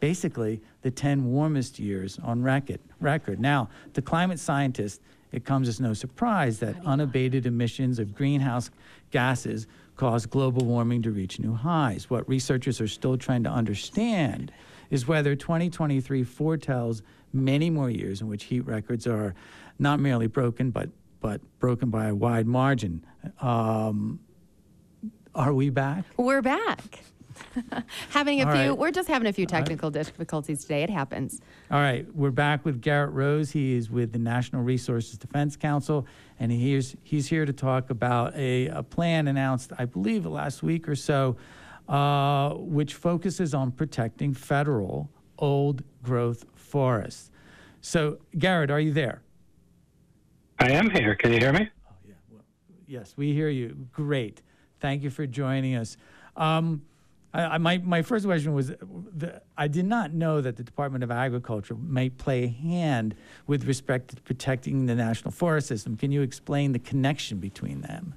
basically 0.00 0.60
the 0.82 0.90
10 0.90 1.24
warmest 1.32 1.78
years 1.78 2.18
on 2.22 2.42
record. 2.42 2.80
record. 3.00 3.40
Now, 3.40 3.70
to 3.94 4.02
climate 4.02 4.38
scientists, 4.38 5.00
it 5.32 5.44
comes 5.44 5.66
as 5.68 5.80
no 5.80 5.94
surprise 5.94 6.58
that 6.60 6.76
unabated 6.84 7.46
emissions 7.46 7.98
of 7.98 8.14
greenhouse 8.14 8.70
gases 9.10 9.66
cause 9.96 10.26
global 10.26 10.66
warming 10.66 11.02
to 11.02 11.10
reach 11.10 11.38
new 11.38 11.54
highs. 11.54 12.10
What 12.10 12.28
researchers 12.28 12.80
are 12.80 12.88
still 12.88 13.16
trying 13.16 13.44
to 13.44 13.50
understand 13.50 14.52
is 14.90 15.08
whether 15.08 15.34
2023 15.34 16.22
foretells 16.24 17.02
many 17.32 17.70
more 17.70 17.90
years 17.90 18.20
in 18.20 18.28
which 18.28 18.44
heat 18.44 18.60
records 18.60 19.06
are 19.06 19.34
not 19.78 20.00
merely 20.00 20.26
broken, 20.26 20.70
but, 20.70 20.88
but 21.20 21.40
broken 21.58 21.90
by 21.90 22.06
a 22.06 22.14
wide 22.14 22.46
margin. 22.46 23.04
Um, 23.40 24.20
are 25.34 25.52
we 25.52 25.70
back? 25.70 26.04
We're 26.16 26.42
back. 26.42 27.00
having 28.10 28.40
a 28.40 28.46
All 28.46 28.52
few, 28.52 28.70
right. 28.70 28.78
we're 28.78 28.90
just 28.90 29.08
having 29.08 29.26
a 29.28 29.32
few 29.32 29.46
technical 29.46 29.90
difficulties 29.90 30.62
today. 30.62 30.82
It 30.82 30.90
happens. 30.90 31.40
All 31.70 31.80
right, 31.80 32.06
we're 32.14 32.30
back 32.30 32.64
with 32.64 32.80
Garett 32.80 33.12
Rose. 33.12 33.50
He 33.50 33.74
is 33.74 33.90
with 33.90 34.12
the 34.12 34.18
National 34.18 34.62
Resources 34.62 35.18
Defense 35.18 35.56
Council, 35.56 36.06
and 36.38 36.50
he's, 36.52 36.96
he's 37.02 37.26
here 37.28 37.44
to 37.44 37.52
talk 37.52 37.90
about 37.90 38.34
a, 38.36 38.68
a 38.68 38.82
plan 38.82 39.28
announced, 39.28 39.72
I 39.78 39.84
believe, 39.84 40.26
last 40.26 40.62
week 40.62 40.88
or 40.88 40.96
so, 40.96 41.36
uh, 41.88 42.50
which 42.54 42.94
focuses 42.94 43.54
on 43.54 43.70
protecting 43.70 44.32
federal 44.34 45.10
old 45.38 45.82
growth 46.02 46.44
forests. 46.54 47.30
So, 47.80 48.18
Garett, 48.38 48.70
are 48.70 48.80
you 48.80 48.92
there? 48.92 49.22
I 50.58 50.70
am 50.70 50.88
here. 50.90 51.14
Can 51.14 51.32
you 51.32 51.38
hear 51.38 51.52
me? 51.52 51.68
Oh 51.88 51.92
yeah. 52.06 52.14
Well, 52.30 52.40
Yes, 52.86 53.14
we 53.16 53.32
hear 53.34 53.48
you. 53.48 53.76
Great. 53.92 54.40
Thank 54.80 55.02
you 55.02 55.10
for 55.10 55.26
joining 55.26 55.74
us. 55.74 55.96
Um, 56.36 56.82
I, 57.34 57.42
I, 57.42 57.58
my, 57.58 57.78
my 57.78 58.02
first 58.02 58.24
question 58.24 58.54
was 58.54 58.68
the, 58.68 59.42
I 59.58 59.68
did 59.68 59.84
not 59.84 60.12
know 60.14 60.40
that 60.40 60.56
the 60.56 60.62
Department 60.62 61.02
of 61.04 61.10
Agriculture 61.10 61.74
may 61.74 62.08
play 62.08 62.44
a 62.44 62.48
hand 62.48 63.14
with 63.46 63.64
respect 63.66 64.14
to 64.14 64.22
protecting 64.22 64.86
the 64.86 64.94
national 64.94 65.32
forest 65.32 65.66
system. 65.66 65.96
Can 65.96 66.12
you 66.12 66.22
explain 66.22 66.72
the 66.72 66.78
connection 66.78 67.38
between 67.38 67.80
them? 67.82 68.14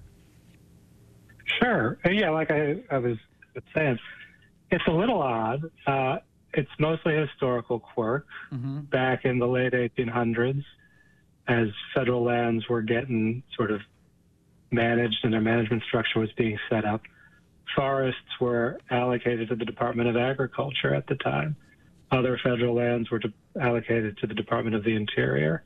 Sure. 1.62 1.98
Uh, 2.06 2.10
Yeah, 2.12 2.30
like 2.30 2.52
I, 2.52 2.78
I 2.92 3.00
was 3.00 3.18
saying, 3.74 3.98
it's 4.70 4.84
a 4.88 4.92
little 4.92 5.22
odd. 5.22 5.64
Uh, 5.86 6.18
it's 6.54 6.70
mostly 6.80 7.16
a 7.18 7.26
historical 7.26 7.80
quirk. 7.80 8.28
Back 8.90 9.26
in 9.26 9.40
the 9.40 9.48
late 9.48 9.74
1800s, 9.74 10.64
as 11.48 11.68
federal 11.96 12.24
lands 12.24 12.68
were 12.68 12.82
getting 12.82 13.42
sort 13.56 13.72
of 13.72 13.82
managed 14.72 15.18
and 15.24 15.34
their 15.34 15.42
management 15.42 15.82
structure 15.88 16.20
was 16.20 16.30
being 16.38 16.58
set 16.70 16.84
up, 16.86 17.02
forests 17.76 18.40
were 18.40 18.80
allocated 18.90 19.50
to 19.50 19.56
the 19.56 19.66
Department 19.66 20.10
of 20.10 20.16
Agriculture 20.18 20.94
at 20.94 21.08
the 21.08 21.16
time. 21.16 21.56
Other 22.12 22.40
federal 22.42 22.76
lands 22.76 23.12
were 23.12 23.20
de- 23.20 23.34
allocated 23.62 24.18
to 24.20 24.28
the 24.28 24.34
Department 24.34 24.76
of 24.76 24.84
the 24.84 24.96
Interior. 24.96 25.64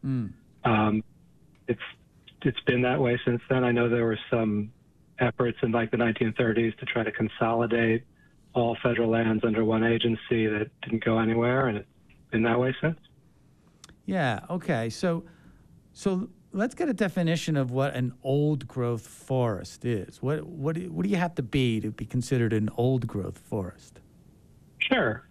Um, 0.63 1.03
it's 1.67 1.81
it's 2.43 2.59
been 2.61 2.81
that 2.81 2.99
way 2.99 3.19
since 3.23 3.41
then. 3.49 3.63
I 3.63 3.71
know 3.71 3.87
there 3.87 4.05
were 4.05 4.19
some 4.31 4.71
efforts 5.19 5.59
in 5.61 5.71
like 5.71 5.91
the 5.91 5.97
1930s 5.97 6.75
to 6.79 6.85
try 6.85 7.03
to 7.03 7.11
consolidate 7.11 8.03
all 8.53 8.75
federal 8.81 9.09
lands 9.11 9.43
under 9.45 9.63
one 9.63 9.83
agency 9.83 10.47
that 10.47 10.69
didn't 10.81 11.05
go 11.05 11.19
anywhere, 11.19 11.67
and 11.67 11.77
it's 11.77 11.87
been 12.31 12.41
that 12.43 12.59
way 12.59 12.75
since. 12.81 12.97
Yeah. 14.05 14.39
Okay. 14.49 14.89
So, 14.89 15.23
so 15.93 16.29
let's 16.53 16.75
get 16.75 16.89
a 16.89 16.93
definition 16.93 17.55
of 17.57 17.71
what 17.71 17.95
an 17.95 18.13
old 18.23 18.67
growth 18.67 19.05
forest 19.07 19.85
is. 19.85 20.21
What 20.21 20.45
what 20.45 20.75
do- 20.75 20.91
what 20.91 21.03
do 21.03 21.09
you 21.09 21.17
have 21.17 21.35
to 21.35 21.43
be 21.43 21.79
to 21.81 21.91
be 21.91 22.05
considered 22.05 22.53
an 22.53 22.69
old 22.77 23.07
growth 23.07 23.37
forest? 23.37 23.99
Sure. 24.79 25.23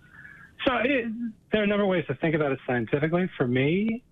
So 0.67 0.75
it, 0.77 1.07
there 1.53 1.61
are 1.63 1.65
a 1.65 1.67
number 1.67 1.85
of 1.85 1.89
ways 1.89 2.05
to 2.09 2.15
think 2.17 2.35
about 2.35 2.53
it 2.53 2.59
scientifically. 2.67 3.29
For 3.37 3.47
me, 3.49 4.03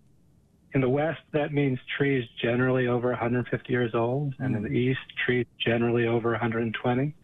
in 0.75 0.81
the 0.81 0.89
West, 0.89 1.21
that 1.33 1.53
means 1.53 1.79
trees 1.97 2.25
generally 2.43 2.87
over 2.89 3.09
150 3.11 3.73
years 3.73 3.95
old, 3.95 4.35
and 4.39 4.57
in 4.57 4.63
the 4.63 4.69
East, 4.71 5.01
trees 5.25 5.47
generally 5.65 6.07
over 6.07 6.31
120. 6.33 7.15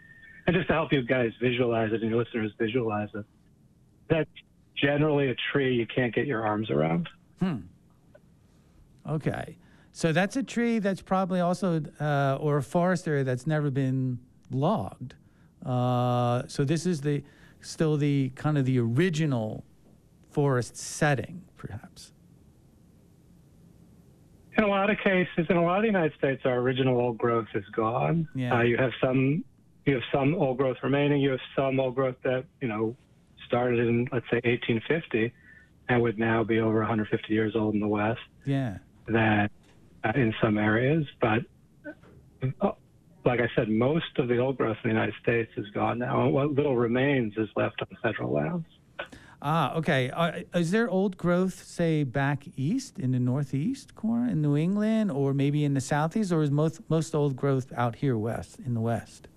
And 0.47 0.55
just 0.55 0.67
to 0.69 0.73
help 0.75 0.93
you 0.93 1.03
guys 1.03 1.33
visualize 1.41 1.91
it 1.93 2.03
and 2.03 2.11
your 2.11 2.23
listeners 2.23 2.53
visualize 2.59 3.09
it, 3.15 3.25
that's 4.09 4.29
generally 4.77 5.31
a 5.31 5.35
tree 5.53 5.75
you 5.75 5.87
can't 5.87 6.15
get 6.15 6.27
your 6.27 6.47
arms 6.47 6.71
around. 6.71 7.09
Hmm. 7.41 7.57
Okay. 9.09 9.57
So 9.97 10.11
that's 10.11 10.35
a 10.35 10.43
tree 10.43 10.81
that's 10.81 11.01
probably 11.01 11.39
also, 11.39 11.81
uh, 12.01 12.37
or 12.41 12.57
a 12.57 12.63
forest 12.65 13.07
area 13.07 13.23
that's 13.23 13.47
never 13.47 13.71
been 13.71 14.19
logged. 14.51 15.15
Uh, 15.65 16.43
so 16.49 16.65
this 16.65 16.85
is 16.85 17.01
the 17.01 17.23
still 17.61 17.97
the 17.97 18.31
kind 18.31 18.59
of 18.59 18.65
the 18.65 18.81
original 18.81 19.65
forest 20.33 20.77
setting, 20.77 21.45
perhaps. 21.57 22.13
In 24.59 24.65
a 24.65 24.67
lot 24.67 24.91
of 24.91 24.99
cases, 24.99 25.47
in 25.49 25.57
a 25.57 25.63
lot 25.63 25.77
of 25.77 25.83
the 25.83 25.89
United 25.89 26.13
States, 26.19 26.43
our 26.45 26.57
original 26.59 26.99
old 26.99 27.17
growth 27.17 27.47
is 27.55 27.65
gone. 27.67 28.29
Yeah. 28.35 28.59
Uh, 28.59 28.63
you 28.63 28.77
have 28.77 28.93
some, 29.01 29.45
you 29.87 29.95
have 29.95 30.03
some 30.13 30.35
old 30.35 30.59
growth 30.59 30.79
remaining. 30.83 31.21
You 31.21 31.31
have 31.31 31.41
some 31.55 31.79
old 31.79 31.95
growth 31.95 32.17
that 32.25 32.47
you 32.61 32.67
know 32.67 32.97
started 33.47 33.79
in, 33.79 34.09
let's 34.11 34.27
say, 34.29 34.41
1850, 34.43 35.33
and 35.89 36.03
would 36.03 36.19
now 36.19 36.43
be 36.43 36.59
over 36.59 36.81
150 36.81 37.33
years 37.33 37.55
old 37.55 37.75
in 37.75 37.81
the 37.81 37.87
West. 37.87 38.19
Yeah. 38.45 38.79
That 39.07 39.53
in 40.15 40.35
some 40.43 40.59
areas, 40.59 41.07
but 41.21 41.41
uh, 42.61 42.73
like 43.25 43.41
I 43.41 43.49
said, 43.57 43.69
most 43.69 44.19
of 44.19 44.29
the 44.29 44.39
old 44.39 44.59
growth 44.59 44.77
in 44.85 44.91
the 44.91 44.95
United 44.95 45.15
States 45.23 45.51
is 45.57 45.67
gone 45.71 45.99
now. 45.99 46.25
And 46.25 46.33
what 46.33 46.53
little 46.53 46.77
remains 46.77 47.35
is 47.37 47.49
left 47.57 47.81
on 47.81 47.89
federal 48.03 48.33
lands. 48.33 48.67
Ah, 49.41 49.75
okay. 49.75 50.11
Uh, 50.11 50.41
is 50.55 50.71
there 50.71 50.89
old 50.89 51.17
growth, 51.17 51.65
say, 51.65 52.03
back 52.03 52.45
east 52.57 52.99
in 52.99 53.13
the 53.13 53.19
northeast 53.19 53.95
corner 53.95 54.31
in 54.31 54.41
New 54.41 54.57
England, 54.57 55.11
or 55.11 55.35
maybe 55.35 55.65
in 55.65 55.75
the 55.75 55.81
southeast, 55.81 56.33
or 56.33 56.43
is 56.43 56.51
most 56.51 56.81
most 56.89 57.15
old 57.15 57.37
growth 57.37 57.73
out 57.77 57.97
here 57.97 58.17
west 58.17 58.59
in 58.65 58.75
the 58.75 58.81
west? 58.81 59.29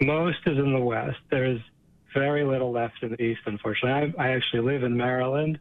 Most 0.00 0.38
is 0.46 0.58
in 0.58 0.72
the 0.72 0.80
West. 0.80 1.18
There's 1.30 1.60
very 2.12 2.44
little 2.44 2.70
left 2.70 3.02
in 3.02 3.10
the 3.10 3.22
East, 3.22 3.40
unfortunately. 3.46 4.12
I, 4.18 4.22
I 4.22 4.28
actually 4.32 4.60
live 4.60 4.82
in 4.82 4.96
Maryland, 4.96 5.58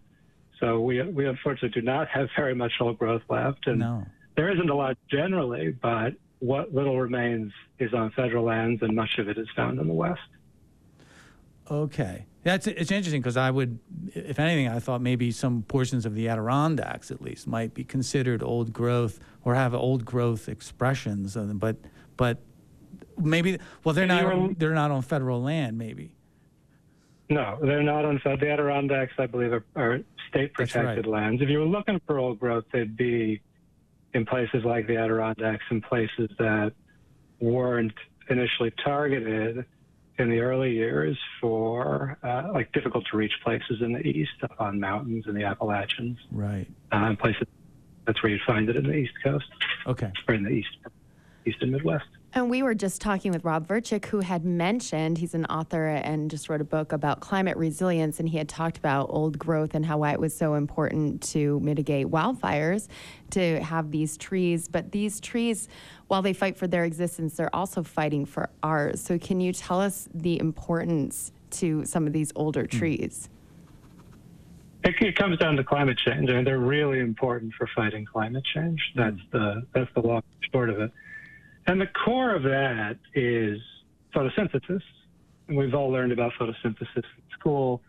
so 0.59 0.79
we 0.81 1.01
we 1.03 1.27
unfortunately 1.27 1.79
do 1.81 1.85
not 1.85 2.07
have 2.09 2.29
very 2.35 2.55
much 2.55 2.73
old 2.79 2.97
growth 2.99 3.23
left, 3.29 3.67
and 3.67 3.79
No. 3.79 4.05
there 4.35 4.49
isn't 4.51 4.69
a 4.69 4.75
lot 4.75 4.97
generally. 5.09 5.71
But 5.71 6.13
what 6.39 6.73
little 6.73 6.99
remains 6.99 7.51
is 7.79 7.93
on 7.93 8.11
federal 8.11 8.45
lands, 8.45 8.81
and 8.81 8.95
much 8.95 9.17
of 9.17 9.27
it 9.29 9.37
is 9.37 9.47
found 9.55 9.79
in 9.79 9.87
the 9.87 9.93
West. 9.93 10.21
Okay. 11.69 12.25
That's 12.43 12.67
it's 12.67 12.91
interesting 12.91 13.21
because 13.21 13.37
I 13.37 13.49
would, 13.49 13.79
if 14.13 14.37
anything, 14.39 14.67
I 14.67 14.79
thought 14.79 15.01
maybe 15.01 15.31
some 15.31 15.63
portions 15.63 16.05
of 16.05 16.13
the 16.13 16.29
Adirondacks 16.29 17.09
at 17.09 17.19
least 17.19 17.47
might 17.47 17.73
be 17.73 17.83
considered 17.83 18.43
old 18.43 18.71
growth 18.71 19.19
or 19.43 19.55
have 19.55 19.73
old 19.73 20.05
growth 20.05 20.47
expressions, 20.47 21.35
but 21.55 21.77
but 22.17 22.37
maybe 23.17 23.57
well 23.83 23.95
they're 23.95 24.05
not 24.05 24.59
they're 24.59 24.75
not 24.75 24.91
on 24.91 25.01
federal 25.01 25.41
land 25.41 25.77
maybe. 25.77 26.11
No, 27.29 27.57
they're 27.61 27.83
not 27.83 28.05
on. 28.05 28.21
The 28.23 28.49
Adirondacks, 28.49 29.13
I 29.17 29.25
believe, 29.25 29.51
are, 29.53 29.65
are 29.75 29.99
state 30.29 30.51
That's 30.57 30.75
right. 30.75 30.83
protected 30.83 31.07
lands. 31.07 31.41
If 31.41 31.49
you 31.49 31.59
were 31.59 31.65
looking 31.65 31.99
for 32.05 32.19
old 32.19 32.39
growth, 32.39 32.65
they'd 32.71 32.95
be 32.95 33.41
in 34.13 34.25
places 34.25 34.63
like 34.63 34.87
the 34.87 34.97
Adirondacks 34.97 35.63
and 35.69 35.81
places 35.83 36.29
that 36.37 36.73
weren't 37.39 37.93
initially 38.29 38.71
targeted 38.83 39.65
in 40.17 40.29
the 40.29 40.39
early 40.39 40.71
years 40.71 41.17
for 41.41 42.17
uh, 42.23 42.49
like 42.53 42.71
difficult 42.71 43.05
to 43.11 43.17
reach 43.17 43.33
places 43.43 43.81
in 43.81 43.91
the 43.91 43.99
east, 44.07 44.31
up 44.43 44.51
on 44.59 44.79
mountains 44.79 45.25
in 45.27 45.33
the 45.35 45.43
Appalachians, 45.43 46.17
Right. 46.31 46.67
uh, 46.93 46.95
and 46.97 47.19
places. 47.19 47.47
That's 48.05 48.21
where 48.23 48.31
you'd 48.31 48.41
find 48.47 48.69
it 48.69 48.75
in 48.77 48.83
the 48.83 48.93
East 48.93 49.13
Coast 49.23 49.45
Okay. 49.87 50.11
or 50.27 50.35
in 50.35 50.43
the 50.43 50.51
East, 50.51 50.69
East 51.45 51.57
and 51.61 51.71
Midwest. 51.71 52.05
And 52.35 52.49
we 52.49 52.63
were 52.63 52.75
just 52.75 52.99
talking 52.99 53.31
with 53.31 53.45
Rob 53.45 53.65
Verchick, 53.65 54.07
who 54.07 54.19
had 54.19 54.43
mentioned 54.43 55.17
he's 55.17 55.33
an 55.35 55.45
author 55.45 55.87
and 55.87 56.29
just 56.29 56.49
wrote 56.49 56.59
a 56.59 56.65
book 56.65 56.91
about 56.91 57.21
climate 57.21 57.55
resilience. 57.55 58.19
And 58.19 58.27
he 58.27 58.37
had 58.37 58.49
talked 58.49 58.77
about 58.77 59.07
old 59.09 59.39
growth 59.39 59.73
and 59.73 59.85
how 59.85 59.99
why 59.99 60.11
it 60.11 60.19
was 60.19 60.35
so 60.35 60.55
important 60.55 61.21
to 61.29 61.61
mitigate 61.61 62.07
wildfires 62.07 62.89
to 63.31 63.61
have 63.61 63.89
these 63.89 64.17
trees. 64.17 64.67
But 64.67 64.91
these 64.91 65.21
trees, 65.21 65.69
while 66.07 66.21
they 66.21 66.33
fight 66.33 66.57
for 66.57 66.67
their 66.67 66.83
existence, 66.83 67.37
they're 67.37 67.55
also 67.55 67.83
fighting 67.83 68.25
for 68.25 68.49
ours. 68.61 68.99
So, 68.99 69.17
can 69.17 69.39
you 69.39 69.53
tell 69.53 69.79
us 69.79 70.09
the 70.13 70.37
importance 70.37 71.31
to 71.51 71.85
some 71.85 72.05
of 72.05 72.11
these 72.11 72.33
older 72.35 72.63
hmm. 72.63 72.77
trees? 72.77 73.29
It, 74.83 74.95
it 74.99 75.15
comes 75.15 75.37
down 75.37 75.55
to 75.55 75.63
climate 75.63 75.97
change. 76.05 76.29
I 76.29 76.33
mean, 76.33 76.43
they're 76.43 76.59
really 76.59 76.99
important 76.99 77.53
for 77.53 77.65
fighting 77.73 78.03
climate 78.03 78.43
change. 78.53 78.81
That's 78.93 79.15
hmm. 79.31 79.37
the 79.37 79.67
that's 79.73 79.93
the 79.93 80.01
long 80.01 80.23
short 80.51 80.69
of 80.69 80.81
it. 80.81 80.91
And 81.67 81.81
the 81.81 81.87
core 81.87 82.35
of 82.35 82.43
that 82.43 82.97
is 83.13 83.59
photosynthesis. 84.13 84.81
And 85.47 85.57
we've 85.57 85.73
all 85.73 85.91
learned 85.91 86.11
about 86.11 86.33
photosynthesis 86.39 86.95
in 86.95 87.03
school. 87.37 87.81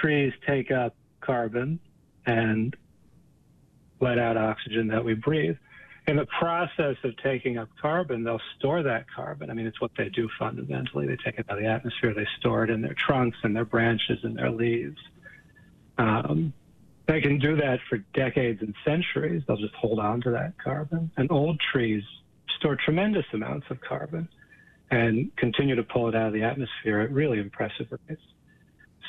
Trees 0.00 0.32
take 0.46 0.70
up 0.70 0.94
carbon 1.20 1.78
and 2.26 2.76
let 4.00 4.18
out 4.18 4.36
oxygen 4.36 4.88
that 4.88 5.04
we 5.04 5.14
breathe. 5.14 5.56
In 6.06 6.16
the 6.16 6.26
process 6.38 6.96
of 7.02 7.16
taking 7.22 7.56
up 7.56 7.68
carbon, 7.80 8.24
they'll 8.24 8.40
store 8.58 8.82
that 8.82 9.06
carbon. 9.10 9.50
I 9.50 9.54
mean, 9.54 9.66
it's 9.66 9.80
what 9.80 9.92
they 9.96 10.10
do 10.10 10.28
fundamentally. 10.38 11.06
They 11.06 11.16
take 11.16 11.38
it 11.38 11.46
out 11.48 11.56
of 11.56 11.62
the 11.62 11.68
atmosphere, 11.68 12.12
they 12.12 12.26
store 12.38 12.64
it 12.64 12.70
in 12.70 12.82
their 12.82 12.94
trunks 12.94 13.38
and 13.42 13.56
their 13.56 13.64
branches 13.64 14.18
and 14.22 14.36
their 14.36 14.50
leaves. 14.50 14.98
Um, 15.96 16.52
they 17.06 17.20
can 17.20 17.38
do 17.38 17.56
that 17.56 17.78
for 17.88 17.98
decades 18.12 18.60
and 18.60 18.74
centuries. 18.84 19.42
They'll 19.46 19.56
just 19.56 19.74
hold 19.74 19.98
on 19.98 20.20
to 20.22 20.30
that 20.32 20.54
carbon. 20.62 21.10
And 21.16 21.30
old 21.30 21.60
trees 21.72 22.02
store 22.64 22.76
tremendous 22.82 23.26
amounts 23.34 23.66
of 23.68 23.78
carbon 23.82 24.26
and 24.90 25.30
continue 25.36 25.74
to 25.74 25.82
pull 25.82 26.08
it 26.08 26.14
out 26.14 26.28
of 26.28 26.32
the 26.32 26.42
atmosphere 26.42 27.00
at 27.00 27.12
really 27.12 27.38
impressive 27.38 27.86
rates. 28.08 28.22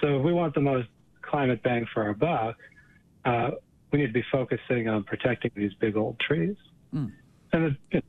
So 0.02 0.20
if 0.20 0.26
we 0.26 0.34
want 0.34 0.54
the 0.54 0.62
most 0.62 0.90
climate 1.22 1.64
bang 1.64 1.88
for 1.94 2.04
our 2.04 2.14
buck, 2.14 2.58
uh, 3.24 3.52
we 3.92 4.00
need 4.00 4.08
to 4.08 4.14
be 4.14 4.26
focusing 4.30 4.90
on 4.90 5.06
protecting 5.06 5.52
these 5.56 5.74
big 5.76 5.96
old 5.96 6.20
trees. 6.20 6.58
Mm. 6.94 7.14
And 7.54 7.78
it, 7.92 8.04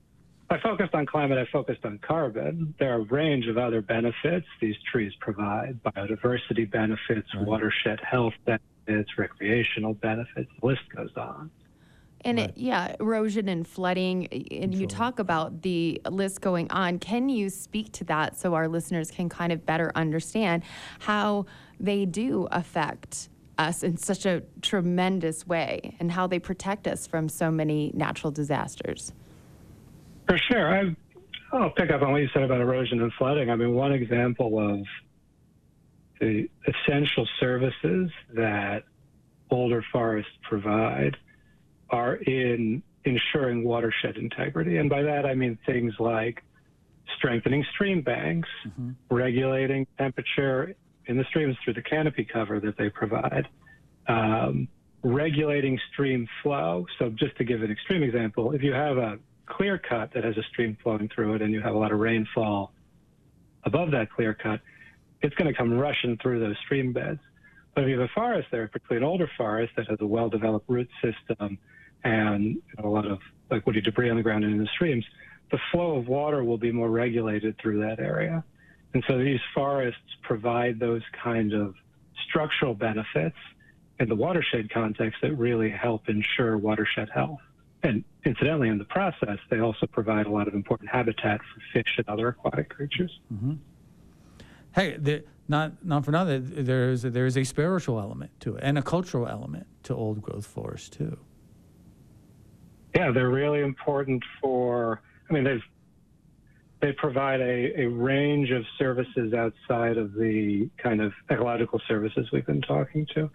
I 0.51 0.59
focused 0.59 0.95
on 0.95 1.07
climate, 1.07 1.39
I 1.39 1.47
focused 1.53 1.85
on 1.85 1.99
carbon. 1.99 2.75
There 2.81 2.93
are 2.93 3.01
a 3.03 3.05
range 3.05 3.47
of 3.47 3.57
other 3.57 3.81
benefits 3.81 4.47
these 4.61 4.77
trees 4.91 5.13
provide 5.21 5.81
biodiversity 5.85 6.69
benefits, 6.69 7.33
Right. 7.35 7.47
watershed 7.47 8.01
health 8.01 8.35
benefits, 8.45 9.17
recreational 9.17 9.95
benefits, 9.95 10.51
the 10.61 10.67
list 10.67 10.83
goes 10.95 11.17
on. 11.17 11.51
And 12.27 12.41
it, 12.41 12.55
yeah, 12.57 12.97
erosion 12.99 13.49
and 13.49 13.67
flooding. 13.67 14.27
Eh, 14.33 14.63
and 14.63 14.75
you 14.75 14.89
talk 14.89 15.21
about 15.21 15.63
the 15.63 16.03
list 16.11 16.41
going 16.41 16.71
on. 16.73 16.99
Can 16.99 17.29
you 17.29 17.49
speak 17.49 17.93
to 17.93 18.05
that 18.05 18.37
so 18.37 18.55
our 18.55 18.67
listeners 18.67 19.13
can 19.13 19.29
kind 19.29 19.53
of 19.53 19.65
better 19.65 19.93
understand 19.95 20.65
how 20.99 21.47
they 21.79 22.05
do 22.05 22.49
affect 22.51 23.29
us 23.59 23.85
in 23.85 23.97
such 23.97 24.27
a 24.27 24.43
tremendous 24.61 25.47
way 25.47 25.97
and 26.01 26.11
how 26.11 26.27
they 26.27 26.41
protect 26.41 26.89
us 26.89 27.07
from 27.07 27.29
so 27.29 27.51
many 27.51 27.93
natural 27.95 28.33
disasters? 28.33 29.13
For 30.27 30.37
sure. 30.37 30.75
I, 30.75 30.97
I'll 31.53 31.71
pick 31.71 31.91
up 31.93 32.03
on 32.03 32.11
what 32.11 32.23
you 32.23 32.29
said 32.35 32.43
about 32.43 32.61
erosion 32.61 33.01
and 33.01 33.13
flooding. 33.13 33.51
I 33.51 33.57
mean, 33.57 33.73
one 33.73 33.93
example 33.93 34.59
of 34.59 34.85
the 36.21 36.49
essential 36.67 37.29
services 37.39 38.11
that 38.35 38.83
older 39.49 39.85
forests 39.93 40.33
provide 40.43 41.17
are 41.91 42.17
in 42.17 42.83
ensuring 43.05 43.65
watershed 43.65 44.17
integrity. 44.17 44.79
And 44.79 44.91
by 44.91 45.03
that, 45.03 45.25
I 45.25 45.35
mean 45.35 45.59
things 45.65 45.95
like 45.99 46.43
strengthening 47.17 47.65
stream 47.75 48.03
banks, 48.03 48.49
regulating 49.11 49.87
temperature 49.99 50.75
in 51.07 51.17
the 51.17 51.25
streams 51.25 51.57
through 51.65 51.75
the 51.75 51.83
canopy 51.83 52.25
cover 52.31 52.59
that 52.61 52.77
they 52.77 52.91
provide, 52.91 53.49
um, 54.09 54.69
regulating 55.03 55.79
stream 55.93 56.27
flow. 56.43 56.87
So, 56.99 57.11
just 57.11 57.37
to 57.37 57.45
give 57.45 57.63
an 57.63 57.71
extreme 57.71 58.03
example, 58.03 58.53
if 58.53 58.63
you 58.63 58.73
have 58.73 58.97
a 58.99 59.19
clear 59.47 59.79
cut 59.79 60.13
that 60.15 60.25
has 60.25 60.37
a 60.37 60.43
stream 60.51 60.77
flowing 60.83 61.09
through 61.15 61.35
it 61.35 61.43
and 61.43 61.53
you 61.53 61.63
have 61.63 61.75
a 61.75 61.79
lot 61.79 61.93
of 61.93 62.01
rainfall 62.01 62.73
above 63.65 63.93
that 63.93 64.11
clear 64.11 64.35
cut, 64.35 64.61
it's 65.23 65.35
going 65.37 65.51
to 65.51 65.57
come 65.57 65.73
rushing 65.73 66.19
through 66.21 66.41
those 66.41 66.57
stream 66.65 66.93
beds. 66.93 67.21
But 67.75 67.85
if 67.85 67.91
you 67.91 68.01
have 68.01 68.09
a 68.11 68.13
forest 68.15 68.49
there, 68.51 68.67
particularly 68.69 69.05
an 69.05 69.09
older 69.09 69.31
forest 69.37 69.73
that 69.77 69.89
has 69.89 69.99
a 70.01 70.07
well 70.07 70.29
developed 70.29 70.69
root 70.69 70.89
system 71.03 71.59
and 72.07 72.63
a 72.79 72.87
lot 72.87 73.05
of 73.07 73.19
woody 73.65 73.81
debris 73.81 74.11
on 74.11 74.17
the 74.17 74.23
ground 74.23 74.45
and 74.45 74.53
in 74.53 74.61
the 74.61 74.69
streams, 74.69 75.05
the 75.51 75.59
flow 75.73 75.97
of 75.97 76.07
water 76.07 76.45
will 76.45 76.59
be 76.59 76.71
more 76.71 76.89
regulated 76.89 77.59
through 77.59 77.81
that 77.81 77.99
area. 77.99 78.45
And 78.95 79.03
so 79.09 79.19
these 79.19 79.41
forests 79.55 80.01
provide 80.23 80.79
those 80.79 81.03
kind 81.23 81.53
of 81.53 81.75
structural 82.29 82.75
benefits 82.75 83.37
in 83.99 84.09
the 84.09 84.15
watershed 84.15 84.71
context 84.71 85.21
that 85.23 85.35
really 85.35 85.71
help 85.71 86.09
ensure 86.09 86.57
watershed 86.59 87.09
health. 87.13 87.41
And 87.83 88.05
incidentally, 88.25 88.69
in 88.69 88.79
the 88.79 88.85
process, 88.85 89.39
they 89.51 89.61
also 89.61 89.87
provide 89.87 90.27
a 90.27 90.31
lot 90.31 90.49
of 90.49 90.55
important 90.55 90.91
habitat 90.91 91.41
for 91.41 91.61
fish 91.73 91.95
and 91.99 92.09
other 92.09 92.29
aquatic 92.29 92.69
creatures. 92.69 93.21
Mm-hmm. 93.33 93.55
Hey, 94.75 94.97
the, 94.97 95.25
not 95.49 95.85
not 95.85 96.05
for 96.05 96.11
nothing. 96.11 96.53
There's 96.65 97.03
there's 97.03 97.37
a 97.37 97.45
spiritual 97.45 98.01
element 98.01 98.33
to 98.41 98.57
it 98.57 98.63
and 98.63 98.79
a 98.79 98.83
cultural 98.83 99.27
element 99.29 99.67
to 99.85 99.95
old 99.95 100.21
growth 100.21 100.47
forest 100.47 100.93
too. 100.93 101.19
Yeah, 102.97 103.11
they're 103.13 103.29
really 103.29 103.61
important 103.61 104.23
for. 104.41 105.03
I 105.29 105.33
mean, 105.33 105.45
they've 105.45 105.63
they 106.81 106.93
provide 106.93 107.41
a, 107.41 107.81
a 107.81 107.87
range 107.87 108.51
of 108.51 108.65
services 108.79 109.35
outside 109.35 109.99
of 109.99 110.15
the 110.15 110.71
kind 110.83 111.01
of 111.01 111.13
ecological 111.31 111.81
services 111.89 112.29
we've 112.33 112.47
been 112.47 112.63
talking 112.63 113.07
to, 113.15 113.31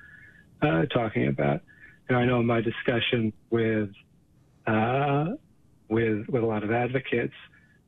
uh, 0.61 0.85
talking 0.85 1.27
about. 1.27 1.61
And 2.07 2.17
I 2.17 2.25
know 2.25 2.39
in 2.39 2.45
my 2.45 2.61
discussion 2.61 3.33
with 3.51 3.89
uh, 4.65 5.25
with 5.89 6.27
with 6.27 6.41
a 6.41 6.45
lot 6.45 6.63
of 6.63 6.71
advocates, 6.71 7.35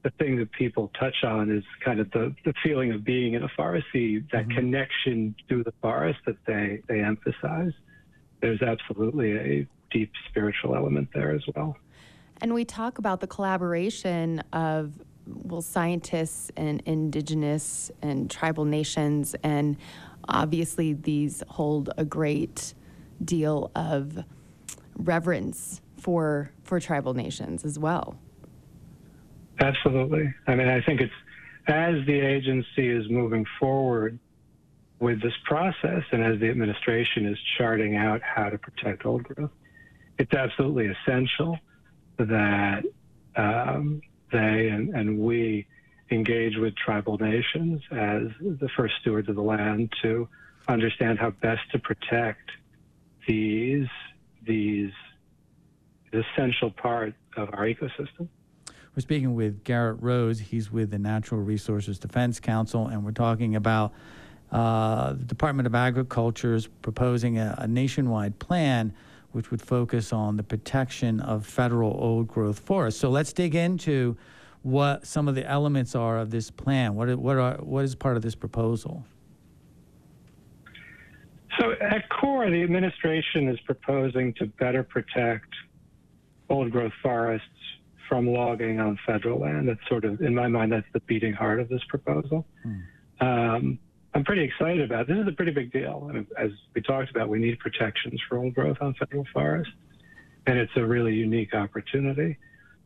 the 0.03 0.11
thing 0.11 0.38
that 0.38 0.51
people 0.51 0.91
touch 0.99 1.24
on 1.24 1.49
is 1.49 1.63
kind 1.84 1.99
of 1.99 2.11
the, 2.11 2.36
the 2.45 2.53
feeling 2.63 2.91
of 2.91 3.03
being 3.03 3.34
in 3.34 3.43
a 3.43 3.49
forest, 3.55 3.88
that 3.93 4.45
connection 4.55 5.34
to 5.49 5.63
the 5.63 5.74
forest 5.82 6.19
that 6.28 6.38
they, 6.45 6.82
they 6.88 7.01
emphasize. 7.01 7.71
There's 8.41 8.61
absolutely 8.61 9.32
a 9.38 9.67
deep 9.93 10.11
spiritual 10.29 10.75
element 10.75 11.07
there 11.13 11.31
as 11.31 11.43
well. 11.55 11.77
And 12.41 12.53
we 12.53 12.65
talk 12.65 12.97
about 12.97 13.21
the 13.21 13.27
collaboration 13.27 14.43
of 14.51 14.91
well 15.25 15.61
scientists 15.61 16.51
and 16.57 16.81
indigenous 16.85 17.89
and 18.01 18.29
tribal 18.29 18.65
nations 18.65 19.35
and 19.41 19.77
obviously 20.27 20.91
these 20.91 21.41
hold 21.47 21.89
a 21.97 22.03
great 22.03 22.73
deal 23.23 23.71
of 23.73 24.19
reverence 24.97 25.79
for 25.97 26.51
for 26.63 26.81
tribal 26.81 27.13
nations 27.13 27.63
as 27.63 27.79
well. 27.79 28.17
Absolutely. 29.59 30.33
I 30.47 30.55
mean, 30.55 30.67
I 30.67 30.81
think 30.81 30.99
it's 30.99 31.13
as 31.67 32.05
the 32.05 32.19
agency 32.19 32.89
is 32.89 33.09
moving 33.09 33.45
forward 33.59 34.19
with 34.99 35.21
this 35.21 35.33
process 35.45 36.03
and 36.11 36.23
as 36.23 36.39
the 36.39 36.49
administration 36.49 37.25
is 37.25 37.37
charting 37.57 37.95
out 37.95 38.21
how 38.21 38.49
to 38.49 38.57
protect 38.57 39.05
old 39.05 39.23
growth, 39.23 39.51
it's 40.18 40.34
absolutely 40.34 40.88
essential 40.88 41.57
that 42.18 42.84
um, 43.36 44.01
they 44.32 44.70
and, 44.70 44.95
and 44.95 45.20
we 45.20 45.66
engage 46.11 46.57
with 46.57 46.76
tribal 46.76 47.18
nations 47.18 47.82
as 47.91 48.24
the 48.39 48.70
first 48.76 48.93
stewards 49.01 49.30
of 49.30 49.36
the 49.36 49.41
land 49.41 49.91
to 50.01 50.28
understand 50.68 51.20
how 51.20 51.32
best 51.32 51.61
to 51.72 51.80
protect 51.80 52.51
these 53.28 53.88
these 54.45 54.91
essential 56.11 56.70
part 56.70 57.14
of 57.38 57.49
our 57.53 57.66
ecosystem. 57.66 58.28
We're 58.95 59.01
speaking 59.01 59.34
with 59.34 59.64
Garett 59.64 59.97
Rose. 60.01 60.39
He's 60.39 60.72
with 60.72 60.91
the 60.91 60.99
Natural 60.99 61.41
Resources 61.41 61.97
Defense 61.97 62.39
Council, 62.39 62.88
and 62.88 63.03
we're 63.03 63.11
talking 63.11 63.55
about 63.55 63.91
uh, 64.51 65.14
the 65.14 65.24
Department 65.24 65.66
of 65.66 65.74
Agriculture 65.74 66.53
is 66.53 66.68
proposing 66.68 67.39
a, 67.39 67.55
a 67.57 67.68
nationwide 67.68 68.38
plan 68.38 68.93
which 69.34 69.51
would 69.51 69.61
focus 69.61 70.13
on 70.13 70.38
the 70.38 70.43
protection 70.43 71.19
of 71.19 71.45
federal 71.45 71.91
old 71.99 72.27
growth 72.27 72.59
forests. 72.59 72.99
So 72.99 73.09
let's 73.09 73.34
dig 73.34 73.55
into 73.55 74.15
what 74.61 75.05
some 75.05 75.27
of 75.27 75.36
the 75.36 75.45
elements 75.45 75.95
are 75.95 76.17
of 76.19 76.31
this 76.31 76.49
plan. 76.49 76.95
What, 76.95 77.09
are, 77.09 77.17
what, 77.17 77.38
are, 77.38 77.55
what 77.57 77.84
is 77.84 77.95
part 77.95 78.15
of 78.15 78.21
this 78.21 78.36
proposal? 78.36 79.03
So, 81.59 81.73
at 81.81 82.09
core, 82.09 82.49
the 82.49 82.63
administration 82.63 83.47
is 83.47 83.59
proposing 83.59 84.34
to 84.36 84.47
better 84.47 84.81
protect 84.81 85.53
old 86.49 86.71
growth 86.71 86.93
forests 87.03 87.47
from 88.09 88.27
logging 88.27 88.79
on 88.79 88.97
federal 89.05 89.39
land. 89.39 89.67
That's 89.67 89.79
sort 89.88 90.03
of, 90.05 90.21
in 90.21 90.34
my 90.34 90.47
mind, 90.47 90.71
that's 90.71 90.88
the 90.93 90.99
beating 91.01 91.34
heart 91.34 91.59
of 91.59 91.69
this 91.69 91.84
proposal. 91.89 92.45
Um, 93.21 93.77
I'm 94.16 94.24
pretty 94.24 94.43
excited 94.43 94.82
about. 94.82 95.07
This 95.07 95.18
is 95.18 95.28
a 95.28 95.32
pretty 95.32 95.51
big 95.51 95.72
deal. 95.72 96.09
Mean, 96.14 96.28
as 96.38 96.51
we 96.76 96.82
talked 96.82 97.09
about, 97.09 97.30
we 97.30 97.39
need 97.39 97.57
protections 97.59 98.22
for 98.30 98.38
old 98.38 98.53
growth 98.53 98.78
on 98.80 98.93
federal 98.93 99.26
forests, 99.34 99.74
and 100.45 100.59
it's 100.59 100.72
a 100.76 100.86
really 100.86 101.14
unique 101.14 101.55
opportunity. 101.55 102.38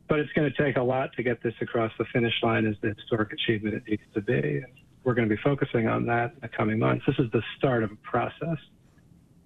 But 0.07 0.19
it's 0.19 0.31
going 0.33 0.49
to 0.49 0.63
take 0.63 0.77
a 0.77 0.81
lot 0.81 1.11
to 1.17 1.23
get 1.23 1.43
this 1.43 1.53
across 1.59 1.91
the 1.97 2.05
finish 2.05 2.33
line 2.41 2.65
as 2.65 2.75
the 2.81 2.93
historic 2.93 3.33
achievement 3.33 3.75
it 3.75 3.83
needs 3.89 4.03
to 4.13 4.21
be. 4.21 4.59
And 4.59 4.67
we're 5.03 5.15
going 5.15 5.27
to 5.27 5.35
be 5.35 5.41
focusing 5.41 5.87
on 5.87 6.05
that 6.05 6.33
in 6.33 6.39
the 6.41 6.47
coming 6.47 6.79
months. 6.79 7.05
This 7.05 7.19
is 7.19 7.29
the 7.31 7.43
start 7.57 7.83
of 7.83 7.91
a 7.91 7.95
process 7.97 8.57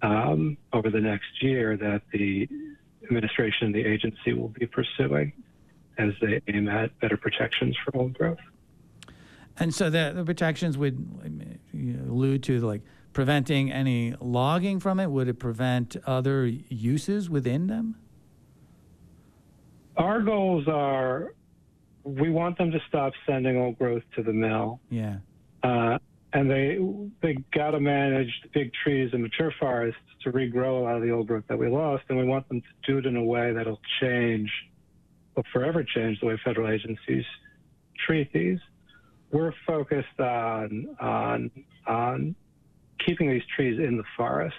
um, 0.02 0.56
over 0.72 0.88
the 0.88 1.00
next 1.00 1.42
year 1.42 1.76
that 1.76 2.02
the 2.12 2.48
administration 3.02 3.66
and 3.66 3.74
the 3.74 3.84
agency 3.84 4.32
will 4.34 4.48
be 4.48 4.66
pursuing 4.66 5.32
as 5.98 6.12
they 6.20 6.40
aim 6.46 6.68
at 6.68 6.98
better 7.00 7.16
protections 7.16 7.76
for 7.84 7.96
old 7.96 8.14
growth. 8.14 8.38
And 9.58 9.74
so 9.74 9.90
the, 9.90 10.12
the 10.14 10.24
protections 10.24 10.78
would 10.78 11.54
you 11.72 11.92
know, 11.94 12.12
allude 12.12 12.42
to 12.44 12.60
like 12.60 12.82
preventing 13.12 13.70
any 13.70 14.14
logging 14.20 14.80
from 14.80 14.98
it. 14.98 15.10
Would 15.10 15.28
it 15.28 15.38
prevent 15.38 15.96
other 16.06 16.46
uses 16.46 17.28
within 17.28 17.66
them? 17.66 17.96
Our 19.96 20.22
goals 20.22 20.66
are 20.68 21.34
we 22.04 22.30
want 22.30 22.58
them 22.58 22.70
to 22.70 22.80
stop 22.88 23.12
sending 23.26 23.56
old 23.56 23.78
growth 23.78 24.02
to 24.16 24.22
the 24.22 24.32
mill. 24.32 24.80
Yeah. 24.90 25.18
Uh, 25.62 25.98
and 26.32 26.50
they 26.50 26.78
they 27.20 27.36
got 27.52 27.72
to 27.72 27.80
manage 27.80 28.30
the 28.42 28.48
big 28.52 28.72
trees 28.82 29.10
and 29.12 29.22
mature 29.22 29.52
forests 29.60 30.00
to 30.24 30.32
regrow 30.32 30.80
a 30.80 30.82
lot 30.82 30.96
of 30.96 31.02
the 31.02 31.10
old 31.10 31.26
growth 31.26 31.44
that 31.48 31.58
we 31.58 31.68
lost, 31.68 32.04
and 32.08 32.18
we 32.18 32.24
want 32.24 32.48
them 32.48 32.60
to 32.60 32.92
do 32.92 32.98
it 32.98 33.06
in 33.06 33.16
a 33.16 33.24
way 33.24 33.52
that'll 33.52 33.80
change, 34.00 34.50
will 35.36 35.44
forever 35.52 35.84
change 35.84 36.20
the 36.20 36.26
way 36.26 36.40
federal 36.44 36.70
agencies 36.70 37.24
treat 38.06 38.32
these. 38.32 38.58
We're 39.32 39.54
focused 39.66 40.20
on 40.20 40.94
on 41.00 41.50
on 41.86 42.34
keeping 43.04 43.30
these 43.30 43.42
trees 43.56 43.78
in 43.78 43.96
the 43.96 44.04
forest. 44.16 44.56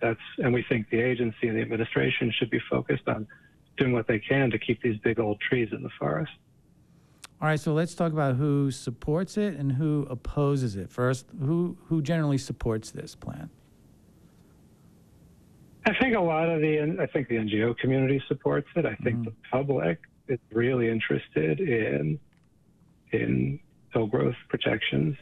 That's 0.00 0.20
and 0.38 0.52
we 0.52 0.64
think 0.68 0.90
the 0.90 1.00
agency 1.00 1.48
and 1.48 1.56
the 1.56 1.62
administration 1.62 2.32
should 2.38 2.50
be 2.50 2.60
focused 2.70 3.08
on 3.08 3.26
doing 3.78 3.92
what 3.92 4.06
they 4.06 4.18
can 4.18 4.50
to 4.50 4.58
keep 4.58 4.82
these 4.82 4.98
big 4.98 5.18
old 5.18 5.40
trees 5.40 5.70
in 5.72 5.82
the 5.82 5.90
forest. 5.98 6.32
All 7.40 7.48
right, 7.48 7.58
so 7.58 7.72
let's 7.72 7.94
talk 7.94 8.12
about 8.12 8.36
who 8.36 8.70
supports 8.70 9.36
it 9.36 9.56
and 9.56 9.72
who 9.72 10.06
opposes 10.08 10.76
it. 10.76 10.90
First, 10.90 11.26
who 11.40 11.76
who 11.86 12.02
generally 12.02 12.38
supports 12.38 12.90
this 12.90 13.14
plan? 13.14 13.50
I 15.84 15.94
think 16.00 16.14
a 16.14 16.20
lot 16.20 16.48
of 16.48 16.60
the 16.60 16.98
I 17.00 17.06
think 17.06 17.28
the 17.28 17.36
NGO 17.36 17.76
community 17.78 18.22
supports 18.28 18.68
it. 18.76 18.86
I 18.86 18.94
think 18.96 19.16
mm-hmm. 19.16 19.24
the 19.24 19.34
public 19.50 19.98
is 20.28 20.38
really 20.52 20.88
interested 20.88 21.60
in 21.60 22.20
in 23.10 23.58
old 23.94 24.10
growth 24.10 24.34
protections. 24.48 25.16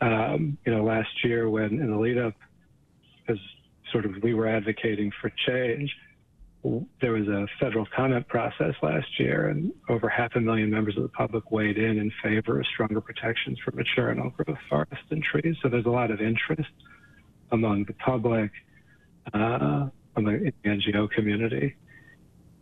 Um, 0.00 0.58
you 0.64 0.74
know, 0.74 0.84
last 0.84 1.08
year 1.24 1.50
when 1.50 1.80
in 1.80 1.90
the 1.90 1.96
lead 1.96 2.18
up, 2.18 2.34
as 3.28 3.36
sort 3.92 4.04
of 4.04 4.12
we 4.22 4.34
were 4.34 4.46
advocating 4.46 5.10
for 5.20 5.30
change, 5.46 5.94
there 7.00 7.12
was 7.12 7.28
a 7.28 7.46
federal 7.60 7.86
comment 7.94 8.26
process 8.28 8.74
last 8.82 9.06
year, 9.18 9.48
and 9.48 9.72
over 9.88 10.08
half 10.08 10.34
a 10.34 10.40
million 10.40 10.70
members 10.70 10.96
of 10.96 11.02
the 11.02 11.08
public 11.08 11.50
weighed 11.50 11.78
in 11.78 11.98
in 11.98 12.12
favor 12.22 12.58
of 12.58 12.66
stronger 12.66 13.00
protections 13.00 13.58
for 13.64 13.70
mature 13.72 14.10
and 14.10 14.20
old 14.20 14.36
growth 14.36 14.58
forests 14.68 15.06
and 15.10 15.22
trees. 15.22 15.56
So 15.62 15.68
there's 15.68 15.86
a 15.86 15.90
lot 15.90 16.10
of 16.10 16.20
interest 16.20 16.70
among 17.52 17.84
the 17.84 17.94
public, 17.94 18.50
uh, 19.32 19.88
among 20.16 20.44
the 20.44 20.52
NGO 20.64 21.10
community. 21.10 21.76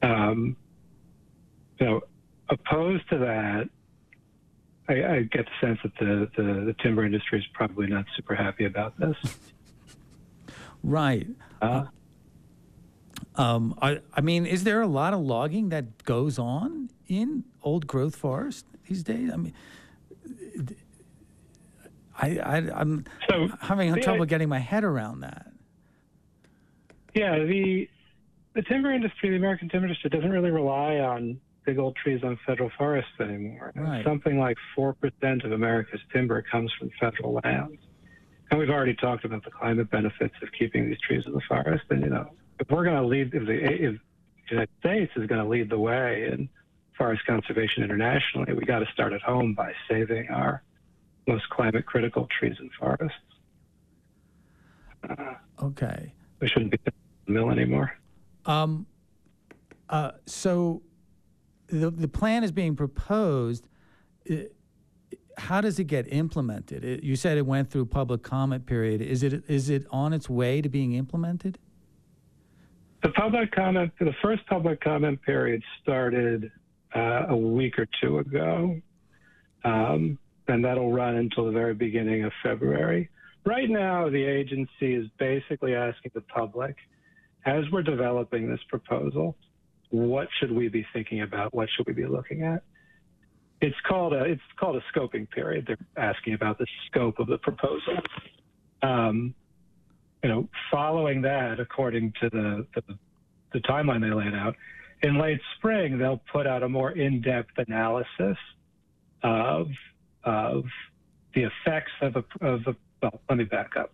Um, 0.03 0.57
you 1.81 1.87
know, 1.87 2.01
opposed 2.49 3.09
to 3.11 3.19
that, 3.19 3.69
I, 4.89 4.93
I 4.93 5.23
get 5.23 5.47
the 5.47 5.67
sense 5.67 5.79
that 5.83 5.93
the, 5.99 6.31
the, 6.37 6.43
the, 6.67 6.75
timber 6.81 7.05
industry 7.05 7.39
is 7.41 7.45
probably 7.53 7.89
not 7.89 8.05
super 8.15 8.35
happy 8.35 8.67
about 8.67 8.99
this. 8.99 9.17
Right. 10.83 11.27
Uh, 11.61 11.87
um, 13.35 13.77
I, 13.83 14.01
I 14.15 14.21
mean, 14.21 14.47
is 14.47 14.65
there 14.65 14.81
a 14.81 14.87
lot 14.87 15.13
of 15.13 15.21
logging 15.21 15.71
that 15.71 16.05
goes 16.05 16.39
on 16.39 16.91
in 17.09 17.45
old 17.63 17.87
growth 17.87 18.15
forest 18.15 18.67
these 18.89 19.03
days? 19.03 19.31
I 19.33 19.37
mean, 19.37 19.55
I, 22.19 22.39
I 22.39 22.81
am 22.81 23.05
so 23.29 23.49
having 23.61 23.93
the, 23.93 24.01
trouble 24.01 24.25
getting 24.25 24.49
my 24.49 24.59
head 24.59 24.85
around 24.85 25.21
that. 25.21 25.53
Yeah, 27.15 27.39
the 27.39 27.89
the 28.55 28.63
timber 28.63 28.93
industry, 28.93 29.31
the 29.31 29.37
American 29.37 29.69
timber 29.69 29.87
industry, 29.87 30.09
doesn't 30.09 30.31
really 30.31 30.51
rely 30.51 30.97
on 30.97 31.39
big 31.67 31.79
old 31.79 31.97
trees 31.97 32.23
on 32.23 32.39
federal 32.47 32.71
forests 32.79 33.11
anymore. 33.21 33.73
Right. 33.75 34.05
Something 34.05 34.39
like 34.39 34.57
four 34.75 34.95
percent 34.95 35.43
of 35.45 35.53
America's 35.53 36.01
timber 36.13 36.43
comes 36.51 36.73
from 36.79 36.91
federal 36.99 37.39
lands, 37.45 37.79
and 38.51 38.59
we've 38.59 38.71
already 38.71 38.95
talked 38.95 39.25
about 39.25 39.45
the 39.45 39.51
climate 39.51 39.91
benefits 39.91 40.35
of 40.43 40.49
keeping 40.59 40.89
these 40.89 41.01
trees 41.07 41.25
in 41.27 41.33
the 41.33 41.43
forest. 41.49 41.85
And 41.91 42.03
you 42.03 42.11
know, 42.11 42.31
if 42.61 42.71
we're 42.71 42.85
going 42.85 42.97
to 42.97 43.07
lead, 43.07 43.35
if 43.35 43.45
the, 43.45 43.53
if 43.53 43.95
the 44.49 44.51
United 44.51 44.71
States 44.81 45.13
is 45.17 45.27
going 45.27 45.43
to 45.43 45.49
lead 45.49 45.69
the 45.69 45.79
way 45.79 46.29
in 46.33 46.49
forest 46.97 47.27
conservation 47.27 47.83
internationally, 47.83 48.55
we 48.55 48.65
got 48.65 48.79
to 48.79 48.87
start 48.93 49.13
at 49.13 49.21
home 49.21 49.53
by 49.53 49.73
saving 49.91 50.29
our 50.31 50.63
most 51.27 51.49
climate 51.51 51.85
critical 51.85 52.29
trees 52.39 52.55
and 52.59 52.71
forests. 52.79 53.19
Uh, 55.09 55.35
okay. 55.63 56.13
We 56.41 56.49
shouldn't 56.49 56.71
be 56.71 56.79
in 56.87 56.93
the 57.27 57.33
mill 57.33 57.51
anymore. 57.51 57.93
Um, 58.45 58.87
uh, 59.89 60.13
so 60.27 60.83
the 61.69 61.91
the 61.91 62.09
plan 62.09 62.45
is 62.45 62.53
being 62.53 62.77
proposed. 62.77 63.69
It, 64.25 64.55
how 65.39 65.61
does 65.61 65.79
it 65.79 65.85
get 65.85 66.11
implemented? 66.13 66.85
It, 66.85 67.03
you 67.03 67.15
said 67.15 67.37
it 67.37 67.47
went 67.47 67.71
through 67.71 67.87
public 67.87 68.23
comment 68.23 68.67
period. 68.67 69.03
Is 69.03 69.23
it 69.23 69.45
is 69.49 69.69
it 69.71 69.87
on 69.91 70.13
its 70.13 70.31
way 70.31 70.63
to 70.63 70.69
being 70.69 70.95
implemented? 70.95 71.59
The 73.03 73.11
public 73.11 73.53
comment, 73.53 73.93
the 74.01 74.15
first 74.23 74.47
public 74.47 74.81
comment 74.81 75.21
period 75.23 75.63
started 75.83 76.51
uh, 76.95 77.27
a 77.29 77.37
week 77.37 77.79
or 77.79 77.87
two 78.03 78.19
ago, 78.19 78.81
um, 79.65 80.19
and 80.49 80.65
that'll 80.65 80.93
run 80.93 81.17
until 81.17 81.45
the 81.45 81.53
very 81.53 81.75
beginning 81.75 82.25
of 82.25 82.33
February. 82.43 83.11
Right 83.45 83.71
now, 83.71 84.09
the 84.09 84.25
agency 84.25 84.95
is 84.95 85.07
basically 85.19 85.75
asking 85.75 86.13
the 86.15 86.23
public, 86.23 86.75
as 87.45 87.65
we're 87.71 87.83
developing 87.83 88.51
this 88.51 88.61
proposal, 88.69 89.37
what 89.97 90.29
should 90.39 90.53
we 90.53 90.69
be 90.69 90.87
thinking 90.93 91.23
about? 91.23 91.55
What 91.55 91.69
should 91.75 91.87
we 91.87 91.93
be 91.93 92.07
looking 92.07 92.43
at? 92.43 92.63
It's 93.61 93.77
called 93.89 94.13
a 94.13 94.25
it's 94.25 94.43
called 94.59 94.77
a 94.77 94.83
scoping 94.93 95.31
period. 95.31 95.67
They're 95.67 95.79
asking 95.97 96.35
about 96.35 96.59
the 96.59 96.67
scope 96.87 97.19
of 97.19 97.27
the 97.27 97.39
proposal. 97.39 97.97
Um, 98.83 99.35
you 100.23 100.29
know, 100.29 100.49
following 100.71 101.23
that, 101.23 101.61
according 101.61 102.13
to 102.21 102.29
the, 102.29 102.67
the, 102.75 102.99
the 103.53 103.61
timeline 103.61 104.01
they 104.01 104.15
laid 104.15 104.35
out, 104.35 104.57
in 105.03 105.19
late 105.19 105.41
spring 105.57 105.99
they'll 105.99 106.21
put 106.33 106.47
out 106.47 106.63
a 106.63 106.69
more 106.69 106.93
in-depth 106.93 107.53
analysis 107.57 108.37
of 109.23 109.69
of 110.25 110.65
the 111.35 111.45
effects 111.45 111.93
of 112.03 112.17
a 112.17 112.47
of 112.47 112.61
a. 112.67 112.77
Well, 113.03 113.21
let 113.29 113.39
me 113.39 113.45
back 113.45 113.73
up. 113.79 113.93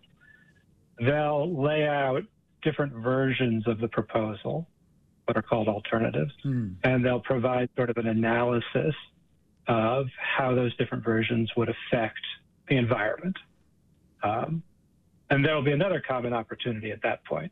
They'll 0.99 1.61
lay 1.61 1.87
out 1.87 2.23
different 2.61 2.93
versions 2.93 3.67
of 3.67 3.79
the 3.79 3.87
proposal, 3.87 4.67
what 5.25 5.37
are 5.37 5.41
called 5.41 5.67
alternatives, 5.67 6.33
Hmm. 6.43 6.73
and 6.83 7.03
they'll 7.05 7.19
provide 7.19 7.69
sort 7.75 7.89
of 7.89 7.97
an 7.97 8.07
analysis 8.07 8.95
of 9.67 10.07
how 10.17 10.53
those 10.53 10.75
different 10.75 11.03
versions 11.03 11.55
would 11.55 11.69
affect 11.69 12.19
the 12.67 12.75
environment. 12.77 13.37
Um, 14.21 14.63
and 15.29 15.43
there 15.45 15.55
will 15.55 15.63
be 15.63 15.71
another 15.71 16.01
common 16.05 16.33
opportunity 16.33 16.91
at 16.91 17.01
that 17.03 17.23
point. 17.25 17.51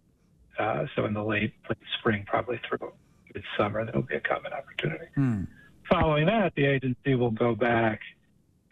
Uh, 0.59 0.85
so 0.95 1.05
in 1.05 1.13
the 1.13 1.23
late, 1.23 1.53
late 1.69 1.79
spring, 1.99 2.25
probably 2.27 2.59
through 2.67 2.91
midsummer, 3.33 3.85
there 3.85 3.93
will 3.95 4.01
be 4.01 4.15
a 4.15 4.19
common 4.21 4.51
opportunity. 4.53 5.05
Hmm. 5.15 5.43
Following 5.89 6.25
that, 6.27 6.53
the 6.55 6.65
agency 6.65 7.15
will 7.15 7.31
go 7.31 7.55
back 7.55 8.01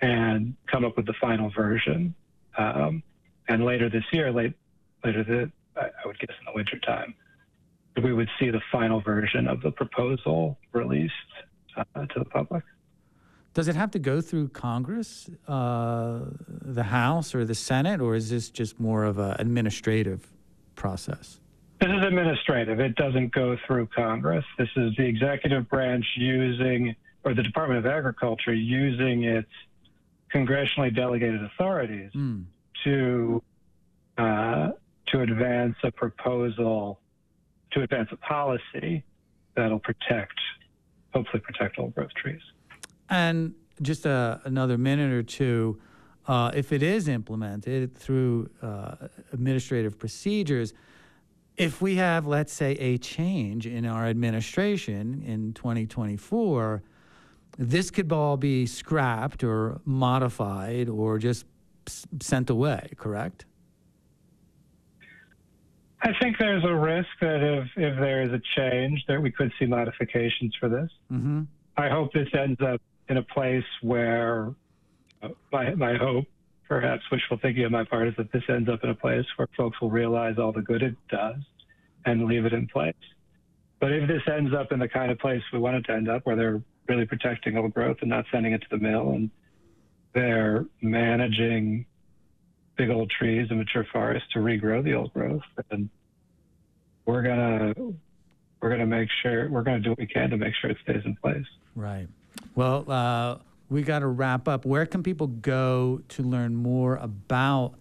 and 0.02 0.56
come 0.68 0.84
up 0.86 0.96
with 0.98 1.06
the 1.06 1.14
final 1.14 1.50
version. 1.50 2.14
Um, 2.58 3.04
and 3.48 3.64
later 3.66 3.90
this 3.90 4.04
year, 4.12 4.32
late 4.32 4.54
later 5.04 5.24
the 5.24 5.52
I 5.80 5.86
I 6.04 6.08
would 6.08 6.20
guess 6.20 6.36
in 6.40 6.46
the 6.46 6.52
wintertime, 6.54 7.16
we 8.04 8.14
would 8.14 8.30
see 8.40 8.50
the 8.50 8.62
final 8.72 9.02
version 9.02 9.48
of 9.48 9.62
the 9.62 9.72
proposal 9.72 10.58
released 10.74 11.14
uh, 11.78 12.06
to 12.08 12.20
the 12.20 12.26
public. 12.26 12.64
Does 13.54 13.68
it 13.68 13.76
have 13.76 13.92
to 13.92 14.00
go 14.00 14.22
through 14.22 14.50
Congress, 14.50 15.30
uh, 15.48 16.20
the 16.48 16.84
House, 16.84 17.34
or 17.34 17.46
the 17.46 17.56
Senate, 17.56 18.00
or 18.00 18.16
is 18.16 18.30
this 18.30 18.50
just 18.50 18.80
more 18.80 19.04
of 19.04 19.18
an 19.18 19.36
administrative 19.40 20.28
process? 20.76 21.40
This 21.82 21.90
is 21.90 22.06
administrative. 22.06 22.80
It 22.80 22.96
doesn't 22.96 23.34
go 23.34 23.58
through 23.66 23.88
Congress. 23.88 24.46
This 24.58 24.70
is 24.76 24.96
the 24.98 25.06
executive 25.06 25.68
branch 25.70 26.06
using, 26.16 26.96
or 27.24 27.34
the 27.34 27.44
Department 27.44 27.80
of 27.80 27.86
Agriculture 27.92 28.54
using 28.54 29.24
its 29.24 29.50
congressionally 30.34 30.96
delegated 30.96 31.44
authorities 31.44 32.12
Hmm. 32.14 32.42
to 32.84 33.42
uh, 34.18 34.72
to 35.08 35.22
advance 35.22 35.76
a 35.84 35.92
proposal, 35.92 37.00
to 37.72 37.82
advance 37.82 38.10
a 38.12 38.18
policy 38.18 39.04
that'll 39.56 39.80
protect, 39.80 40.40
hopefully 41.14 41.42
protect 41.42 41.80
old 41.80 41.94
growth 41.96 42.14
trees. 42.14 42.42
And 43.10 43.54
just 43.82 44.06
a, 44.06 44.42
another 44.46 44.78
minute 44.78 45.12
or 45.12 45.24
two, 45.24 45.80
uh, 46.28 46.52
if 46.54 46.72
it 46.72 46.84
is 46.84 47.08
implemented 47.08 47.96
through 47.96 48.50
uh, 48.62 49.08
administrative 49.34 49.98
procedures, 49.98 50.74
if 51.58 51.82
we 51.82 51.96
have, 51.96 52.26
let's 52.26 52.54
say, 52.54 52.72
a 52.74 52.98
change 52.98 53.68
in 53.68 53.86
our 53.86 54.06
administration 54.06 55.22
in 55.26 55.54
2024, 55.54 56.82
this 57.58 57.92
could 57.92 58.12
all 58.14 58.38
be 58.38 58.66
scrapped 58.66 59.44
or 59.44 59.82
modified 59.84 60.88
or 60.88 61.18
just 61.18 61.46
sent 62.22 62.50
away, 62.50 62.90
correct? 62.96 63.46
I 66.02 66.12
think 66.22 66.38
there's 66.40 66.64
a 66.64 66.74
risk 66.74 67.10
that 67.20 67.42
if, 67.42 67.68
if 67.76 68.00
there 68.00 68.22
is 68.22 68.32
a 68.32 68.42
change, 68.56 69.04
that 69.08 69.22
we 69.22 69.32
could 69.32 69.52
see 69.60 69.66
modifications 69.66 70.56
for 70.60 70.70
this. 70.70 70.90
Mm-hmm. 71.12 71.42
I 71.78 71.90
hope 71.90 72.14
this 72.14 72.30
ends 72.34 72.60
up 72.62 72.82
in 73.10 73.18
a 73.18 73.24
place 73.24 73.66
where 73.82 74.54
uh, 75.22 75.30
my, 75.52 75.76
my 75.76 75.96
hope, 75.96 76.26
perhaps 76.68 77.04
wishful 77.12 77.38
thinking 77.42 77.66
on 77.66 77.72
my 77.72 77.84
part, 77.84 78.08
is 78.08 78.14
that 78.18 78.32
this 78.32 78.44
ends 78.48 78.70
up 78.70 78.84
in 78.84 78.90
a 78.90 78.96
place 78.96 79.26
where 79.36 79.48
folks 79.58 79.82
will 79.82 79.90
realize 79.90 80.38
all 80.38 80.52
the 80.52 80.62
good 80.62 80.84
it 80.84 80.96
does 81.10 81.42
and 82.06 82.26
leave 82.26 82.46
it 82.46 82.54
in 82.54 82.68
place. 82.68 82.94
But 83.80 83.92
if 83.92 84.08
this 84.08 84.22
ends 84.28 84.54
up 84.54 84.72
in 84.72 84.80
the 84.80 84.90
kind 84.90 85.12
of 85.12 85.20
place 85.20 85.42
we 85.52 85.60
want 85.60 85.78
it 85.78 85.84
to 85.84 85.94
end 85.94 86.10
up, 86.10 86.26
where 86.26 86.36
they're 86.36 86.62
really 86.88 87.06
protecting 87.06 87.58
old 87.58 87.74
growth 87.74 87.98
and 88.02 88.10
not 88.10 88.26
sending 88.32 88.54
it 88.54 88.62
to 88.62 88.68
the 88.72 88.78
mill, 88.78 89.12
and 89.12 89.30
they're 90.14 90.66
managing 90.82 91.86
big 92.80 92.90
old 92.90 93.12
trees 93.12 93.48
and 93.50 93.60
mature 93.60 93.86
forests 93.92 94.30
to 94.32 94.40
regrow 94.40 94.82
the 94.82 94.94
old 94.94 95.14
growth, 95.14 95.42
And 95.70 95.90
we're 97.06 97.22
gonna 97.22 97.74
we're 98.62 98.70
gonna 98.70 98.86
make 98.86 99.10
sure 99.22 99.50
we're 99.50 99.64
gonna 99.64 99.82
do 99.82 99.90
what 99.90 100.00
we 100.00 100.08
can 100.08 100.30
to 100.30 100.38
make 100.38 100.54
sure 100.56 100.70
it 100.70 100.78
stays 100.84 101.02
in 101.06 101.16
place. 101.18 101.46
Right. 101.76 102.08
Well, 102.56 102.90
uh, 102.90 103.40
we 103.70 103.82
got 103.84 104.00
to 104.00 104.08
wrap 104.08 104.48
up. 104.48 104.66
Where 104.66 104.86
can 104.86 105.04
people 105.04 105.28
go 105.28 106.02
to 106.10 106.24
learn 106.24 106.56
more 106.56 106.96
about 106.96 107.74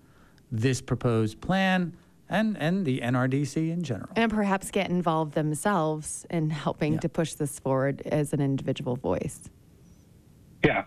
this 0.50 0.80
proposed 0.80 1.40
plan 1.40 1.96
and, 2.28 2.58
and 2.58 2.84
the 2.84 3.00
NRDC 3.00 3.70
in 3.70 3.82
general? 3.84 4.10
And 4.16 4.30
perhaps 4.32 4.70
get 4.72 4.90
involved 4.90 5.34
themselves 5.34 6.26
in 6.28 6.50
helping 6.50 6.94
Yeah. 6.94 7.00
to 7.00 7.08
push 7.08 7.34
this 7.34 7.58
forward 7.60 8.02
as 8.06 8.32
an 8.32 8.40
individual 8.40 8.96
voice. 8.96 9.48
Yeah. 10.64 10.84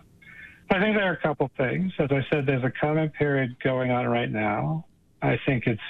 I 0.72 0.80
think 0.80 0.96
there 0.96 1.04
are 1.10 1.12
a 1.12 1.20
couple 1.20 1.50
things. 1.56 1.92
As 1.98 2.08
I 2.10 2.24
said, 2.30 2.46
there's 2.46 2.64
a 2.64 2.70
comment 2.70 3.12
period 3.12 3.56
going 3.62 3.90
on 3.90 4.06
right 4.06 4.30
now. 4.30 4.86
I 5.20 5.38
think 5.44 5.66
it's 5.66 5.80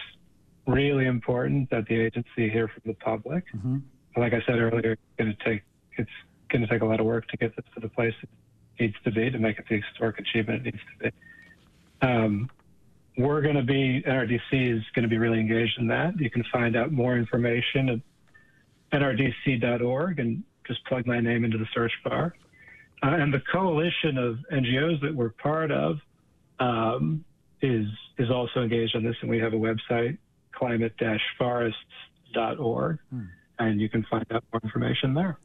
really 0.67 1.07
important 1.07 1.71
that 1.71 1.87
the 1.87 2.01
agency 2.01 2.51
hear 2.51 2.69
from 2.69 2.83
the 2.87 2.95
public. 2.95 3.45
Mhm. 3.55 3.83
Like 4.17 4.33
I 4.35 4.43
said 4.43 4.59
earlier, 4.59 4.93
it's 4.93 5.03
going 5.17 5.35
to 5.37 5.45
take 5.45 5.63
it's 5.99 6.11
going 6.49 6.63
to 6.63 6.69
take 6.69 6.83
a 6.83 6.85
lot 6.85 7.01
of 7.01 7.07
work 7.07 7.29
to 7.29 7.37
get 7.37 7.55
this 7.55 7.65
to 7.75 7.81
the 7.81 7.89
place 7.89 8.15
it 8.23 8.29
needs 8.81 8.97
to 9.05 9.11
be 9.11 9.31
to 9.31 9.39
make 9.39 9.59
it 9.59 9.67
the 9.69 9.81
historic 9.81 10.19
achievement 10.19 10.67
it 10.67 10.73
needs 10.73 10.85
to 10.99 11.05
be. 11.05 12.07
Um, 12.07 12.51
we're 13.17 13.43
going 13.43 13.57
to 13.57 13.63
be 13.63 14.03
NRDC 14.07 14.77
is 14.79 14.83
going 14.95 15.03
to 15.03 15.09
be 15.09 15.19
really 15.19 15.39
engaged 15.39 15.79
in 15.79 15.87
that. 15.89 16.19
You 16.19 16.31
can 16.31 16.45
find 16.53 16.77
out 16.77 16.91
more 16.93 17.17
information 17.17 17.89
at 17.91 19.01
nrdc.org 19.01 20.19
and 20.19 20.43
just 20.67 20.85
plug 20.87 21.07
my 21.07 21.21
name 21.21 21.45
into 21.45 21.59
the 21.59 21.67
search 21.75 21.93
bar. 22.05 22.35
Uh, 23.03 23.17
and 23.19 23.35
the 23.35 23.43
coalition 23.53 24.17
of 24.17 24.39
NGOs 24.53 25.01
that 25.01 25.13
we're 25.15 25.31
part 25.31 25.73
of 25.73 25.99
um, 26.61 27.25
is 27.61 27.89
is 28.19 28.31
also 28.31 28.63
engaged 28.63 28.95
on 28.95 29.03
this, 29.03 29.17
and 29.23 29.31
we 29.31 29.39
have 29.39 29.55
a 29.55 29.57
website, 29.57 30.19
climate-forests.org, 30.53 32.99
and 33.59 33.81
you 33.81 33.89
can 33.89 34.05
find 34.11 34.27
out 34.31 34.45
more 34.53 34.61
information 34.63 35.15
there. 35.15 35.39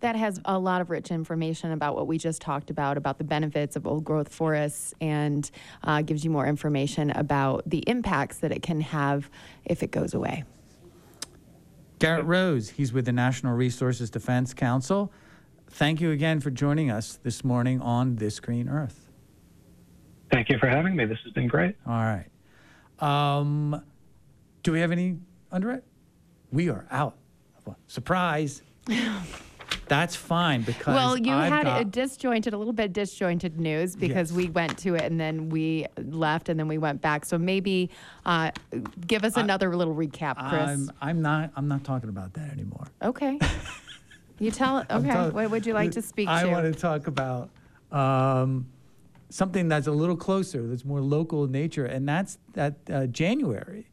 That 0.00 0.16
has 0.16 0.40
a 0.44 0.58
lot 0.58 0.80
of 0.80 0.90
rich 0.90 1.12
information 1.12 1.70
about 1.70 1.94
what 1.94 2.08
we 2.08 2.18
just 2.18 2.42
talked 2.42 2.70
about, 2.70 2.96
about 2.96 3.18
the 3.18 3.24
benefits 3.24 3.76
of 3.76 3.86
old 3.86 4.04
growth 4.04 4.34
forests, 4.34 4.94
and 5.00 5.48
uh, 5.84 6.02
gives 6.02 6.24
you 6.24 6.30
more 6.30 6.46
information 6.46 7.10
about 7.10 7.62
the 7.66 7.84
impacts 7.86 8.38
that 8.38 8.50
it 8.50 8.62
can 8.62 8.80
have 8.80 9.30
if 9.64 9.80
it 9.82 9.90
goes 9.92 10.14
away. 10.14 10.42
Garett 12.00 12.24
Rose, 12.24 12.70
he's 12.70 12.92
with 12.92 13.04
the 13.04 13.12
National 13.12 13.54
Resources 13.54 14.10
Defense 14.10 14.52
Council. 14.52 15.12
Thank 15.74 16.00
you 16.00 16.12
again 16.12 16.40
for 16.40 16.50
joining 16.50 16.90
us 16.92 17.18
this 17.24 17.42
morning 17.42 17.80
on 17.80 18.14
This 18.16 18.38
Green 18.38 18.68
Earth. 18.68 19.10
Thank 20.30 20.48
you 20.48 20.56
for 20.58 20.68
having 20.68 20.94
me. 20.94 21.04
This 21.04 21.18
has 21.24 21.32
been 21.32 21.48
great. 21.48 21.74
All 21.84 21.92
right. 21.94 22.26
Um, 23.00 23.82
do 24.62 24.70
we 24.70 24.78
have 24.80 24.92
any 24.92 25.18
under 25.50 25.72
it? 25.72 25.82
We 26.52 26.68
are 26.70 26.86
out. 26.92 27.16
Surprise. 27.88 28.62
That's 29.88 30.14
fine 30.14 30.62
because 30.62 30.94
Well, 30.94 31.16
you 31.18 31.32
I've 31.34 31.52
had 31.52 31.64
got, 31.64 31.80
a 31.80 31.84
disjointed, 31.84 32.54
a 32.54 32.56
little 32.56 32.72
bit 32.72 32.92
disjointed 32.92 33.58
news 33.58 33.96
because 33.96 34.30
Yes. 34.30 34.36
we 34.36 34.48
went 34.50 34.78
to 34.78 34.94
it 34.94 35.02
and 35.02 35.18
then 35.20 35.48
we 35.50 35.86
left 35.98 36.48
and 36.48 36.58
then 36.58 36.68
we 36.68 36.78
went 36.78 37.00
back. 37.02 37.24
So 37.24 37.36
maybe 37.36 37.90
uh, 38.24 38.52
give 39.08 39.24
us 39.24 39.36
another 39.36 39.74
little 39.74 39.94
recap, 39.94 40.36
Chris. 40.48 40.68
I'm, 40.68 40.90
I'm 41.02 41.20
not. 41.20 41.50
I'm 41.56 41.66
not 41.66 41.82
talking 41.82 42.08
about 42.10 42.32
that 42.34 42.50
anymore. 42.52 42.86
okay. 43.02 43.40
You 44.38 44.50
tell. 44.50 44.84
Okay. 44.90 45.30
what 45.30 45.50
would 45.50 45.66
you 45.66 45.74
like 45.74 45.92
to 45.92 46.02
speak 46.02 46.28
I 46.28 46.42
to? 46.42 46.48
I 46.48 46.52
want 46.52 46.72
to 46.72 46.78
talk 46.78 47.06
about 47.06 47.50
um, 47.92 48.66
something 49.28 49.68
that's 49.68 49.86
a 49.86 49.92
little 49.92 50.16
closer, 50.16 50.66
that's 50.66 50.84
more 50.84 51.00
local 51.00 51.44
in 51.44 51.52
nature, 51.52 51.86
and 51.86 52.08
that's 52.08 52.38
that 52.54 52.74
uh, 52.92 53.06
January 53.06 53.86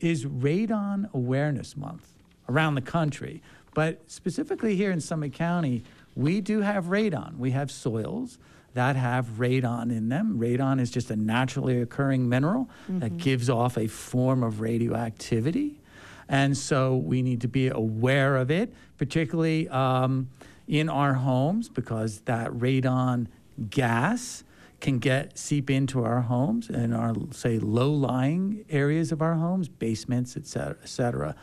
is 0.00 0.26
Radon 0.26 1.12
Awareness 1.14 1.76
Month 1.76 2.12
around 2.48 2.74
the 2.74 2.82
country. 2.82 3.42
But 3.74 4.10
specifically 4.10 4.76
here 4.76 4.90
in 4.90 5.00
Summit 5.00 5.32
County, 5.32 5.82
we 6.14 6.40
do 6.40 6.60
have 6.62 6.86
radon. 6.86 7.36
We 7.36 7.50
have 7.50 7.70
soils 7.70 8.38
that 8.72 8.96
have 8.96 9.26
radon 9.38 9.90
in 9.90 10.08
them. 10.08 10.38
Radon 10.38 10.80
is 10.80 10.90
just 10.90 11.10
a 11.10 11.16
naturally 11.16 11.80
occurring 11.80 12.28
mineral 12.28 12.68
that 12.88 13.16
gives 13.16 13.48
off 13.48 13.76
a 13.78 13.86
form 13.86 14.42
of 14.42 14.60
radioactivity. 14.60 15.80
And 16.28 16.56
so 16.56 16.96
we 16.96 17.22
need 17.22 17.40
to 17.42 17.48
be 17.48 17.68
aware 17.68 18.36
of 18.36 18.50
it, 18.50 18.72
particularly 18.98 19.68
um, 19.68 20.28
in 20.66 20.88
our 20.88 21.14
homes, 21.14 21.68
because 21.68 22.20
that 22.20 22.50
radon 22.50 23.28
gas 23.70 24.42
can 24.80 24.98
get 24.98 25.38
seep 25.38 25.70
into 25.70 26.04
our 26.04 26.20
homes 26.20 26.68
and 26.68 26.94
our 26.94 27.14
say 27.30 27.58
low-lying 27.58 28.64
areas 28.68 29.12
of 29.12 29.22
our 29.22 29.34
homes, 29.34 29.68
basements, 29.68 30.36
et 30.36 30.46
cetera, 30.46 30.76
et 30.82 30.88
cetera. 30.88 31.34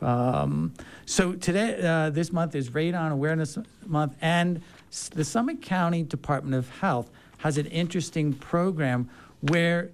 Um, 0.00 0.74
so 1.06 1.32
today, 1.32 1.80
uh, 1.82 2.10
this 2.10 2.32
month 2.32 2.54
is 2.54 2.70
Radon 2.70 3.12
Awareness 3.12 3.56
Month, 3.86 4.16
and 4.20 4.60
the 5.14 5.24
Summit 5.24 5.62
County 5.62 6.02
Department 6.02 6.56
of 6.56 6.68
Health 6.80 7.10
has 7.38 7.56
an 7.56 7.66
interesting 7.66 8.32
program 8.32 9.08
where 9.40 9.90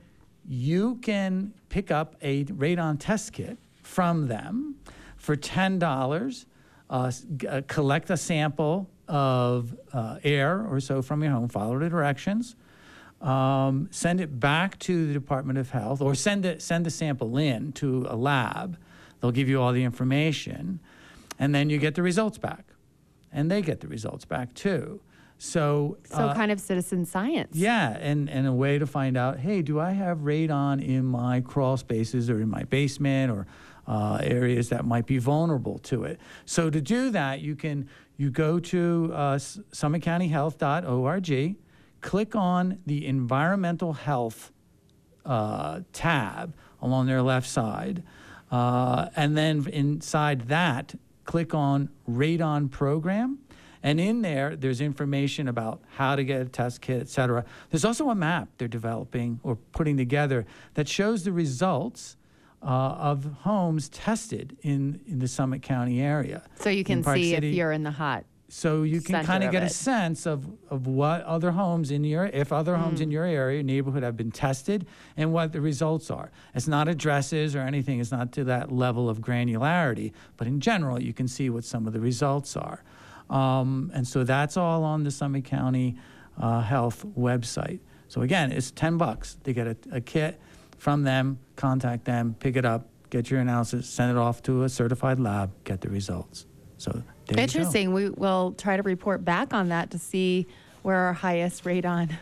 you 0.48 0.96
can 1.02 1.52
pick 1.68 1.90
up 1.90 2.16
a 2.22 2.44
radon 2.46 2.96
test 2.98 3.34
kit 3.34 3.58
from 3.88 4.28
them 4.28 4.74
for 5.16 5.34
ten 5.34 5.78
dollars. 5.78 6.46
Uh, 6.90 7.04
s- 7.06 7.26
g- 7.36 7.46
uh, 7.46 7.60
collect 7.66 8.08
a 8.10 8.16
sample 8.16 8.88
of 9.08 9.76
uh, 9.92 10.18
air 10.24 10.64
or 10.70 10.80
so 10.80 11.02
from 11.02 11.22
your 11.22 11.32
home. 11.32 11.48
Follow 11.48 11.78
the 11.78 11.88
directions. 11.88 12.56
Um, 13.20 13.88
send 13.90 14.20
it 14.20 14.38
back 14.40 14.78
to 14.80 15.06
the 15.06 15.12
Department 15.12 15.58
of 15.58 15.70
Health, 15.70 16.00
or 16.00 16.14
send 16.14 16.44
it 16.46 16.62
send 16.62 16.86
the 16.86 16.90
sample 16.90 17.36
in 17.36 17.72
to 17.72 18.06
a 18.08 18.16
lab. 18.16 18.78
They'll 19.20 19.32
give 19.32 19.48
you 19.48 19.60
all 19.60 19.72
the 19.72 19.82
information, 19.84 20.80
and 21.38 21.54
then 21.54 21.68
you 21.70 21.78
get 21.78 21.94
the 21.94 22.02
results 22.02 22.38
back, 22.38 22.64
and 23.32 23.50
they 23.50 23.60
get 23.62 23.80
the 23.80 23.88
results 23.88 24.24
back 24.24 24.54
too. 24.54 25.00
So, 25.40 25.98
So 26.04 26.16
uh, 26.16 26.34
kind 26.34 26.50
of 26.50 26.58
citizen 26.60 27.04
science. 27.04 27.54
yeah, 27.56 27.96
and, 28.00 28.28
and 28.28 28.46
a 28.48 28.52
way 28.52 28.76
to 28.80 28.86
find 28.88 29.16
out, 29.16 29.38
hey, 29.38 29.62
do 29.62 29.78
I 29.78 29.92
have 29.92 30.18
radon 30.18 30.84
in 30.84 31.04
my 31.04 31.40
crawl 31.42 31.76
spaces 31.76 32.28
or 32.28 32.40
in 32.40 32.48
my 32.48 32.64
basement 32.64 33.30
or 33.30 33.46
uh, 33.88 34.20
areas 34.22 34.68
that 34.68 34.84
might 34.84 35.06
be 35.06 35.18
vulnerable 35.18 35.80
to 35.80 36.04
it? 36.04 36.20
So 36.44 36.70
to 36.70 36.80
do 36.80 37.10
that, 37.10 37.40
you 37.40 37.56
can 37.56 37.88
you 38.16 38.30
go 38.30 38.58
to 38.58 39.12
uh, 39.14 39.36
summitcountyhealth.org, 39.36 41.56
click 42.00 42.36
on 42.36 42.78
the 42.84 43.06
environmental 43.06 43.92
health 43.92 44.50
uh, 45.24 45.82
tab 45.92 46.52
along 46.82 47.06
their 47.06 47.22
left 47.22 47.48
side. 47.48 48.02
Uh, 48.50 49.08
and 49.14 49.36
then 49.36 49.68
inside 49.68 50.48
that, 50.48 50.96
click 51.24 51.54
on 51.54 51.90
Radon 52.10 52.68
Program. 52.70 53.38
And 53.82 54.00
in 54.00 54.22
there, 54.22 54.56
there's 54.56 54.80
information 54.80 55.46
about 55.46 55.82
how 55.94 56.16
to 56.16 56.24
get 56.24 56.40
a 56.40 56.46
test 56.46 56.80
kit, 56.80 57.00
et 57.00 57.08
cetera. 57.08 57.44
There's 57.70 57.84
also 57.84 58.10
a 58.10 58.14
map 58.14 58.48
they're 58.58 58.66
developing 58.66 59.38
or 59.44 59.54
putting 59.72 59.96
together 59.96 60.46
that 60.74 60.88
shows 60.88 61.22
the 61.22 61.30
results 61.30 62.16
uh, 62.62 62.66
of 62.66 63.24
homes 63.42 63.88
tested 63.88 64.56
in, 64.62 65.00
in 65.06 65.18
the 65.18 65.28
Summit 65.28 65.62
County 65.62 66.00
area. 66.00 66.42
So 66.56 66.70
you 66.70 66.84
can 66.84 67.02
see 67.04 67.34
if 67.34 67.44
you're 67.44 67.72
in 67.72 67.82
the 67.84 67.90
hot. 67.92 68.24
so 68.50 68.82
you 68.82 69.00
can 69.00 69.24
kind 69.24 69.44
of 69.44 69.52
get 69.52 69.62
a 69.62 69.68
sense 69.68 70.26
of, 70.26 70.46
of 70.70 70.86
what 70.86 71.22
other 71.24 71.50
homes 71.52 71.90
in 71.90 72.02
your, 72.02 72.26
if 72.26 72.50
other 72.52 72.76
homes 72.76 72.98
Mm. 73.00 73.02
in 73.04 73.10
your 73.10 73.24
area, 73.24 73.62
neighborhood 73.62 74.02
have 74.02 74.16
been 74.16 74.30
tested 74.32 74.86
and 75.16 75.32
what 75.32 75.52
the 75.52 75.60
results 75.60 76.10
are. 76.10 76.30
It's 76.54 76.66
not 76.66 76.88
addresses 76.88 77.54
or 77.54 77.60
anything, 77.60 78.00
it's 78.00 78.10
not 78.10 78.32
to 78.32 78.44
that 78.44 78.72
level 78.72 79.08
of 79.08 79.20
granularity, 79.20 80.12
but 80.36 80.46
in 80.46 80.60
general, 80.60 81.00
you 81.00 81.12
can 81.12 81.28
see 81.28 81.50
what 81.50 81.64
some 81.64 81.86
of 81.86 81.92
the 81.92 82.00
results 82.00 82.56
are. 82.56 82.82
Um, 83.30 83.90
and 83.94 84.08
so 84.08 84.24
that's 84.24 84.56
all 84.56 84.82
on 84.84 85.04
the 85.04 85.10
Summit 85.10 85.44
County 85.44 85.96
uh, 86.40 86.62
Health 86.62 87.04
website. 87.18 87.80
So 88.08 88.22
again, 88.22 88.50
it's 88.52 88.70
10 88.70 88.96
bucks 88.96 89.36
to 89.44 89.52
get 89.52 89.66
a, 89.66 89.76
a 89.92 90.00
kit 90.00 90.40
from 90.78 91.02
them, 91.02 91.38
contact 91.56 92.04
them, 92.04 92.34
pick 92.38 92.56
it 92.56 92.64
up, 92.64 92.88
get 93.10 93.30
your 93.30 93.40
analysis, 93.40 93.88
send 93.88 94.10
it 94.10 94.16
off 94.16 94.42
to 94.44 94.62
a 94.64 94.68
certified 94.68 95.18
lab, 95.18 95.50
get 95.64 95.80
the 95.80 95.88
results. 95.90 96.46
So 96.78 96.92
there 96.92 97.02
you 97.28 97.34
go. 97.36 97.42
Interesting. 97.42 97.92
We 97.92 98.10
will 98.10 98.52
try 98.56 98.76
to 98.76 98.82
report 98.82 99.24
back 99.24 99.52
on 99.52 99.68
that 99.68 99.90
to 99.90 99.98
see 99.98 100.46
where 100.82 100.96
our 100.96 101.12
highest 101.12 101.64
radon 101.64 102.12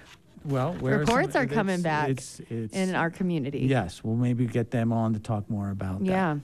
Well, 0.45 0.75
where 0.75 0.99
reports 1.01 1.35
some- 1.35 1.43
are 1.43 1.47
coming 1.47 1.83
back 1.83 2.09
it's- 2.09 2.41
it's- 2.51 2.71
in 2.73 2.95
our 2.95 3.11
community. 3.11 3.61
Yes, 3.61 4.03
we'll 4.03 4.17
maybe 4.17 4.47
get 4.47 4.71
them 4.71 4.93
on 4.93 5.13
to 5.13 5.19
talk 5.21 5.49
more 5.51 5.71
about 5.71 6.01
that. 6.01 6.07
Yeah. 6.07 6.35